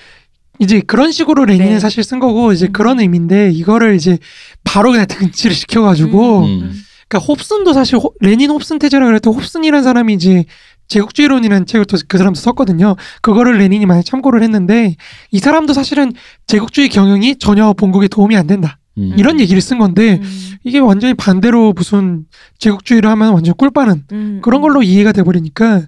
[0.59, 1.79] 이제 그런 식으로 레닌은 네.
[1.79, 2.71] 사실 쓴 거고 이제 음.
[2.73, 4.17] 그런 의미인데 이거를 이제
[4.63, 6.81] 바로 그냥 등치를 시켜가지고 음.
[7.07, 10.45] 그러니까 홉슨도 사실 호- 레닌 홉슨 태제라 그랬더 홉슨이라는 사람이 이제
[10.93, 12.95] 제국주의론이라는 책을 또 그 사람도 썼거든요.
[13.21, 14.95] 그거를 레닌이 많이 참고를 했는데
[15.31, 16.11] 이 사람도 사실은
[16.47, 18.77] 제국주의 경영이 전혀 본국에 도움이 안 된다.
[18.97, 19.13] 음.
[19.17, 20.51] 이런 얘기를 쓴 건데 음.
[20.63, 22.25] 이게 완전히 반대로 무슨
[22.59, 24.39] 제국주의를 하면 완전 꿀빠는 음.
[24.43, 25.83] 그런 걸로 이해가 돼버리니까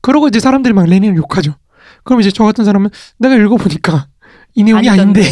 [0.00, 1.54] 그러고 이제 사람들이 막 레닌을 욕하죠.
[2.04, 2.88] 그럼 이제 저 같은 사람은
[3.18, 4.06] 내가 읽어보니까
[4.54, 5.22] 이 내용이 아닌데.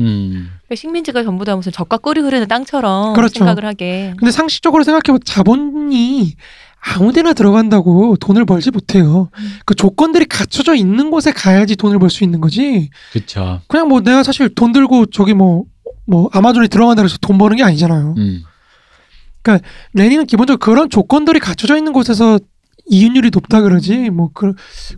[0.00, 0.50] 음.
[0.74, 3.38] 식민지가 전부 다 무슨 젖과 꿀이 흐르는 땅처럼 그렇죠.
[3.38, 4.12] 생각을 하게.
[4.18, 6.34] 근데 상식적으로 생각해보면 자본이
[6.86, 9.30] 아무데나 들어간다고 돈을 벌지 못해요.
[9.38, 9.58] 음.
[9.64, 12.90] 그 조건들이 갖춰져 있는 곳에 가야지 돈을 벌 수 있는 거지.
[13.12, 13.62] 그렇죠.
[13.68, 15.64] 그냥 뭐 내가 사실 돈 들고 저기 뭐,
[16.06, 18.14] 뭐 아마존에 들어간다 그래서 돈 버는 게 아니잖아요.
[18.18, 18.42] 음.
[19.92, 22.38] 레닌은 기본적으로 그런 조건들이 갖춰져 있는 곳에서
[22.86, 24.52] 이윤율이 높다 그러지 뭐 그,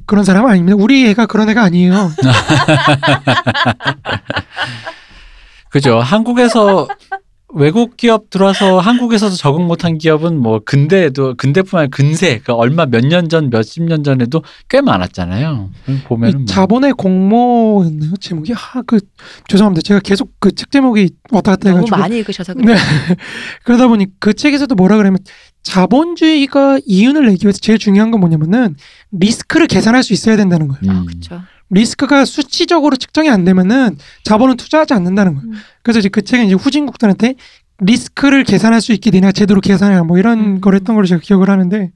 [0.06, 0.76] 그런 사람은 아닙니다.
[0.78, 2.10] 우리 애가 그런 애가 아니에요.
[5.70, 5.98] 그죠.
[5.98, 6.88] 한국에서
[7.54, 13.04] 외국 기업 들어와서 한국에서도 적응 못한 기업은 뭐 근대에도 근대뿐만 아니라 근세 그 얼마 몇
[13.06, 15.70] 년 전 몇십 년 전에도 꽤 많았잖아요.
[16.08, 16.46] 보면은 이 뭐.
[16.46, 18.14] 자본의 공모였나요?
[18.20, 18.98] 제목이 아그
[19.48, 19.82] 죄송합니다.
[19.82, 22.74] 제가 계속 그 책 제목이 왔다 갔다 너무 해가지고 많이 읽으셔서 그래요.
[22.74, 22.76] 네.
[23.64, 25.18] 그러다 보니 그 책에서도 뭐라 그러면
[25.62, 28.74] 자본주의가 이윤을 내기 위해서 제일 중요한 건 뭐냐면은
[29.12, 30.80] 리스크를 계산할 수 있어야 된다는 거예요.
[30.82, 30.90] 음.
[30.90, 31.42] 아, 그렇죠.
[31.70, 35.48] 리스크가 수치적으로 측정이 안 되면은 자본은 투자하지 않는다는 거예요.
[35.48, 35.54] 음.
[35.82, 37.34] 그래서 이제 그 책은 이제 후진국들한테
[37.78, 40.60] 리스크를 계산할 수 있게 되냐 제대로 계산해라 뭐 이런 음.
[40.60, 41.90] 걸 했던 걸로 제가 기억을 하는데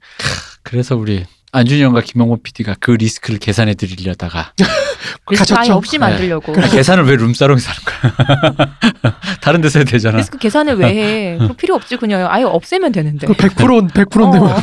[0.63, 4.53] 그래서 우리 안준영과 김영모 PD가 그 리스크를 계산해 드리려다가
[5.29, 5.73] 리스크 아예 갇혔죠.
[5.73, 6.53] 없이 만들려고.
[6.57, 9.13] 아, 계산을 왜 룸살롱에서 하는 거야?
[9.41, 10.17] 다른 데서 해야 되잖아.
[10.17, 11.37] 리스크 계산을 왜 해?
[11.37, 13.27] 그럼 필요 없지 그냥 아예 없애면 되는데.
[13.27, 14.49] 그100% 100%인데 뭐.
[14.49, 14.55] 어.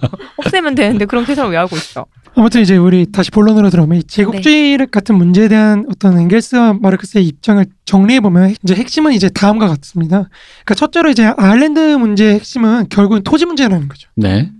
[0.38, 2.06] 없애면 되는데 그런 계산을 왜 하고 있어?
[2.36, 4.86] 아무튼 이제 우리 다시 본론으로 들어오면 이 제국주의 네.
[4.90, 10.28] 같은 문제에 대한 어떤 엥겔스와 마르크스의 입장을 정리해 보면 이제 핵심은 이제 다음과 같습니다.
[10.64, 14.08] 그러니까 첫째로 이제 아일랜드 문제의 핵심은 결국은 토지 문제라는 거죠.
[14.14, 14.50] 네.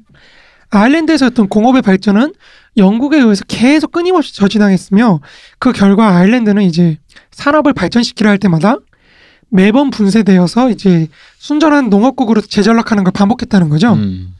[0.70, 2.32] 아일랜드에서 어떤 공업의 발전은
[2.76, 5.20] 영국에 의해서 계속 끊임없이 저지당했으며
[5.58, 6.98] 그 결과 아일랜드는 이제
[7.32, 8.76] 산업을 발전시키려 할 때마다
[9.48, 11.08] 매번 분쇄되어서 이제
[11.38, 13.94] 순전한 농업국으로 재전락하는 걸 반복했다는 거죠.
[13.94, 14.34] 음.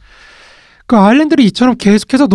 [0.87, 2.29] 그 아일랜드를 이처럼 계속해서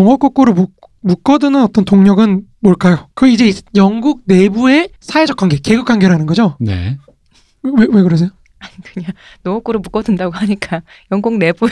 [0.53, 3.09] 묶, 묶어두는 어떤 동력은 뭘까요?
[3.13, 6.57] 그 이제 영국 내부의 사회적 관계, 계급 관계라는 거죠.
[6.59, 6.97] 네.
[7.63, 8.29] 왜, 왜 그러세요?
[8.93, 9.11] 그냥
[9.43, 11.71] 농업고를 묶어둔다고 하니까 영국 내부에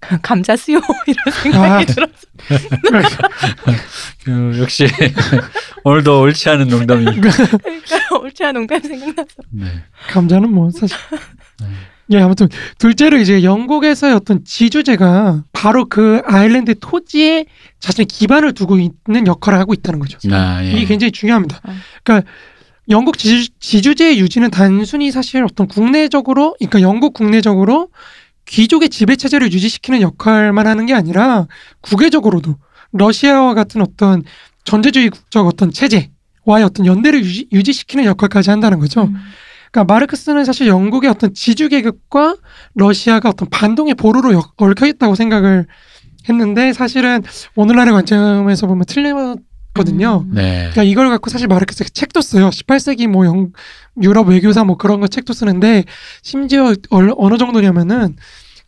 [0.22, 1.86] 감자 수요 이런 생각이 아.
[1.86, 2.12] 들어서
[4.24, 4.86] 그, 역시
[5.84, 7.04] 오늘도 옳지 않은 농담이.
[7.04, 7.30] 그러니까
[8.20, 9.66] 옳지 않은 농담 생각나서 네.
[10.08, 10.96] 감자는 뭐 사실.
[11.60, 11.66] 네.
[12.12, 17.46] 예, 아무튼 둘째로 이제 영국에서의 어떤 지주제가 바로 그 아일랜드 토지에
[17.80, 20.18] 자신의 기반을 두고 있는 역할을 하고 있다는 거죠.
[20.30, 20.72] 아, 예.
[20.72, 21.60] 이게 굉장히 중요합니다.
[21.64, 21.72] 어.
[22.04, 22.30] 그러니까
[22.88, 27.88] 영국 지주, 지주제의 유지는 단순히 사실 어떤 국내적으로, 그러니까 영국 국내적으로
[28.46, 31.46] 귀족의 지배 체제를 유지시키는 역할만 하는 게 아니라
[31.80, 32.56] 국외적으로도
[32.92, 34.22] 러시아와 같은 어떤
[34.64, 39.02] 전제주의적 어떤 체제와의 어떤 연대를 유지, 유지 시키는 역할까지 한다는 거죠.
[39.04, 39.14] 음.
[39.70, 42.36] 그러니까 마르크스는 사실 영국의 어떤 지주 계급과
[42.74, 45.66] 러시아가 어떤 반동의 보루로 엮- 얽혀 있다고 생각을
[46.28, 47.22] 했는데 사실은
[47.54, 49.38] 오늘날의 관점에서 보면 틀렸
[49.74, 50.24] 거든요.
[50.28, 50.34] 음.
[50.34, 50.58] 네.
[50.70, 52.50] 그러니까 이걸 갖고 사실 마르크스가 책도 써요.
[52.50, 53.50] 18세기 뭐 영,
[54.02, 55.84] 유럽 외교사 뭐 그런 거 책도 쓰는데
[56.22, 58.16] 심지어 얼- 어느 정도냐면은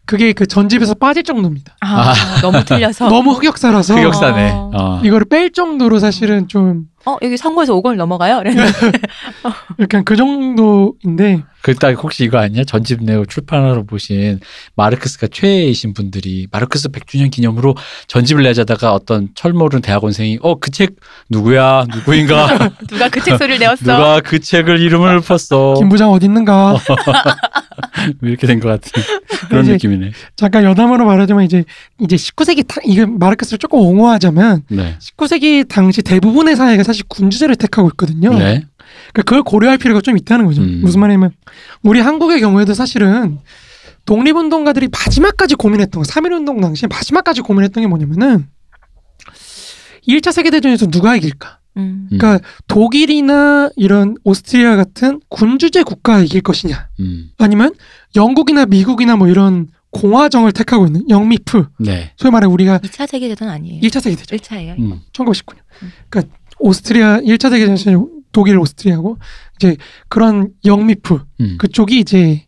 [0.06, 1.76] 그게 그 전집에서 빠질 정도입니다.
[1.80, 4.50] 아, 너무 틀려서 너무 흑역사라서 흑역사네.
[4.52, 4.70] 어.
[4.74, 5.00] 어.
[5.02, 8.40] 이거를 뺄 정도로 사실은 좀 어 여기 선거에서 5걸 넘어가요?
[8.40, 8.72] 이랬는데
[9.80, 12.64] 약간 그 정도인데 그딱 혹시 이거 아니야?
[12.64, 14.40] 전집 내고 출판하러 보신
[14.76, 17.74] 마르크스가 최애이신 분들이 마르크스 100주년 기념으로
[18.06, 20.96] 전집을 내자다가 어떤 철모르는 대학원생이 어 그 책
[21.30, 23.84] 누구야 누구인가 누가 그 책 소리를 내었어?
[23.84, 26.76] 누가 그 책을 이름을 읊었어 김 부장 어디 있는가
[28.22, 29.02] 이렇게 된 것 같은
[29.48, 30.12] 그런 느낌이네.
[30.36, 31.64] 잠깐 여담으로 말하자면 이제
[32.00, 34.96] 이제 19세기 다, 이게 마르크스를 조금 옹호하자면 네.
[35.00, 38.30] 19세기 당시 대부분의 사회가 사실 군주제를 택하고 있거든요.
[38.30, 38.64] 네.
[39.12, 40.62] 그러니까 그걸 고려할 필요가 좀 있다는 거죠.
[40.62, 40.80] 음.
[40.82, 41.32] 무슨 말이냐면
[41.82, 43.38] 우리 한국의 경우에도 사실은
[44.06, 48.46] 독립운동가들이 마지막까지 고민했던 거, 3.1운동 당시에 마지막까지 고민했던 게 뭐냐면은
[50.06, 51.58] 1차 세계대전에서 누가 이길까?
[51.76, 52.08] 음.
[52.12, 52.18] 음.
[52.18, 56.88] 그러니까 독일이나 이런 오스트리아 같은 군주제 국가가 이길 것이냐?
[57.00, 57.30] 음.
[57.38, 57.74] 아니면
[58.14, 62.12] 영국이나 미국이나 뭐 이런 공화정을 택하고 있는 영미프, 네.
[62.16, 63.80] 소위 말해 우리가 2차 세계대전 아니에요.
[63.80, 64.78] 1차 세계대전, 1차예요.
[64.78, 65.00] 음.
[65.12, 65.58] 1919년.
[65.82, 65.92] 음.
[66.10, 69.18] 그러니까 오스트리아 1차 세계대전 독일 오스트리아고
[69.56, 69.76] 이제
[70.08, 71.56] 그런 영미프 음.
[71.58, 72.44] 그쪽이 이제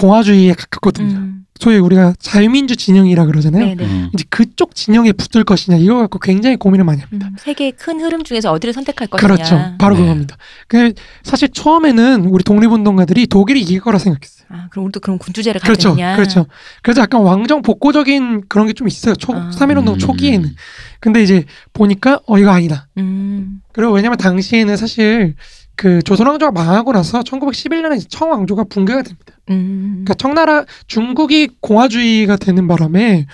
[0.00, 1.16] 공화주의에 가깝거든요.
[1.16, 1.36] 음.
[1.58, 3.62] 소위 우리가 자유민주 진영이라 그러잖아요.
[3.62, 3.84] 네네.
[3.84, 4.10] 음.
[4.14, 7.28] 이제 그쪽 진영에 붙을 것이냐 이거 갖고 굉장히 고민을 많이 합니다.
[7.28, 9.26] 음, 세계의 큰 흐름 중에서 어디를 선택할 것이냐.
[9.28, 9.74] 그렇죠.
[9.78, 10.00] 바로 네.
[10.00, 10.38] 그겁니다.
[10.68, 14.46] 그 사실 처음에는 우리 독립운동가들이 독일이 이길 거라 생각했어요.
[14.48, 15.90] 아, 그럼 우리도 그럼 군주제를 그렇죠.
[15.90, 16.16] 가겠냐?
[16.16, 16.46] 그렇죠.
[16.82, 19.14] 그래서 약간 왕정 복고적인 그런 게 좀 있어요.
[19.14, 19.50] 초, 아.
[19.50, 19.98] 3.1운동 음.
[19.98, 20.54] 초기에는.
[21.00, 21.44] 근데 이제
[21.74, 22.88] 보니까 어 이거 아니다.
[22.96, 23.60] 음.
[23.74, 25.34] 그리고 왜냐면 당시에는 사실
[25.80, 29.32] 그 조선왕조가 망하고 나서 1911년에 청왕조가 붕괴가 됩니다.
[29.48, 30.02] 음.
[30.04, 33.24] 그러니까 청나라 중국이 공화주의가 되는 바람에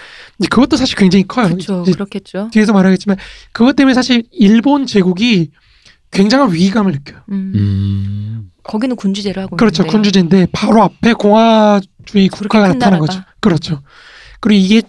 [0.49, 1.49] 그것도 사실 굉장히 커요.
[1.49, 1.83] 그렇죠.
[1.83, 2.51] 그렇겠죠.
[2.53, 3.17] 뒤에서 말하겠지만
[3.51, 5.51] 그것 때문에 사실 일본 제국이
[6.13, 7.19] 굉장한 위기감을 느껴요.
[7.33, 7.53] 음.
[7.57, 8.51] 음.
[8.63, 9.83] 거기는 군주제를 하고 그렇죠.
[9.83, 9.93] 있는데.
[9.97, 13.07] 군주제인데 바로 앞에 공화주의 국가가 큰 나타난 나라가.
[13.07, 13.21] 거죠.
[13.41, 13.83] 그렇죠.
[14.39, 14.83] 그리고 이게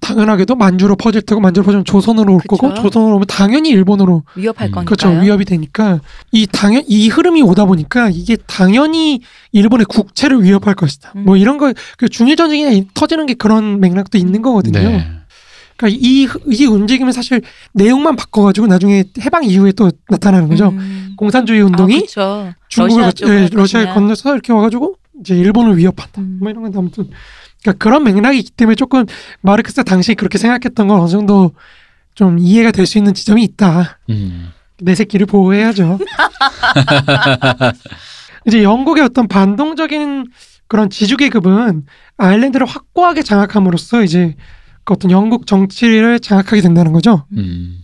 [0.00, 2.56] 당연하게도 만주로 퍼질 테고 만주로 퍼지면 조선으로 올 그쵸.
[2.56, 4.72] 거고 조선으로 오면 당연히 일본으로 위협할 음.
[4.72, 4.84] 거니까요.
[4.84, 9.20] 그렇죠 위협이 되니까 이 당연 이 흐름이 오다 보니까 이게 당연히
[9.52, 11.12] 일본의 국채를 위협할 것이다.
[11.16, 11.24] 음.
[11.24, 14.78] 뭐 이런 거그 중일 전쟁이 터지는 게 그런 맥락도 있는 거거든요.
[14.78, 15.06] 네.
[15.76, 17.40] 그러니까 이, 이 움직임은 사실
[17.72, 20.68] 내용만 바꿔가지고 나중에 해방 이후에 또 나타나는 거죠.
[20.68, 21.14] 음.
[21.16, 22.54] 공산주의 운동이 아.
[22.68, 23.86] 중국을 러시아 예, 할 러시아에.
[23.94, 26.20] 건너서 이렇게 와가지고 이제 일본을 위협한다.
[26.20, 26.38] 음.
[26.40, 27.08] 뭐 이런 건데 아무튼
[27.64, 29.06] 그러니까 그런 맥락이 있기 때문에 조금
[29.40, 31.52] 마르크스가 당시에 그렇게 생각했던 건 어느 정도
[32.14, 33.98] 좀 이해가 될 수 있는 지점이 있다.
[34.10, 34.50] 음.
[34.80, 35.98] 내 새끼를 보호해야죠.
[38.46, 40.26] 이제 영국의 어떤 반동적인
[40.68, 41.84] 그런 지주 계급은
[42.18, 44.34] 아일랜드를 확고하게 장악함으로써 이제
[44.84, 47.26] 그 어떤 영국 정치를 장악하게 된다는 거죠.
[47.36, 47.78] 음.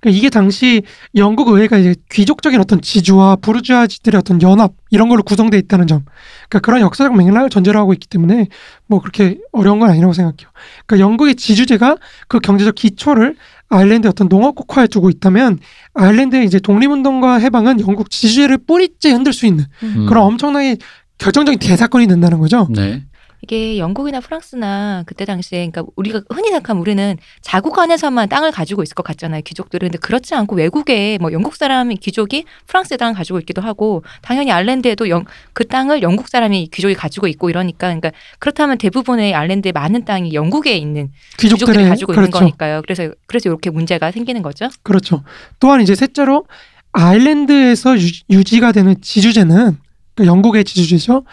[0.00, 0.82] 그러니까 이게 당시
[1.14, 6.04] 영국 의회가 이제 귀족적인 어떤 지주와 부르주아지들의 어떤 연합 이런 걸로 구성돼 있다는 점.
[6.48, 8.48] 그러니까 그런 역사적 맥락을 전제로 하고 있기 때문에
[8.86, 10.50] 뭐 그렇게 어려운 건 아니라고 생각해요.
[10.86, 11.96] 그러니까 영국의 지주제가
[12.28, 13.36] 그 경제적 기초를
[13.68, 15.58] 아일랜드의 어떤 농업 국화에 두고 있다면
[15.94, 20.06] 아일랜드의 이제 독립운동과 해방은 영국 지주제를 뿌리째 흔들 수 있는 음.
[20.08, 20.76] 그런 엄청나게
[21.18, 22.68] 결정적인 대사건이 된다는 거죠.
[22.70, 23.04] 네.
[23.42, 28.94] 이게 영국이나 프랑스나 그때 당시에 그러니까 우리가 흔히 생각하면 우리는 자국 안에서만 땅을 가지고 있을
[28.94, 33.62] 것 같잖아요 귀족들은 근데 그렇지 않고 외국에 뭐 영국 사람이 귀족이 프랑스의 땅을 가지고 있기도
[33.62, 39.34] 하고 당연히 아일랜드에도 영, 그 땅을 영국 사람이 귀족이 가지고 있고 이러니까 그러니까 그렇다면 대부분의
[39.34, 42.38] 아일랜드의 많은 땅이 영국에 있는 귀족들이 가지고 있는 그렇죠.
[42.40, 45.22] 거니까요 그래서 그래서 이렇게 문제가 생기는 거죠 그렇죠.
[45.60, 46.46] 또한 이제 셋째로
[46.92, 47.96] 아일랜드에서
[48.30, 49.78] 유, 지가 되는 지주제는
[50.14, 51.24] 그러니까 영국의 지주제죠.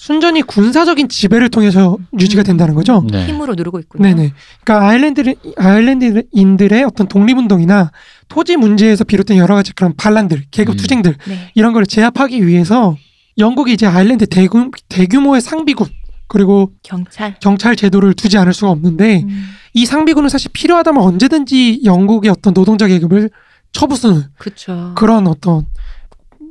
[0.00, 3.04] 순전히 군사적인 지배를 통해서 유지가 된다는 거죠.
[3.10, 3.26] 네.
[3.26, 4.02] 힘으로 누르고 있군요.
[4.02, 4.32] 네네.
[4.64, 7.92] 그러니까 아일랜드 아일랜드인들의 어떤 독립운동이나
[8.28, 10.76] 토지 문제에서 비롯된 여러 가지 그런 반란들, 계급 음.
[10.78, 11.50] 투쟁들 네.
[11.54, 12.96] 이런 걸 제압하기 위해서
[13.36, 15.86] 영국이 이제 아일랜드 대규, 대규모의 상비군
[16.28, 17.38] 그리고 경찰.
[17.38, 19.44] 경찰 제도를 두지 않을 수가 없는데 음,
[19.74, 23.28] 이 상비군은 사실 필요하다면 언제든지 영국의 어떤 노동자 계급을
[23.72, 24.94] 쳐부수는 그쵸.
[24.96, 25.66] 그런 어떤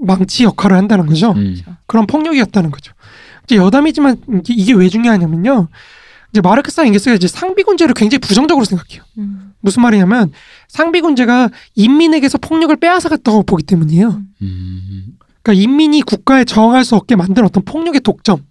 [0.01, 1.31] 망치 역할을 한다는 거죠.
[1.31, 1.57] 음.
[1.87, 2.93] 그런 폭력이었다는 거죠.
[3.49, 5.69] 이제 여담이지만 이게, 왜 중요하냐면요.
[6.31, 9.01] 이제 마르크스와 엥게스가 이제 상비군제를 굉장히 부정적으로 생각해요.
[9.17, 10.31] 음, 무슨 말이냐면
[10.67, 14.21] 상비군제가 인민에게서 폭력을 빼앗아갔다고 보기 때문이에요.
[14.43, 15.05] 음.
[15.41, 18.45] 그러니까 인민이 국가에 저항할 수 없게 만든 어떤 폭력의 독점.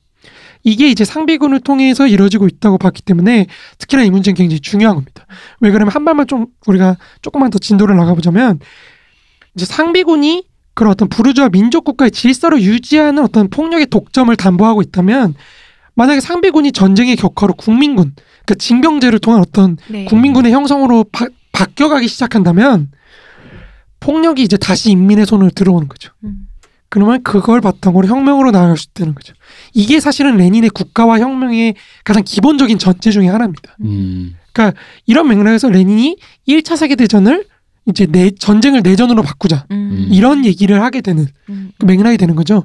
[0.64, 3.46] 이게 이제 상비군을 통해서 이루어지고 있다고 봤기 때문에
[3.78, 5.26] 특히나 이 문제는 굉장히 중요한 겁니다.
[5.60, 8.58] 왜 그러면 한 발만 좀 우리가 조금만 더 진도를 나가보자면
[9.54, 10.48] 이제 상비군이
[10.78, 15.34] 그런 어떤 부르주아 민족 국가의 질서를 유지하는 어떤 폭력의 독점을 담보하고 있다면
[15.96, 18.14] 만약에 상비군이 전쟁의 격화로 국민군,
[18.46, 20.04] 그 징병제를 통한 어떤 네.
[20.04, 22.92] 국민군의 형성으로 바, 바뀌어가기 시작한다면
[23.98, 26.12] 폭력이 이제 다시 인민의 손을 들어오는 거죠.
[26.22, 26.46] 음,
[26.88, 29.34] 그러면 그걸 바탕으로 혁명으로 나아갈 수 있다는 거죠.
[29.74, 31.74] 이게 사실은 레닌의 국가와 혁명의
[32.04, 33.76] 가장 기본적인 전제 중의 하나입니다.
[33.80, 34.36] 음.
[35.06, 37.46] 이런 맥락에서 레닌이 1차 세계대전을
[37.88, 39.66] 이제 내, 전쟁을 내전으로 바꾸자.
[39.70, 42.64] 음, 이런 얘기를 하게 되는 음, 그 맥락이 되는 거죠.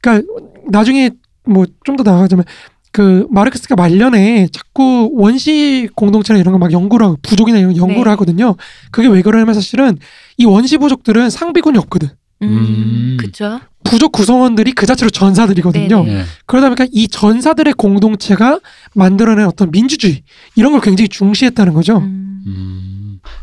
[0.00, 0.26] 그러니까
[0.70, 1.10] 나중에
[1.44, 2.44] 뭐 좀 더 나아가자면
[2.92, 8.04] 그 마르크스가 말년에 자꾸 원시 공동체나 이런 거 막 연구를 하고 부족이나 이런 거 연구를
[8.04, 8.10] 네.
[8.10, 8.56] 하거든요.
[8.90, 9.96] 그게 왜 그러냐면 사실은
[10.36, 12.08] 이 원시 부족들은 상비군이 없거든.
[12.42, 13.16] 음, 음.
[13.18, 13.60] 그쵸.
[13.84, 16.04] 부족 구성원들이 그 자체로 전사들이거든요.
[16.04, 16.14] 네네.
[16.18, 16.24] 네.
[16.46, 18.60] 그러다 보니까 이 전사들의 공동체가
[18.94, 20.22] 만들어낸 어떤 민주주의
[20.54, 21.98] 이런 걸 굉장히 중시했다는 거죠.
[21.98, 22.81] 음, 음.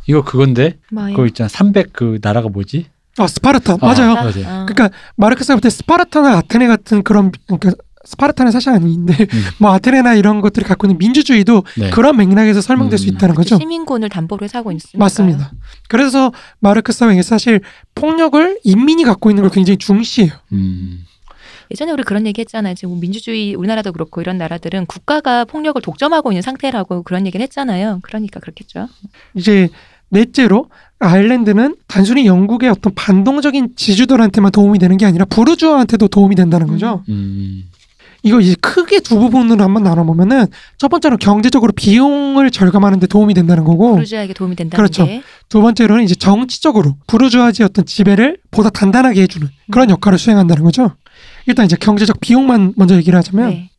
[0.09, 1.15] 이거 그건데 뭐예요?
[1.15, 1.47] 그거 있잖아.
[1.47, 2.87] 300 그 나라가 뭐지?
[3.19, 4.13] 아 스파르타 아, 맞아요.
[4.15, 4.29] 맞아요.
[4.47, 4.65] 어.
[4.65, 7.71] 그러니까 마르크스가 볼 때 스파르타나 아테네 같은 그런 그러니까
[8.05, 9.43] 스파르타는 사실 아닌데 음.
[9.59, 11.89] 뭐 아테네나 이런 것들이 갖고 있는 민주주의도 네.
[11.91, 13.13] 그런 맥락에서 설명될 수 음.
[13.13, 13.61] 있다는 그쵸, 거죠.
[13.61, 14.97] 시민군을 담보로 하고 있으니까.
[14.97, 15.51] 맞습니다.
[15.89, 17.59] 그래서 마르크스와 엥게스 사실
[17.93, 20.31] 폭력을 인민이 갖고 있는 걸 굉장히 중시해요.
[20.53, 21.05] 음.
[21.71, 22.73] 예전에 우리 그런 얘기 했잖아요.
[22.73, 27.99] 지금 민주주의 우리나라도 그렇고 이런 나라들은 국가가 폭력을 독점하고 있는 상태라고 그런 얘기를 했잖아요.
[28.01, 28.87] 그러니까 그렇겠죠.
[29.35, 29.69] 이제
[30.09, 37.03] 넷째로 아일랜드는 단순히 영국의 어떤 반동적인 지주들한테만 도움이 되는 게 아니라 부르주아한테도 도움이 된다는 거죠.
[37.09, 37.63] 음.
[38.21, 40.47] 이거 이제 크게 두 부분으로 한번 나눠보면은
[40.77, 45.05] 첫 번째로 경제적으로 비용을 절감하는 데 도움이 된다는 거고 부르주아에게 도움이 된다는 그렇죠.
[45.05, 45.23] 게.
[45.47, 50.91] 두 번째로는 이제 정치적으로 부르주아지의 어떤 지배를 보다 단단하게 해주는 그런 역할을 수행한다는 거죠.
[51.45, 53.69] 일단 이제 경제적 비용만 먼저 얘기를 하자면 네.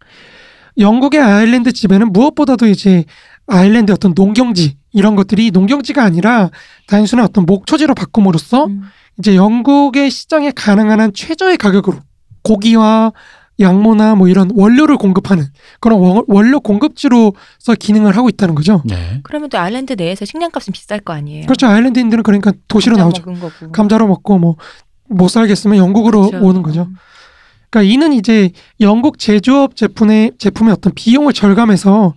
[0.78, 3.04] 영국의 아일랜드 지배는 무엇보다도 이제
[3.46, 6.50] 아일랜드 어떤 농경지 이런 것들이 농경지가 아니라
[6.88, 8.82] 단순한 어떤 목초지로 바꿈으로써 음,
[9.18, 11.98] 이제 영국의 시장에 가능한 한 최저의 가격으로
[12.42, 13.12] 고기와
[13.60, 15.44] 양모나 뭐 이런 원료를 공급하는
[15.80, 18.82] 그런 원- 원료 공급지로서 기능을 하고 있다는 거죠.
[18.86, 19.20] 네.
[19.22, 21.44] 그러면 또 아일랜드 내에서 식량값은 비쌀 거 아니에요.
[21.44, 21.66] 그렇죠.
[21.66, 23.22] 아일랜드인들은 그러니까 도시로 감자 나오죠.
[23.26, 23.72] 먹은 거고.
[23.72, 24.56] 감자로 먹고 뭐
[25.12, 26.46] 못 살겠으면 영국으로 그렇죠.
[26.46, 26.88] 오는 거죠.
[27.68, 32.14] 그러니까 이는 이제 영국 제조업 제품의 제품의 어떤 비용을 절감해서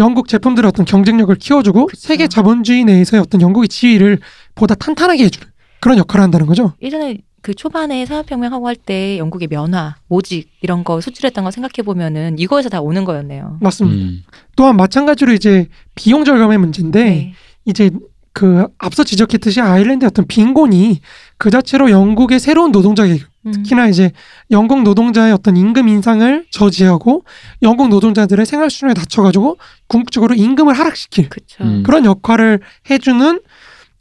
[0.00, 2.00] 영국 제품들의 어떤 경쟁력을 키워주고 그쵸.
[2.08, 4.18] 세계 자본주의 내에서의 어떤 영국의 지위를
[4.54, 5.46] 보다 탄탄하게 해주는
[5.80, 6.72] 그런 역할을 한다는 거죠.
[6.82, 12.38] 예전에 그 초반에 산업혁명하고 할 때 영국의 면화, 모직 이런 거 수출했던 거 생각해 보면은
[12.38, 13.58] 이거에서 다 오는 거였네요.
[13.60, 13.96] 맞습니다.
[13.96, 14.22] 음.
[14.56, 17.32] 또한 마찬가지로 이제 비용 절감의 문제인데 네.
[17.64, 17.90] 이제
[18.32, 21.00] 그 앞서 지적했듯이 아일랜드의 어떤 빈곤이
[21.38, 23.29] 그 자체로 영국의 새로운 노동자 계급 음.
[23.44, 24.12] 특히나 이제
[24.50, 27.24] 영국 노동자의 어떤 임금 인상을 저지하고
[27.62, 31.64] 영국 노동자들의 생활 수준을 낮춰가지고 궁극적으로 임금을 하락시킬 그쵸.
[31.64, 31.82] 음.
[31.82, 32.60] 그런 역할을
[32.90, 33.40] 해주는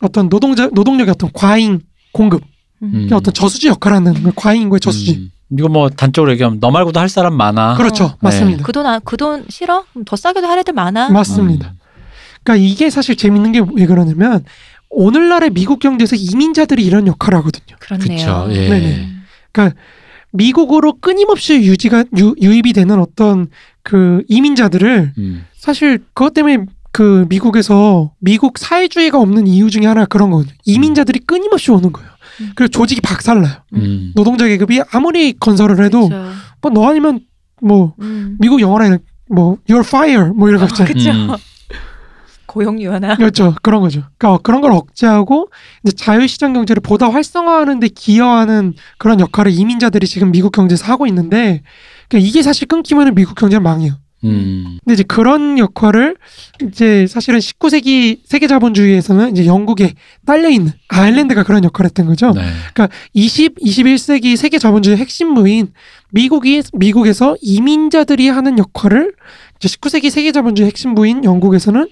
[0.02, 1.80] 어떤 노동자 노동력의 어떤 과잉
[2.12, 2.44] 공급,
[2.84, 2.92] 음.
[2.94, 3.10] 음.
[3.14, 5.12] 어떤 저수지 역할을 하는 그 과잉인고의 저수지.
[5.16, 5.32] 음.
[5.58, 7.76] 이거 뭐 단적으로 얘기하면 너 말고도 할 사람 많아.
[7.76, 8.18] 그렇죠, 어.
[8.20, 8.64] 맞습니다.
[8.64, 9.84] 그 돈, 아- 그돈 싫어?
[10.06, 11.10] 더 싸게도 할 애들 많아?
[11.10, 11.74] 맞습니다.
[12.44, 14.44] 그러니까 이게 사실 재밌는 게 왜 그러냐면
[14.90, 17.78] 오늘날의 미국 경제에서 이민자들이 이런 역할을 하거든요.
[17.80, 18.18] 그렇네요.
[18.18, 18.48] 그쵸.
[18.52, 18.70] 예.
[18.70, 19.08] 네네.
[20.32, 23.48] 미국으로 끊임없이 유지가 유, 유입이 되는 어떤
[23.84, 25.46] 그 이민자들을 음.
[25.56, 30.54] 사실 그것 때문에 그 미국에서 미국 사회주의가 없는 이유 중에 하나 가 그런 거거든요.
[30.66, 32.10] 이민자들이 끊임없이 오는 거예요.
[32.42, 32.52] 음.
[32.56, 33.56] 그래서 조직이 박살나요.
[33.74, 34.12] 음.
[34.16, 36.32] 노동자 계급이 아무리 건설을 해도 그쵸.
[36.62, 37.22] 뭐너 아니면
[37.62, 38.38] 뭐 음.
[38.40, 38.98] 미국 영어나
[39.30, 40.94] 뭐 you're fire 뭐 이런 거 있잖아요.
[40.94, 41.12] 그쵸.
[41.12, 41.36] 음.
[42.50, 43.16] 고용유연화.
[43.16, 43.56] 그렇죠.
[43.62, 44.04] 그런 거죠.
[44.18, 45.50] 그러니까 그런 걸 억제하고
[45.86, 51.62] 이제 자유시장 경제를 보다 활성화하는 데 기여하는 그런 역할을 이민자들이 지금 미국 경제에서 하고 있는데
[52.10, 53.94] 그러니까 이게 사실 끊기면은 미국 경제는 망해요.
[54.26, 54.80] 음.
[54.84, 56.18] 근데 이제 그런 역할을
[56.64, 59.94] 이제 사실은 19세기 세계 자본주의에서는 이제 영국에
[60.26, 62.32] 딸려 있는 아일랜드가 그런 역할을 했던 거죠.
[62.32, 62.42] 네.
[63.14, 65.72] 20, 21세기 세계 자본주의 핵심무인
[66.10, 69.14] 미국이 미국에서 이민자들이 하는 역할을
[69.58, 71.88] 이제 19세기 세계 자본주의 핵심부인 영국에서는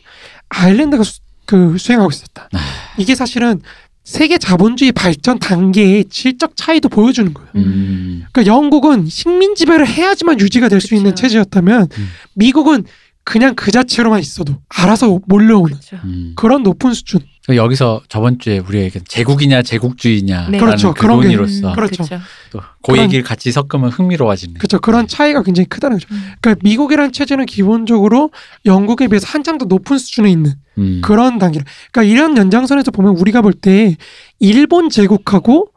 [0.49, 2.49] 아일랜드가 수, 그 수행하고 있었다.
[2.53, 2.59] 아.
[2.97, 3.61] 이게 사실은
[4.03, 7.49] 세계 자본주의 발전 단계의 질적 차이도 보여주는 거예요.
[7.55, 8.25] 음.
[8.31, 10.95] 그러니까 영국은 식민 지배를 해야지만 유지가 될 수.
[10.95, 12.07] 있는 체제였다면 음.
[12.33, 12.85] 미국은
[13.25, 15.97] 그냥 그 자체로만 있어도 알아서 몰려오는 그렇죠.
[16.05, 16.31] 음.
[16.37, 17.19] 그런 높은 수준.
[17.55, 20.57] 여기서 저번 주에 우리가 얘기한 제국이냐 제국주의냐 네.
[20.57, 20.93] 그렇죠.
[20.93, 22.03] 그 그런 게- 논의로서 그렇죠.
[22.51, 24.55] 또그 그런- 얘기를 같이 섞으면 흥미로워지는.
[24.55, 24.79] 그렇죠.
[24.79, 26.07] 그런 차이가 굉장히 크다는 거죠.
[26.13, 26.31] 음.
[26.41, 28.31] 그러니까 미국이라는 체제는 기본적으로
[28.65, 31.01] 영국에 비해서 한참 더 높은 수준에 있는 음.
[31.03, 31.61] 그런 단계.
[31.91, 33.95] 그러니까 이런 연장선에서 보면 우리가 볼 때
[34.39, 35.69] 일본 제국하고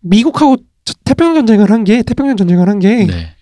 [0.00, 0.56] 미국하고
[1.04, 3.34] 태평양 전쟁을 한 게 태평양 전쟁을 한게 네.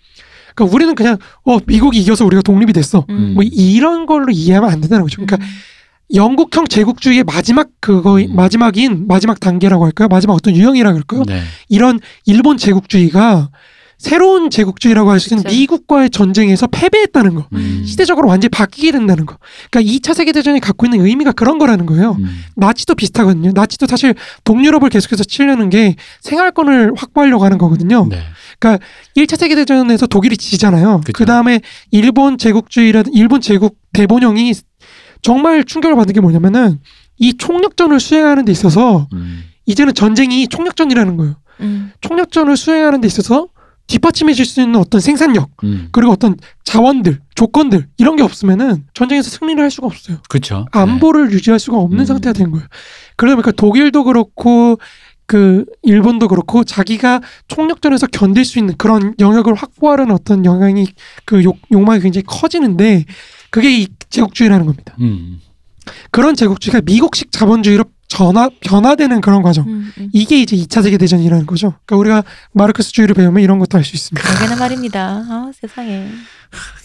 [0.53, 3.05] 그러니까 우리는 그냥 어 미국이 이겨서 우리가 독립이 됐어.
[3.09, 3.33] 음.
[3.35, 5.21] 뭐 이런 걸로 이해하면 안 된다는 거죠.
[5.25, 5.37] 그러니까
[6.13, 8.35] 영국형 제국주의의 마지막 그거 음.
[8.35, 10.07] 마지막인 마지막 단계라고 할까요?
[10.07, 11.23] 마지막 어떤 유형이라 그럴까요?
[11.25, 11.41] 네.
[11.67, 13.49] 이런 일본 제국주의가
[13.99, 15.53] 새로운 제국주의라고 할 수 있는 그쵸.
[15.53, 17.47] 미국과의 전쟁에서 패배했다는 거.
[17.51, 17.83] 음.
[17.85, 19.37] 시대적으로 완전히 바뀌게 된다는 거.
[19.69, 22.15] 그러니까 2차 세계대전이 갖고 있는 의미가 그런 거라는 거예요.
[22.17, 22.43] 음.
[22.55, 23.51] 나치도 비슷하거든요.
[23.53, 24.15] 나치도 사실
[24.45, 28.07] 동유럽을 계속해서 치려는 게 생활권을 확보하려고 하는 거거든요.
[28.09, 28.21] 네.
[29.17, 31.01] 1차 세계대전에서 독일이 지잖아요.
[31.13, 31.59] 그 다음에
[31.91, 34.53] 일본 제국주의라 일본 제국 대본령이
[35.21, 36.79] 정말 충격을 받은 게 뭐냐면은
[37.17, 39.43] 이 총력전을 수행하는 데 있어서 음.
[39.65, 41.35] 이제는 전쟁이 총력전이라는 거예요.
[41.61, 41.91] 음.
[42.01, 43.47] 총력전을 수행하는 데 있어서
[43.87, 45.89] 뒷받침해 줄 수 있는 어떤 생산력 음.
[45.91, 50.17] 그리고 어떤 자원들 조건들 이런 게 없으면은 전쟁에서 승리를 할 수가 없어요.
[50.29, 50.65] 그렇죠.
[50.71, 52.05] 안보를 유지할 수가 없는 음.
[52.05, 52.67] 상태가 된 거예요.
[53.15, 54.77] 그러다 보니까 독일도 그렇고
[55.25, 60.87] 그 일본도 그렇고 자기가 총력전에서 견딜 수 있는 그런 영역을 확보하려는 어떤 영향이
[61.25, 63.05] 그 욕, 욕망이 굉장히 커지는데
[63.51, 64.95] 그게 이 제국주의라는 겁니다.
[64.99, 65.05] 네.
[65.05, 65.39] 음.
[66.11, 69.67] 그런 제국주의가 미국식 자본주의로 전화 변화되는 그런 과정.
[69.67, 70.09] 음, 음.
[70.13, 71.75] 이게 이제 2차 세계 대전이라는 거죠.
[71.85, 72.23] 그러니까 우리가
[72.53, 74.27] 마르크스주의를 배우면 이런 것도 알 수 있습니다.
[74.27, 75.23] 그러게나 말입니다.
[75.29, 76.07] 아, 세상에.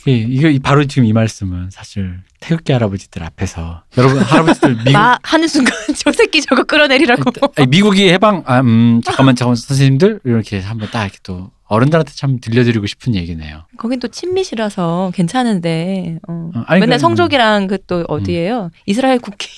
[0.07, 0.19] 이게,
[0.51, 5.74] 이게 바로 지금 이 말씀은 사실 태극기 할아버지들 앞에서 여러분 할아버지들 미국 마 하는 순간
[5.97, 7.23] 저 새끼 저거 끌어내리라고.
[7.57, 12.39] 아니, 미국이 해방 아, 음, 잠깐만 잠깐만 선생님들 이렇게 한번 딱 이렇게 또 어른들한테 참
[12.41, 13.62] 들려드리고 싶은 얘기네요.
[13.78, 16.19] 거긴 또 친미시라서 괜찮은데.
[16.28, 16.51] 어.
[16.55, 18.70] 어, 아니, 맨날 그- 성족이랑 그 또 어디예요?
[18.86, 19.49] 이스라엘 국기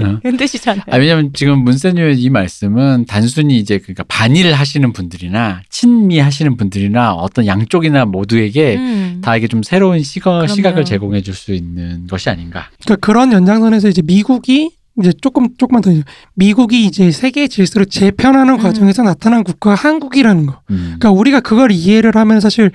[0.00, 0.18] 어.
[0.24, 0.84] 흔드시잖아요.
[0.90, 7.14] 아, 왜냐면 지금 문세님의 이 말씀은 단순히 이제 그러니까 반일 하시는 분들이나 친미 하시는 분들이나
[7.14, 9.20] 어떤 양쪽이나 모두에게 음.
[9.22, 10.46] 다 이게 좀 새로운 시각.
[10.48, 12.68] 시각을 제공해 줄 수 있는 것이 아닌가.
[12.84, 15.90] 그러니까 그런 연장선에서 이제 미국이 이제 조금 조금만 더
[16.34, 18.58] 미국이 이제 세계 질서를 재편하는 음.
[18.58, 20.60] 과정에서 나타난 국가가 한국이라는 거.
[20.70, 20.96] 음.
[20.98, 22.70] 그러니까 우리가 그걸 이해를 하면 사실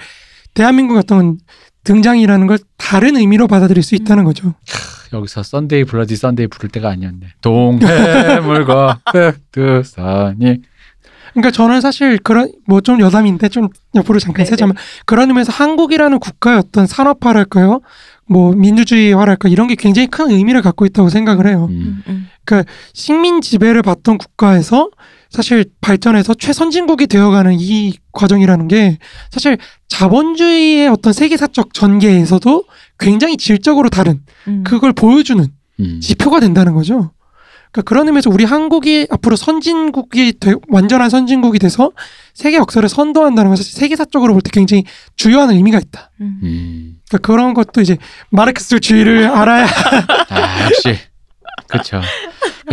[0.53, 1.37] 대한민국 어떤
[1.83, 4.53] 등장이라는 걸 다른 의미로 받아들일 수 있다는 거죠.
[5.13, 7.27] 여기서 Sunday Bloody Sunday 부를 때가 아니었네.
[7.41, 10.61] 동해 물과 백두산이
[11.33, 14.49] 그러니까 저는 사실 그런 뭐 좀 여담인데 좀 옆으로 잠깐 네네.
[14.49, 14.75] 세자면
[15.05, 17.81] 그런 의미에서 한국이라는 국가의 어떤 산업화랄까요?
[18.27, 21.67] 뭐 민주주의화랄까 이런 게 굉장히 큰 의미를 갖고 있다고 생각을 해요.
[21.69, 22.01] 음.
[22.07, 22.63] 음, 음.
[22.93, 24.89] 식민 지배를 받던 국가에서
[25.29, 28.97] 사실 발전해서 최선진국이 되어가는 이 과정이라는 게
[29.29, 32.63] 사실 자본주의의 어떤 세계사적 전개에서도
[32.99, 34.63] 굉장히 질적으로 다른 음.
[34.65, 35.45] 그걸 보여주는
[35.79, 35.99] 음.
[36.01, 37.11] 지표가 된다는 거죠.
[37.71, 41.91] 그러니까 그런 의미에서 우리 한국이 앞으로 선진국이 돼, 완전한 선진국이 돼서
[42.33, 44.83] 세계 역사를 선도한다는 것은 세계사적으로 볼 때 굉장히
[45.15, 46.11] 주요한 의미가 있다.
[46.21, 46.39] 음.
[46.43, 46.95] 음.
[47.07, 47.97] 그러니까 그런 것도 이제
[48.31, 49.67] 마르크스주의를 알아야
[50.29, 50.97] 아, 역시
[51.67, 52.01] 그렇죠.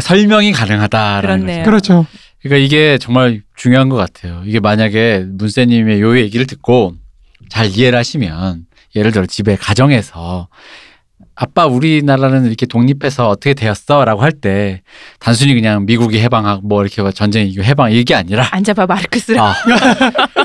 [0.00, 1.46] 설명이 가능하다라는.
[1.46, 1.62] 거죠.
[1.64, 2.06] 그렇죠.
[2.42, 4.42] 그러니까 이게 정말 중요한 것 같아요.
[4.46, 6.94] 이게 만약에 문세님의 요 얘기를 듣고
[7.48, 8.66] 잘 이해를 하시면
[8.96, 10.48] 예를 들어 집에 가정에서
[11.40, 14.82] 아빠 우리나라는 이렇게 독립해서 어떻게 되었어라고 할 때
[15.20, 19.38] 단순히 그냥 미국이 해방하고 뭐 이렇게 전쟁이 해방 이게 아니라 앉아봐 마르크스를.
[19.40, 19.54] 아,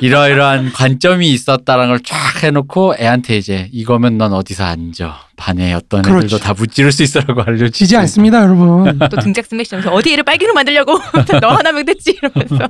[0.01, 6.15] 이러이러한 관점이 있었다라는 걸 쫙 해놓고 애한테 이제 이거면 넌 어디서 앉아 반에 어떤 애들도
[6.17, 6.37] 그렇죠.
[6.39, 8.99] 다 무찌를 수 있어라고 알려주지 지지 않습니다, 여러분.
[8.99, 10.99] 또 등짝 스매시면서 어디 애를 빨갱이로 만들려고
[11.41, 12.69] 너 하나면 됐지 이러면서.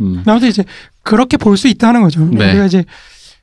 [0.00, 0.22] 음.
[0.26, 0.64] 아무튼 이제
[1.02, 2.20] 그렇게 볼 수 있다는 거죠.
[2.20, 2.50] 네.
[2.50, 2.84] 우리가 이제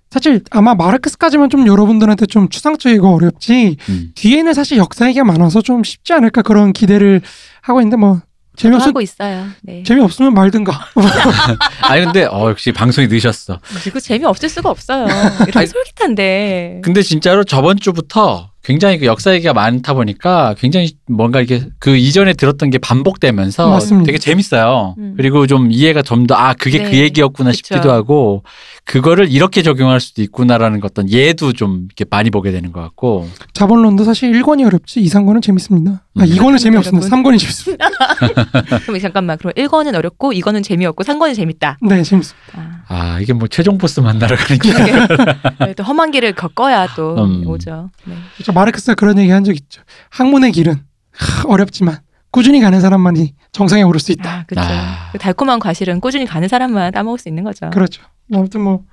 [0.09, 4.11] 사실 아마 마르크스까지만 좀 여러분들한테 좀 추상적이고 어렵지 음.
[4.15, 7.21] 뒤에는 사실 역사 얘기가 많아서 좀 쉽지 않을까 그런 기대를
[7.61, 8.21] 하고 있는데 뭐
[8.55, 9.47] 재미없으 하고 있어요.
[9.61, 9.83] 네.
[9.83, 10.73] 재미없으면 말든가.
[11.83, 13.59] 아니 근데 어 역시 방송이 늦었어.
[13.83, 15.05] 그리고 재미 없을 수가 없어요.
[15.47, 16.81] 이런 솔깃한데.
[16.83, 22.33] 근데 진짜로 저번 주부터 굉장히 그 역사 얘기가 많다 보니까 굉장히 뭔가 이게 그 이전에
[22.33, 24.05] 들었던 게 반복되면서 맞습니다.
[24.05, 24.95] 되게 재밌어요.
[24.97, 25.13] 음.
[25.15, 26.97] 그리고 좀 이해가 좀 더 아 그게 그 네.
[27.03, 27.57] 얘기였구나 그쵸.
[27.57, 28.43] 싶기도 하고
[28.83, 34.03] 그거를 이렇게 적용할 수도 있구나라는 어떤 예도 좀 이렇게 많이 보게 되는 것 같고 자본론도
[34.03, 35.91] 사실 1권이 어렵지 2, 3권은 재밌습니다.
[36.17, 36.25] 아, 음.
[36.25, 37.07] 2권은 재미없습니다.
[37.07, 37.31] 여러분.
[37.31, 37.87] 3권이 재밌습니다.
[38.85, 39.37] 그럼 잠깐만.
[39.37, 41.77] 그럼 1권은 어렵고 2권은 재미없고 3권은 재밌다.
[41.81, 42.49] 네, 재밌습니다.
[42.55, 47.15] 아, 아 이게 뭐 최종 보스 만나러 가는 게 네, 또 험한 길을 겪어야 또
[47.23, 47.47] 음.
[47.47, 47.89] 오죠.
[48.05, 48.15] 네.
[48.57, 49.81] 저 마르크스가 그런 얘기 한 적 있죠.
[50.09, 50.75] 학문의 길은
[51.11, 51.99] 하, 어렵지만
[52.31, 54.29] 꾸준히 가는 사람만이 정상에 오를 수 있다.
[54.39, 54.67] 아, 그렇죠.
[54.69, 55.09] 아.
[55.11, 57.69] 그 달콤한 과실은 꾸준히 가는 사람만 따먹을 수 있는 거죠.
[57.69, 58.01] 그렇죠.
[58.33, 58.83] 아무튼 뭐,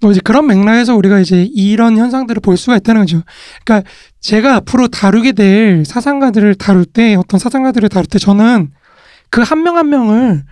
[0.00, 3.22] 뭐 이제 그런 맥락에서 우리가 이제 이런 현상들을 볼 수가 있다는 거죠.
[3.64, 3.88] 그러니까
[4.20, 8.72] 제가 앞으로 다루게 될 사상가들을 다룰 때 어떤 사상가들을 다룰 때 저는
[9.30, 10.44] 그 한 명한 명을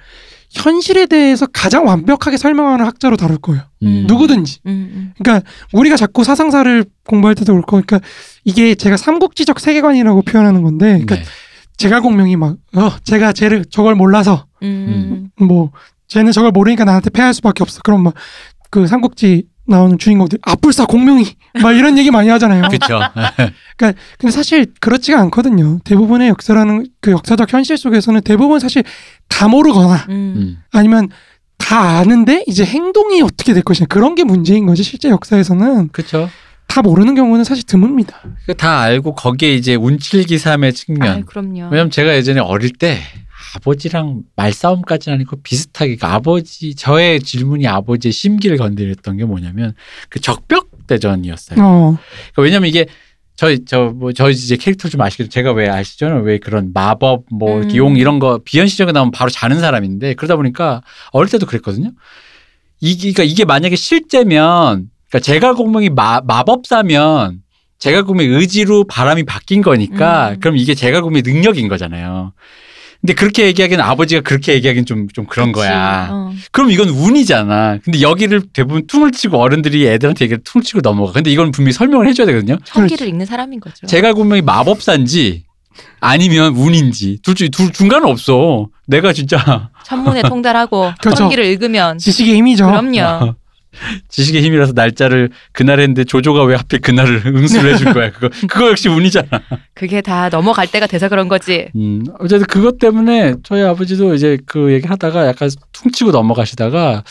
[0.53, 3.63] 현실에 대해서 가장 완벽하게 설명하는 학자로 다룰 거예요.
[3.83, 4.05] 음.
[4.07, 4.61] 누구든지.
[4.67, 5.13] 음, 음.
[5.19, 8.01] 그러니까 우리가 자꾸 사상사를 공부할 때도 그렇고, 그러니까
[8.45, 11.23] 이게 제가 삼국지적 세계관이라고 표현하는 건데, 그러니까 네.
[11.79, 15.31] 제갈공명이 막, 어, 제가 쟤를 저걸 몰라서 음.
[15.41, 15.73] 뭐
[16.09, 17.81] 쟤는 저걸 모르니까 나한테 패할 수밖에 없어.
[17.83, 18.15] 그럼 막
[18.73, 21.25] 그 삼국지 나오는 주인공들 아뿔싸 공명이
[21.63, 22.69] 막 이런 얘기 많이 하잖아요.
[22.69, 23.01] 그렇죠.
[23.77, 25.79] 근데 사실 그렇지가 않거든요.
[25.85, 28.83] 대부분의 역사라는 그 역사적 현실 속에서는 대부분 사실
[29.29, 30.35] 다 모르거나 음.
[30.37, 30.59] 음.
[30.73, 31.09] 아니면
[31.59, 36.29] 다 아는데 이제 행동이 어떻게 될 것이냐 그런 게 문제인 거지 실제 역사에서는 그렇죠.
[36.67, 38.15] 다 모르는 경우는 사실 드뭅니다.
[38.47, 41.09] 그다 알고 거기에 이제 운칠기삼의 측면.
[41.09, 41.69] 아, 그럼요.
[41.71, 42.99] 왜냐면 제가 예전에 어릴 때
[43.55, 49.75] 아버지랑 말싸움까지는 아니고 비슷하게 그 아버지 저의 질문이 아버지의 심기를 건드렸던 게 뭐냐면
[50.09, 51.63] 그 적벽 대전이었어요.
[51.63, 51.99] 어,
[52.33, 52.87] 그러니까 왜냐면 이게
[53.37, 55.31] 저희 저뭐 저희 이제 캐릭터 좀 아시겠죠?
[55.31, 56.07] 제가 왜 아시죠?
[56.25, 57.77] 왜 그런 마법 뭐 음.
[57.77, 61.93] 용 이런 거 비현 시적에 나오면 바로 자는 사람인데 그러다 보니까 어릴 때도 그랬거든요.
[62.81, 67.43] 이게 그러니까 이게 만약에 실제면 그러니까 제갈공명이 마, 마법사면
[67.79, 70.41] 제갈공명의 의지로 바람이 바뀐 거니까 음.
[70.41, 72.33] 그럼 이게 제갈공명의 능력인 거잖아요.
[73.03, 75.67] 근데 그렇게 얘기하기는 아버지가 그렇게 얘기하기는 좀, 좀 그런 그치.
[75.67, 76.09] 거야.
[76.11, 76.33] 어.
[76.53, 77.79] 그럼 이건 운이잖아.
[77.85, 81.13] 근데 여기를 대부분 퉁을 치고 어른들이 애들한테 얘기를 퉁을 치고 넘어가.
[81.13, 82.59] 근데 이건 분명히 설명을 해줘야 되거든요.
[82.65, 83.89] 천기를 읽는 사람인 거죠.
[83.89, 85.43] 제갈공명이 마법사인지
[85.99, 88.69] 아니면 운인지 둘 중, 둘 중간은 없어.
[88.87, 91.17] 내가 진짜 천문에 통달하고 그렇죠.
[91.17, 92.67] 천기를 읽으면 지식의 힘이죠.
[92.67, 93.35] 그럼요.
[94.09, 98.11] 지식의 힘이라서 날짜를 그날 했는데 조조가 왜 하필 그날을 응수를 해준 거야.
[98.11, 99.29] 그거 그거 역시 운이잖아.
[99.75, 101.69] 그게 다 넘어갈 때가 돼서 그런 거지.
[101.77, 107.03] 음, 어쨌든 그것 때문에 저희 아버지도 이제 그 얘기 하다가 약간 퉁치고 넘어가시다가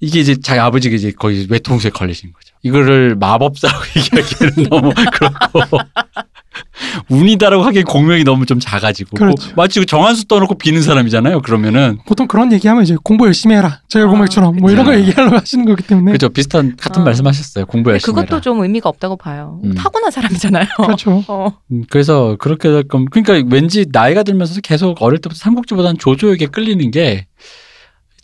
[0.00, 2.54] 이게 이제 자기 아버지가 이제 거의 외통수에 걸리신 거죠.
[2.62, 5.78] 이거를 마법사라고 얘기하기에는 너무 그렇고
[7.08, 9.48] 운이다라고 하기엔 공명이 너무 좀 작아지고 그렇죠.
[9.54, 11.42] 뭐 마치 그 정한수 떠놓고 비는 사람이잖아요.
[11.42, 13.80] 그러면은 보통 그런 얘기하면 이제 공부 열심히 해라.
[13.88, 15.00] 제갈공명처럼 뭐 이런 거 그쵸.
[15.00, 17.04] 얘기하려고 하시는 거기 때문에 그죠 비슷한 같은 어.
[17.04, 17.66] 말씀하셨어요.
[17.66, 18.40] 공부 열심히 그것도 해라.
[18.40, 19.60] 좀 의미가 없다고 봐요.
[19.64, 19.74] 음.
[19.74, 20.66] 타고난 사람이잖아요.
[20.76, 21.22] 그렇죠.
[21.28, 21.52] 어.
[21.72, 26.90] 음, 그래서 그렇게 될 거면 그러니까 왠지 나이가 들면서 계속 어릴 때부터 삼국지보다는 조조에게 끌리는
[26.90, 27.26] 게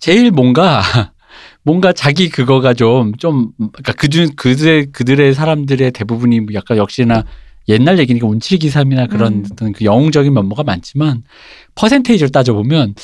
[0.00, 0.82] 제일 뭔가
[1.66, 7.24] 뭔가 자기 그거가 좀 좀 그러니까 그중 그들의 그들의 사람들의 대부분이 약간 역시나
[7.68, 9.44] 옛날 얘기니까 운칠 기삼이나 그런 음.
[9.50, 11.24] 어떤 그 영웅적인 면모가 많지만
[11.74, 12.94] 퍼센테이지를 따져보면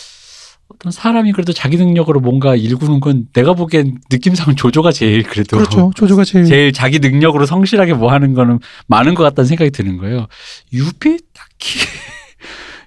[0.68, 5.90] 어떤 사람이 그래도 자기 능력으로 뭔가 일구는 건 내가 보기엔 느낌상은 조조가 제일 그래도 그렇죠.
[5.96, 10.28] 조조가 제일, 제일 자기 능력으로 성실하게 뭐 하는 거는 많은 것 같다는 생각이 드는 거예요.
[10.72, 11.80] 유비 딱히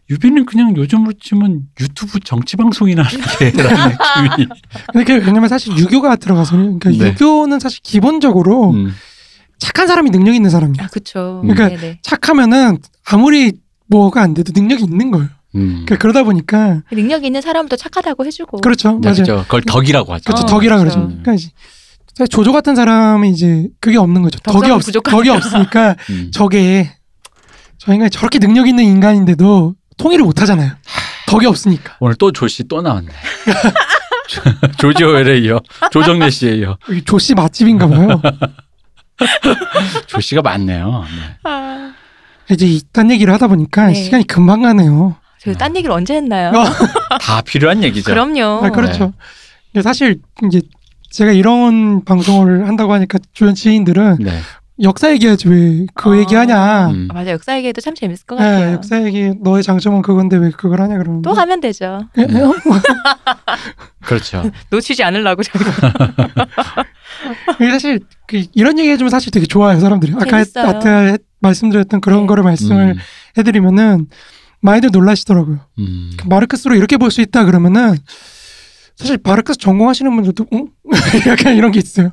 [0.10, 3.92] 유비는 그냥 요즘으로 치면 유튜브 정치 방송이나 하는 게라는
[4.36, 4.48] 느낌이.
[4.94, 7.12] 근데 그 왜냐면 사실 유교가 들어가서는 그러니까 네.
[7.12, 8.94] 유교는 사실 기본적으로 음.
[9.58, 10.84] 착한 사람이 능력 있는 사람이야.
[10.84, 11.42] 아, 그쵸.
[11.44, 12.00] 그러니까 네네.
[12.04, 13.54] 착하면은 아무리
[13.88, 15.28] 뭐가 안 돼도 능력이 있는 거예요.
[15.56, 15.70] 음.
[15.86, 18.62] 그러니까 그러다 보니까 능력 있는 사람도 착하다고 해주고.
[18.62, 19.14] 그렇죠, 네, 맞아요.
[19.24, 19.44] 그렇죠.
[19.44, 20.24] 그걸 덕이라고 하죠.
[20.26, 20.96] 그렇죠, 어, 덕이라 그렇죠.
[21.00, 21.08] 그러죠.
[21.08, 21.50] 그러니까 이제
[22.14, 24.38] 사실 조조 같은 사람이 이제 그게 없는 거죠.
[24.40, 25.12] 덕이 없 부족하니까.
[25.18, 26.32] 덕이 없으니까 음.
[26.34, 26.92] 저게
[27.78, 30.72] 저 인간이 저렇게 능력 있는 인간인데도 통일을 못 하잖아요.
[31.28, 31.96] 덕이 없으니까.
[32.00, 33.10] 오늘 또 조씨 또 나왔네.
[34.78, 35.60] 조지 오웰에 이어
[35.92, 38.22] 조정래 씨에 이어 여기 조씨 맛집인가 봐요.
[40.08, 41.04] 조씨가 많네요.
[41.04, 41.38] 네.
[41.44, 41.94] 아,
[42.50, 43.94] 이제 이딴 얘기를 하다 보니까 네.
[43.94, 45.16] 시간이 금방 가네요.
[45.42, 46.50] 저딴 얘기를 언제 했나요?
[46.50, 46.66] 어.
[47.22, 48.06] 다 필요한 얘기죠.
[48.12, 48.66] 그럼요.
[48.66, 49.14] 아, 그렇죠.
[49.72, 50.62] 근데 사실 이제
[51.12, 54.40] 제가 이런 방송을 한다고 하니까 주변 지인들은 네.
[54.82, 56.18] 역사 얘기하지 왜그 아.
[56.18, 56.88] 얘기하냐.
[56.90, 57.08] 음.
[57.10, 57.32] 아, 맞아.
[57.32, 58.74] 역사 얘기해도 참 재밌을 것 네, 같아요.
[58.74, 61.28] 역사 얘기 너의 장점은 그건데 왜 그걸 하냐 그러는데.
[61.30, 62.02] 또 하면 되죠.
[62.18, 62.54] 예, 예, 어?
[64.04, 64.44] 그렇죠.
[64.70, 65.44] 놓치지 않으려고.
[67.60, 70.14] 이게 사실 그 이런 얘기 해주면 사실 되게 좋아요 사람들이.
[70.14, 70.68] 아까 했- 재밌어요.
[70.78, 72.28] 아까 했- 말씀드렸던 그런 네.
[72.28, 72.98] 거를 말씀을 음.
[73.38, 74.08] 해드리면은
[74.62, 75.60] 많이들 놀라시더라고요.
[75.78, 76.12] 음.
[76.20, 77.96] 그 마르크스로 이렇게 볼 수 있다 그러면은
[78.96, 80.68] 사실 마르크스 전공하시는 분들도 응?
[81.28, 82.12] 약간 이런 게 있어요.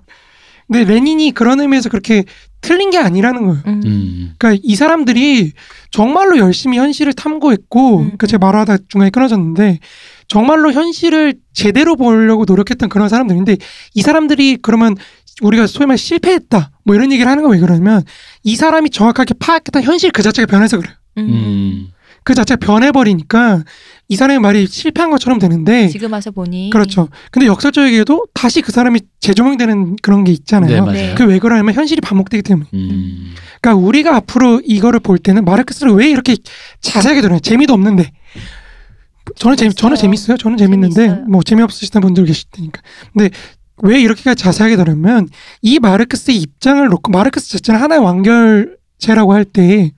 [0.72, 2.24] 근데 레닌이 그런 의미에서 그렇게
[2.62, 3.62] 틀린 게 아니라는 거예요.
[3.66, 3.82] 음.
[3.84, 4.34] 음.
[4.38, 5.52] 그러니까 이 사람들이
[5.90, 9.80] 정말로 열심히 현실을 탐구했고, 음, 그러니까 제가 말하다 중간에 끊어졌는데
[10.28, 13.58] 정말로 현실을 제대로 보려고 노력했던 그런 사람들인데
[13.94, 14.96] 이 사람들이 그러면
[15.42, 18.02] 우리가 소위 말 실패했다 뭐 이런 얘기를 하는 거 왜 그러냐면
[18.42, 20.94] 이 사람이 정확하게 파악했던 현실 그 자체가 변해서 그래요.
[21.18, 21.88] 음.
[22.22, 22.24] 음.
[22.24, 23.64] 그 자체가 변해버리니까
[24.08, 27.08] 이 사람의 말이 실패한 것처럼 되는데 지금 와서 보니 그렇죠.
[27.30, 30.82] 근데 역설적이게도 다시 그 사람이 재조명되는 그런 게 네, 있잖아요.
[30.84, 30.92] 맞아요.
[30.92, 31.14] 네.
[31.14, 32.68] 그왜 그러냐면 현실이 반복되기 때문에.
[32.74, 33.34] 음.
[33.60, 36.36] 그러니까 우리가 앞으로 이거를 볼 때는 마르크스를 왜 이렇게
[36.80, 37.38] 자세하게 들어요?
[37.40, 38.10] 재미도 없는데.
[39.36, 40.36] 저는 재미 저는 재밌어요.
[40.36, 41.24] 저는 재밌는데 재밌어요.
[41.28, 42.82] 뭐 재미없으시다는 분들 계실 테니까.
[43.12, 43.30] 근데
[43.82, 45.28] 왜 이렇게까지 자세하게 들으면
[45.62, 49.92] 이 마르크스의 입장을 놓고 마르크스 자체는 하나의 완결체라고 할 때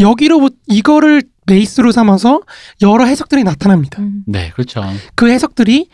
[0.00, 2.40] 여기로 이거를 베이스로 삼아서
[2.82, 4.00] 여러 해석들이 나타납니다.
[4.02, 4.22] 음.
[4.26, 4.82] 네, 그렇죠.
[5.14, 5.88] 그 해석들이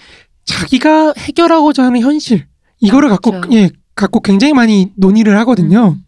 [0.44, 2.46] 자기가 해결하고자 하는 현실
[2.80, 3.52] 이거를 갖고 그렇죠.
[3.56, 5.96] 예 갖고 굉장히 많이 논의를 하거든요.
[5.98, 6.04] 음.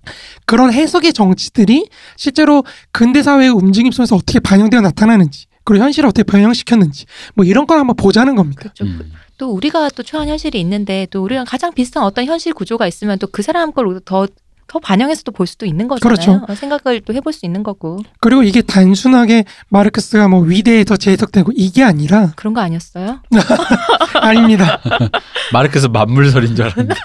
[0.47, 7.05] 그런 해석의 정치들이 실제로 근대 사회의 움직임 속에서 어떻게 반영되어 나타나는지 그리고 현실을 어떻게 변형시켰는지
[7.35, 8.61] 뭐 이런 걸 한번 보자는 겁니다.
[8.63, 8.85] 그렇죠.
[8.85, 9.13] 음.
[9.39, 13.27] 또 우리가 또 처한 현실이 있는데 또 우리랑 가장 비슷한 어떤 현실 구조가 있으면 또
[13.27, 14.27] 그 사람 걸 더
[14.73, 16.15] 더 반영해서 또 볼 수도 있는 거잖아요.
[16.15, 16.45] 그렇죠.
[16.49, 21.83] 어, 생각을 또 해볼 수 있는 거고 그리고 이게 단순하게 마르크스가 뭐 위대해서 재해석되고 이게
[21.85, 23.21] 아니라 그런 거 아니었어요?
[24.21, 24.81] 아닙니다.
[25.53, 26.95] 마르크스 만물설인 줄 알았는데.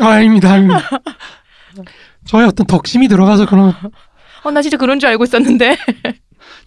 [0.00, 0.52] 아, 아닙니다.
[0.52, 0.88] 아닙니다.
[2.26, 3.72] 저의 어떤 덕심이 들어가서 그런
[4.42, 5.76] 어 나 진짜 그런 줄 알고 있었는데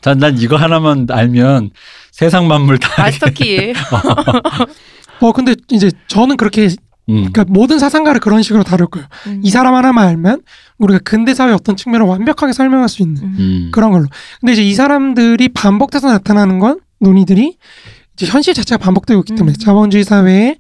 [0.01, 1.69] 난, 난 이거 하나만 알면
[2.11, 3.01] 세상 만물 다.
[3.03, 3.73] 마스터키
[5.21, 6.69] 어 근데 이제 저는 그렇게
[7.09, 7.15] 음.
[7.15, 9.07] 그러니까 모든 사상가를 그런 식으로 다룰 거예요.
[9.27, 9.41] 음.
[9.43, 10.41] 이 사람 하나만 알면
[10.77, 13.35] 우리가 근대 사회 어떤 측면을 완벽하게 설명할 수 있는 음.
[13.39, 13.69] 음.
[13.71, 14.07] 그런 걸로.
[14.39, 17.57] 근데 이제 이 사람들이 반복돼서 나타나는 건 논의들이
[18.13, 19.59] 이제 현실 자체가 반복되고 있기 때문에 음.
[19.59, 20.57] 자본주의 사회의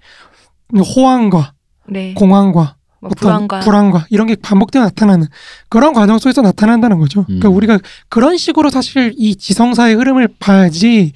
[0.73, 1.53] 호황과
[1.87, 2.13] 네.
[2.13, 5.27] 공황과 뭐 어떤 불안과 불안과 이런 게 반복되어 나타나는
[5.69, 7.23] 그런 과정 속에서 나타난다는 거죠.
[7.25, 7.55] 그러니까 음.
[7.55, 11.13] 우리가 그런 식으로 사실 이 지성사의 흐름을 봐야지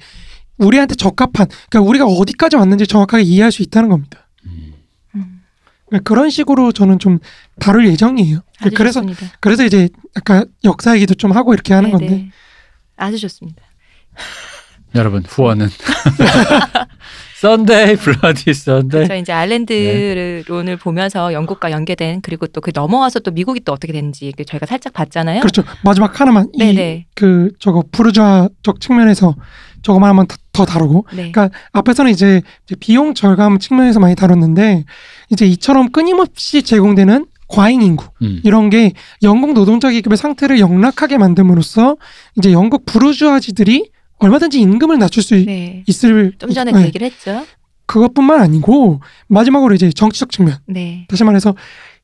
[0.58, 4.23] 우리한테 적합한 그러니까 우리가 어디까지 왔는지 정확하게 이해할 수 있다는 겁니다.
[5.86, 7.18] 그러니까 그런 식으로 저는 좀
[7.60, 8.40] 다룰 예정이에요.
[8.60, 9.36] 아주 그래서 좋습니다.
[9.40, 12.30] 그래서 이제 약간 역사 얘기도 좀 하고 이렇게 하는 네, 건데 네.
[12.96, 13.62] 아주 좋습니다.
[14.94, 15.68] 여러분 후원은
[17.40, 19.06] Sunday Bloody Sunday.
[19.08, 24.32] 저 이제 아일랜드론을 보면서 영국과 연계된 그리고 또 그 넘어와서 또 미국이 또 어떻게 되는지
[24.36, 25.40] 그 저희가 살짝 봤잖아요.
[25.40, 25.62] 그렇죠.
[25.84, 27.06] 마지막 하나만 이 네네.
[27.14, 29.34] 그 저거 부르주아적 측면에서
[29.82, 31.30] 저거만 한번 더- 더 다루고 네.
[31.32, 32.40] 그러니까 앞에서는 이제
[32.80, 34.84] 비용 절감 측면에서 많이 다뤘는데
[35.34, 38.40] 이제 이처럼 끊임없이 제공되는 과잉 인구 음.
[38.42, 38.92] 이런 게
[39.22, 41.98] 영국 노동자 계급의 상태를 영락하게 만듦으로써
[42.38, 45.84] 이제 영국 부르주아지들이 얼마든지 임금을 낮출 수 있- 네.
[45.86, 47.44] 있을 좀 전에 네, 그 얘기를 했죠.
[47.86, 51.06] 그것뿐만 아니고 마지막으로 이제 정치적 측면 네.
[51.10, 51.54] 다시 말해서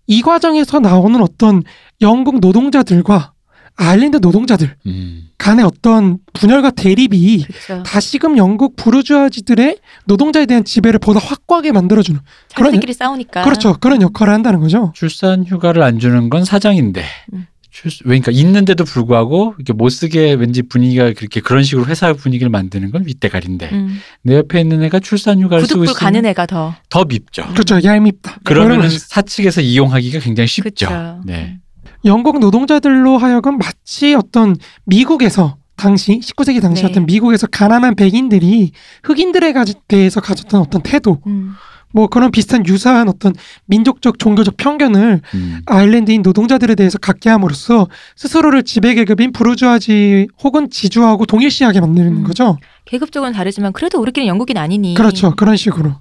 [0.07, 1.63] 이 과정에서 나오는 어떤
[2.03, 3.33] 영국 노동자들과
[3.81, 5.29] 아일랜드 노동자들 음.
[5.39, 7.83] 간의 어떤 분열과 대립이 그렇죠.
[7.83, 13.43] 다시금 영국 부르주아지들의 노동자에 대한 지배를 보다 확고하게 만들어주는 자기들끼리 싸우니까.
[13.43, 14.93] 그렇죠 그런 역할을 한다는 거죠.
[14.95, 17.05] 출산 휴가를 안 주는 건 사정인데.
[17.33, 17.47] 음.
[17.71, 22.91] 출산, 그러니까 있는데도 불구하고 이렇게 못 쓰게 왠지 분위기가 그렇게 그런 식으로 회사 분위기를 만드는
[22.91, 24.01] 건 윗대가리인데 음.
[24.23, 26.75] 내 옆에 있는 애가 출산 휴가를 쓰고 구득불 가는 있으면 애가 더.
[26.91, 27.47] 더 밉죠.
[27.53, 28.41] 그렇죠 얄밉다.
[28.45, 30.89] 그러면 사측에서 이용하기가 굉장히 쉽죠.
[30.89, 31.21] 그렇죠.
[31.25, 31.61] 네.
[32.05, 36.89] 영국 노동자들로 하여금 마치 어떤 미국에서 당시 19세기 당시 네.
[36.89, 38.73] 어떤 미국에서 가난한 백인들이
[39.05, 41.55] 흑인들에 가- 대해서 가졌던 어떤 태도 음.
[41.93, 43.33] 뭐 그런 비슷한 유사한 어떤
[43.67, 45.61] 민족적 종교적 편견을 음.
[45.67, 52.25] 아일랜드인 노동자들에 대해서 갖게 함으로써 스스로를 지배 계급인 부르주아지 혹은 지주하고 동일시하게 만드는 음.
[52.25, 52.59] 거죠.
[52.85, 54.95] 계급적으로는 다르지만 그래도 우리끼리 영국인 아니니.
[54.95, 55.35] 그렇죠.
[55.35, 55.95] 그런 식으로.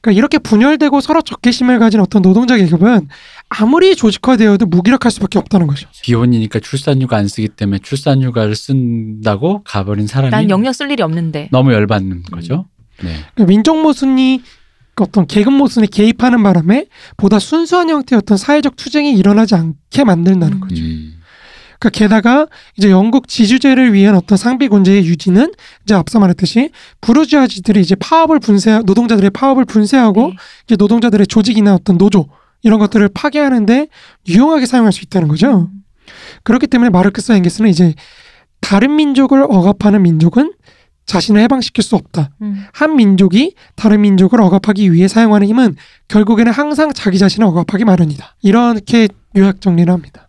[0.00, 3.08] 그러니까 이렇게 분열되고 서로 적개심을 가진 어떤 노동자 계급은
[3.48, 5.88] 아무리 조직화되어도 무기력할 수밖에 없다는 거죠.
[6.02, 11.48] 비혼이니까 출산휴가 안 쓰기 때문에 출산휴가를 쓴다고 가버린 사람이 난 영영 쓸 일이 없는데.
[11.50, 12.66] 너무 열받는 거죠.
[13.02, 13.14] 네.
[13.34, 14.42] 그러니까 민족 모순이
[14.94, 20.56] 그 어떤 계급 모순에 개입하는 바람에 보다 순수한 형태의 어떤 사회적 투쟁이 일어나지 않게 만든다는
[20.56, 20.60] 음.
[20.60, 20.82] 거죠.
[20.82, 21.17] 음.
[21.78, 22.46] 그러니까 게다가
[22.76, 25.52] 이제 영국 지주제를 위한 어떤 상비 군제의 유지는
[25.84, 30.34] 이제 앞서 말했듯이 부르주아지들이 이제 파업을 분쇄 노동자들의 파업을 분쇄하고 네.
[30.66, 32.28] 이제 노동자들의 조직이나 어떤 노조
[32.62, 33.88] 이런 것들을 파괴하는데
[34.28, 35.68] 유용하게 사용할 수 있다는 거죠.
[35.72, 35.84] 음.
[36.42, 37.94] 그렇기 때문에 마르크스와 엥게스는 이제
[38.60, 40.52] 다른 민족을 억압하는 민족은
[41.06, 42.30] 자신을 해방시킬 수 없다.
[42.42, 42.64] 음.
[42.72, 45.76] 한 민족이 다른 민족을 억압하기 위해 사용하는 힘은
[46.08, 48.36] 결국에는 항상 자기 자신을 억압하기 마련이다.
[48.42, 50.27] 이렇게 요약 정리를 합니다.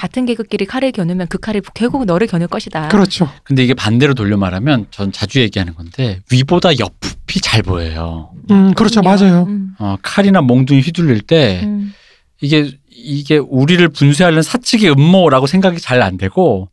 [0.00, 2.88] 같은 계급끼리 칼을 겨누면 그 칼이 결국 너를 겨눌 것이다.
[2.88, 3.28] 그렇죠.
[3.44, 8.30] 근데 이게 반대로 돌려 말하면 전 자주 얘기하는 건데 위보다 옆이 잘 보여요.
[8.50, 9.02] 음, 그렇죠.
[9.02, 9.44] 맞아요.
[9.46, 11.92] 음, 어, 칼이나 몽둥이 휘둘릴 때 음.
[12.40, 16.70] 이게 이게 우리를 분쇄하는 사측의 음모라고 생각이 잘 안 되고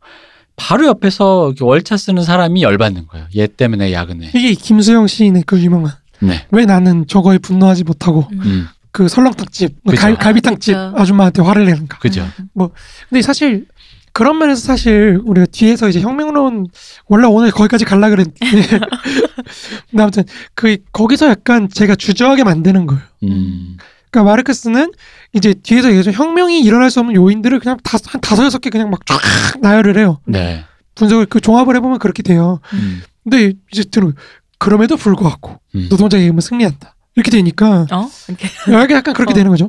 [0.56, 3.26] 바로 옆에서 월차 쓰는 사람이 열받는 거예요.
[3.36, 4.30] 얘 때문에 야근해.
[4.34, 6.46] 이게 김수영 시인의 그 유명한 네.
[6.50, 8.66] 왜 나는 저거에 분노하지 못하고 음.
[8.98, 9.04] 음.
[9.04, 10.00] 그 설렁탕집, 그죠.
[10.00, 11.02] 갈, 갈비탕집 아, 그죠.
[11.02, 11.98] 아줌마한테 화를 내는가.
[11.98, 12.26] 그죠.
[12.58, 12.68] 음.
[13.08, 13.66] 근데 사실
[14.12, 16.66] 그런 면에서 사실 우리가 뒤에서 이제 혁명론
[17.06, 18.38] 원래 오늘 거기까지 갈라 그랬는데
[19.90, 23.02] 근데 아무튼 그 거기서 약간 제가 주저하게 만드는 거예요.
[23.24, 23.76] 음.
[24.10, 24.92] 그러니까 마르크스는
[25.34, 26.10] 이제 뒤에서 얘기하죠.
[26.10, 29.20] 혁명이 일어날 수 없는 요인들을 그냥 다, 한 다섯 여섯 개 그냥 막 쫙
[29.60, 30.20] 나열을 해요.
[30.26, 30.64] 네.
[30.96, 32.60] 분석을 그 종합을 해보면 그렇게 돼요.
[32.72, 33.02] 음.
[33.22, 34.12] 근데 이제 들어
[34.58, 35.86] 그럼에도 불구하고 음.
[35.90, 36.96] 노동자 계급은 승리한다.
[37.18, 38.08] 이렇게 되니까 어?
[38.28, 38.94] 이렇게.
[38.94, 39.34] 약간 그렇게 어.
[39.34, 39.68] 되는 거죠.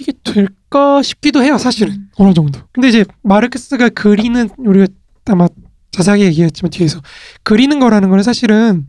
[0.00, 2.10] 이게 될까 싶기도 해요, 사실은 음.
[2.16, 2.60] 어느 정도.
[2.72, 4.86] 근데 이제 마르크스가 그리는 우리가
[5.26, 5.46] 아마
[5.92, 7.00] 자세하게 얘기했지만 뒤에서
[7.42, 8.86] 그리는 거라는 거는 사실은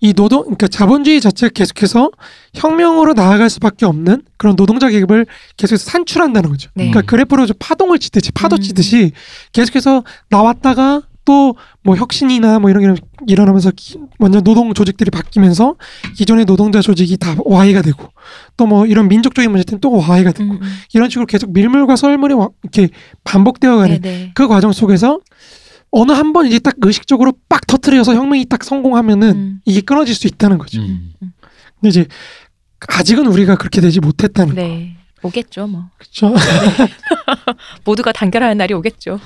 [0.00, 2.10] 이 노동, 그러니까 자본주의 자체가 계속해서
[2.54, 5.26] 혁명으로 나아갈 수밖에 없는 그런 노동자 계급을
[5.56, 6.70] 계속해서 산출한다는 거죠.
[6.74, 6.90] 네.
[6.90, 8.60] 그러니까 그래프로 좀 파동을 치듯이 파도 음.
[8.60, 9.12] 치듯이
[9.52, 11.54] 계속해서 나왔다가 또
[11.84, 15.74] 뭐 혁신이나 뭐 이런 게 일어나면서 기- 완전 노동 조직들이 바뀌면서
[16.16, 18.08] 기존의 노동자 조직이 다 와해가 되고
[18.56, 20.74] 또 뭐 이런 민족적인 문제 때문에 또 와해가 되고 음, 음.
[20.94, 22.88] 이런 식으로 계속 밀물과 썰물이 와- 이렇게
[23.24, 24.32] 반복되어가는 네네.
[24.34, 25.18] 그 과정 속에서
[25.90, 29.60] 어느 한 번 이제 딱 의식적으로 빡 터트려서 혁명이 딱 성공하면은 음.
[29.64, 30.80] 이게 끊어질 수 있다는 거죠.
[30.80, 31.12] 음.
[31.20, 32.06] 근데 이제
[32.88, 34.60] 아직은 우리가 그렇게 되지 못했다는 거.
[34.60, 34.96] 네.
[35.22, 35.84] 오겠죠, 뭐.
[35.98, 36.34] 그렇죠.
[37.84, 39.20] 모두가 단결하는 날이 오겠죠.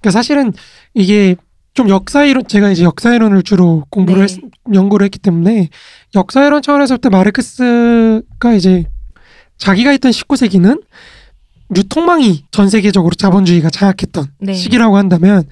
[0.00, 0.52] 그러니까 사실은
[0.94, 1.36] 이게
[1.74, 4.34] 좀 역사이론 제가 이제 역사이론을 주로 공부를 네.
[4.34, 4.40] 했-
[4.74, 5.68] 연구를 했기 때문에
[6.14, 8.84] 역사이론 차원에서 볼 때 마르크스가 이제
[9.58, 10.82] 자기가 있던 19세기는
[11.74, 14.52] 유통망이 전 세계적으로 자본주의가 장악했던 네.
[14.52, 15.44] 시기라고 한다면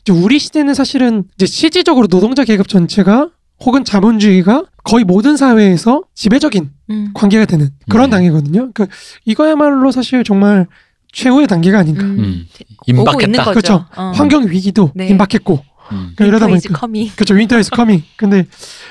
[0.00, 3.28] 이제 우리 시대는 사실은 이제 실질적으로 노동자 계급 전체가
[3.60, 7.10] 혹은 자본주의가 거의 모든 사회에서 지배적인 음.
[7.12, 8.16] 관계가 되는 그런 네.
[8.16, 8.70] 단계거든요.
[8.72, 8.86] 그러니까
[9.26, 10.66] 이거야말로 사실 정말
[11.12, 12.02] 최후의 단계가 아닌가.
[12.02, 12.18] 음.
[12.18, 12.48] 음.
[12.86, 13.44] 임박했다.
[13.50, 13.86] 그렇죠.
[13.96, 14.12] 어.
[14.14, 15.08] 환경 위기도 네.
[15.08, 16.12] 임박했고 음.
[16.16, 17.16] 그러니까 이러다 Winter is 보니까 coming.
[17.16, 18.46] 그렇죠 Winter is coming 근데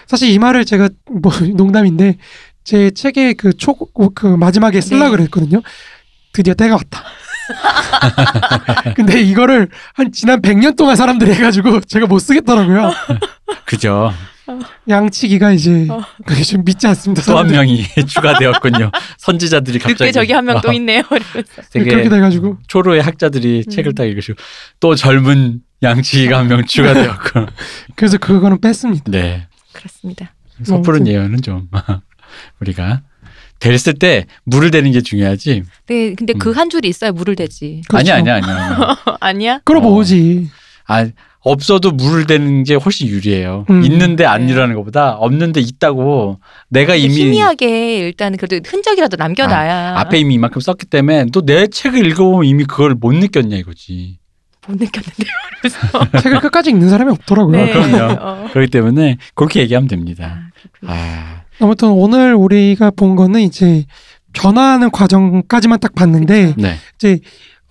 [0.08, 2.18] 사실 이 말을 제가 뭐 농담인데
[2.64, 5.06] 제 책의 그초그 마지막에 쓰려 네.
[5.06, 5.62] 고 그랬거든요
[6.34, 7.04] 드디어 때가 왔다
[8.96, 12.92] 근데 이거를 한 지난 100년 동안 사람들이 해가지고 제가 못 쓰겠더라고요
[13.66, 14.12] 그죠.
[14.88, 16.02] 양치기가 이제 어.
[16.26, 17.48] 그게 좀 믿지 않습니다 또 한.
[17.48, 18.92] 명이 추가되었군요.
[19.18, 21.02] 선지자들이 갑자기 늦게 저기 한 명또 어, 있네요.
[21.74, 23.72] 그렇게 돼가지고 초로의 학자들이 음.
[23.72, 24.38] 책을 딱 읽으시고
[24.80, 27.46] 또 젊은 양치기가 한 명 추가되었고.
[27.96, 29.48] 그래서 그거는 뺐습니다 네.
[29.74, 30.34] 그렇습니다.
[30.64, 31.14] 섣부른 아무튼.
[31.14, 31.70] 예언은 좀
[32.60, 33.02] 우리가
[33.60, 35.64] 됐을 때 물을 대는 게 중요하지.
[35.88, 37.82] 네, 근데 그한 줄이 있어야 물을 대지.
[37.88, 38.12] 그렇죠.
[38.14, 38.96] 아니야 아니야 아니야.
[39.20, 39.60] 아니야?
[39.66, 40.50] 끌어모으지
[40.88, 41.08] 아
[41.42, 43.66] 없어도 물을 대는 게 훨씬 유리해요.
[43.70, 43.84] 음.
[43.86, 44.54] 있는데 안 네.
[44.54, 46.40] 일하는 것보다 없는데 있다고
[46.70, 52.06] 내가 이미 희미하게 일단 그래도 흔적이라도 남겨놔야 앞에 이미 이만큼 썼기 때문에 또 내 책을
[52.08, 54.18] 읽어보면 이미 그걸 못 느꼈냐 이거지.
[54.68, 55.28] 못 느꼈는데요.
[55.62, 55.78] 그래서
[56.22, 57.72] 책을 끝까지 읽는 사람이 없더라고요 네.
[57.72, 58.14] 그럼요.
[58.22, 58.48] 어.
[58.52, 60.50] 그렇기 때문에 그렇게 얘기하면 됩니다.
[60.86, 60.92] 아.
[60.92, 63.86] 아, 아무튼 오늘 우리가 본 거는 이제
[64.34, 66.56] 변화하는 과정까지만 딱 봤는데.
[66.58, 66.76] 네.
[66.96, 67.20] 이제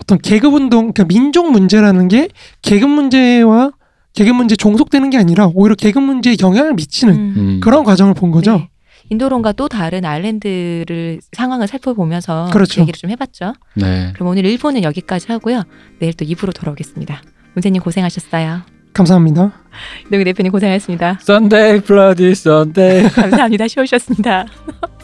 [0.00, 2.28] 어떤 계급 운동, 그러니까 민족 문제라는 게
[2.62, 3.72] 계급 문제와
[4.14, 7.34] 계급 문제 종속되는 게 아니라 오히려 계급 문제에 영향을 미치는 음.
[7.36, 7.60] 음.
[7.62, 8.58] 그런 과정을 본 거죠.
[8.58, 8.68] 네.
[9.10, 12.80] 인도론과 또 다른 아일랜드를 상황을 살펴보면서 그렇죠.
[12.80, 13.52] 얘기를 좀 해봤죠.
[13.74, 14.12] 네.
[14.14, 15.62] 그럼 오늘 1부는 여기까지 하고요.
[16.00, 17.22] 내일 또 2부로 돌아오겠습니다.
[17.54, 18.62] 문세님 고생하셨어요.
[18.92, 19.52] 감사합니다.
[20.10, 21.18] 노기 대표님 고생하셨습니다.
[21.20, 23.08] Sunday, bloody Sunday.
[23.12, 23.68] 감사합니다.
[23.68, 24.46] 쉬우셨습니다.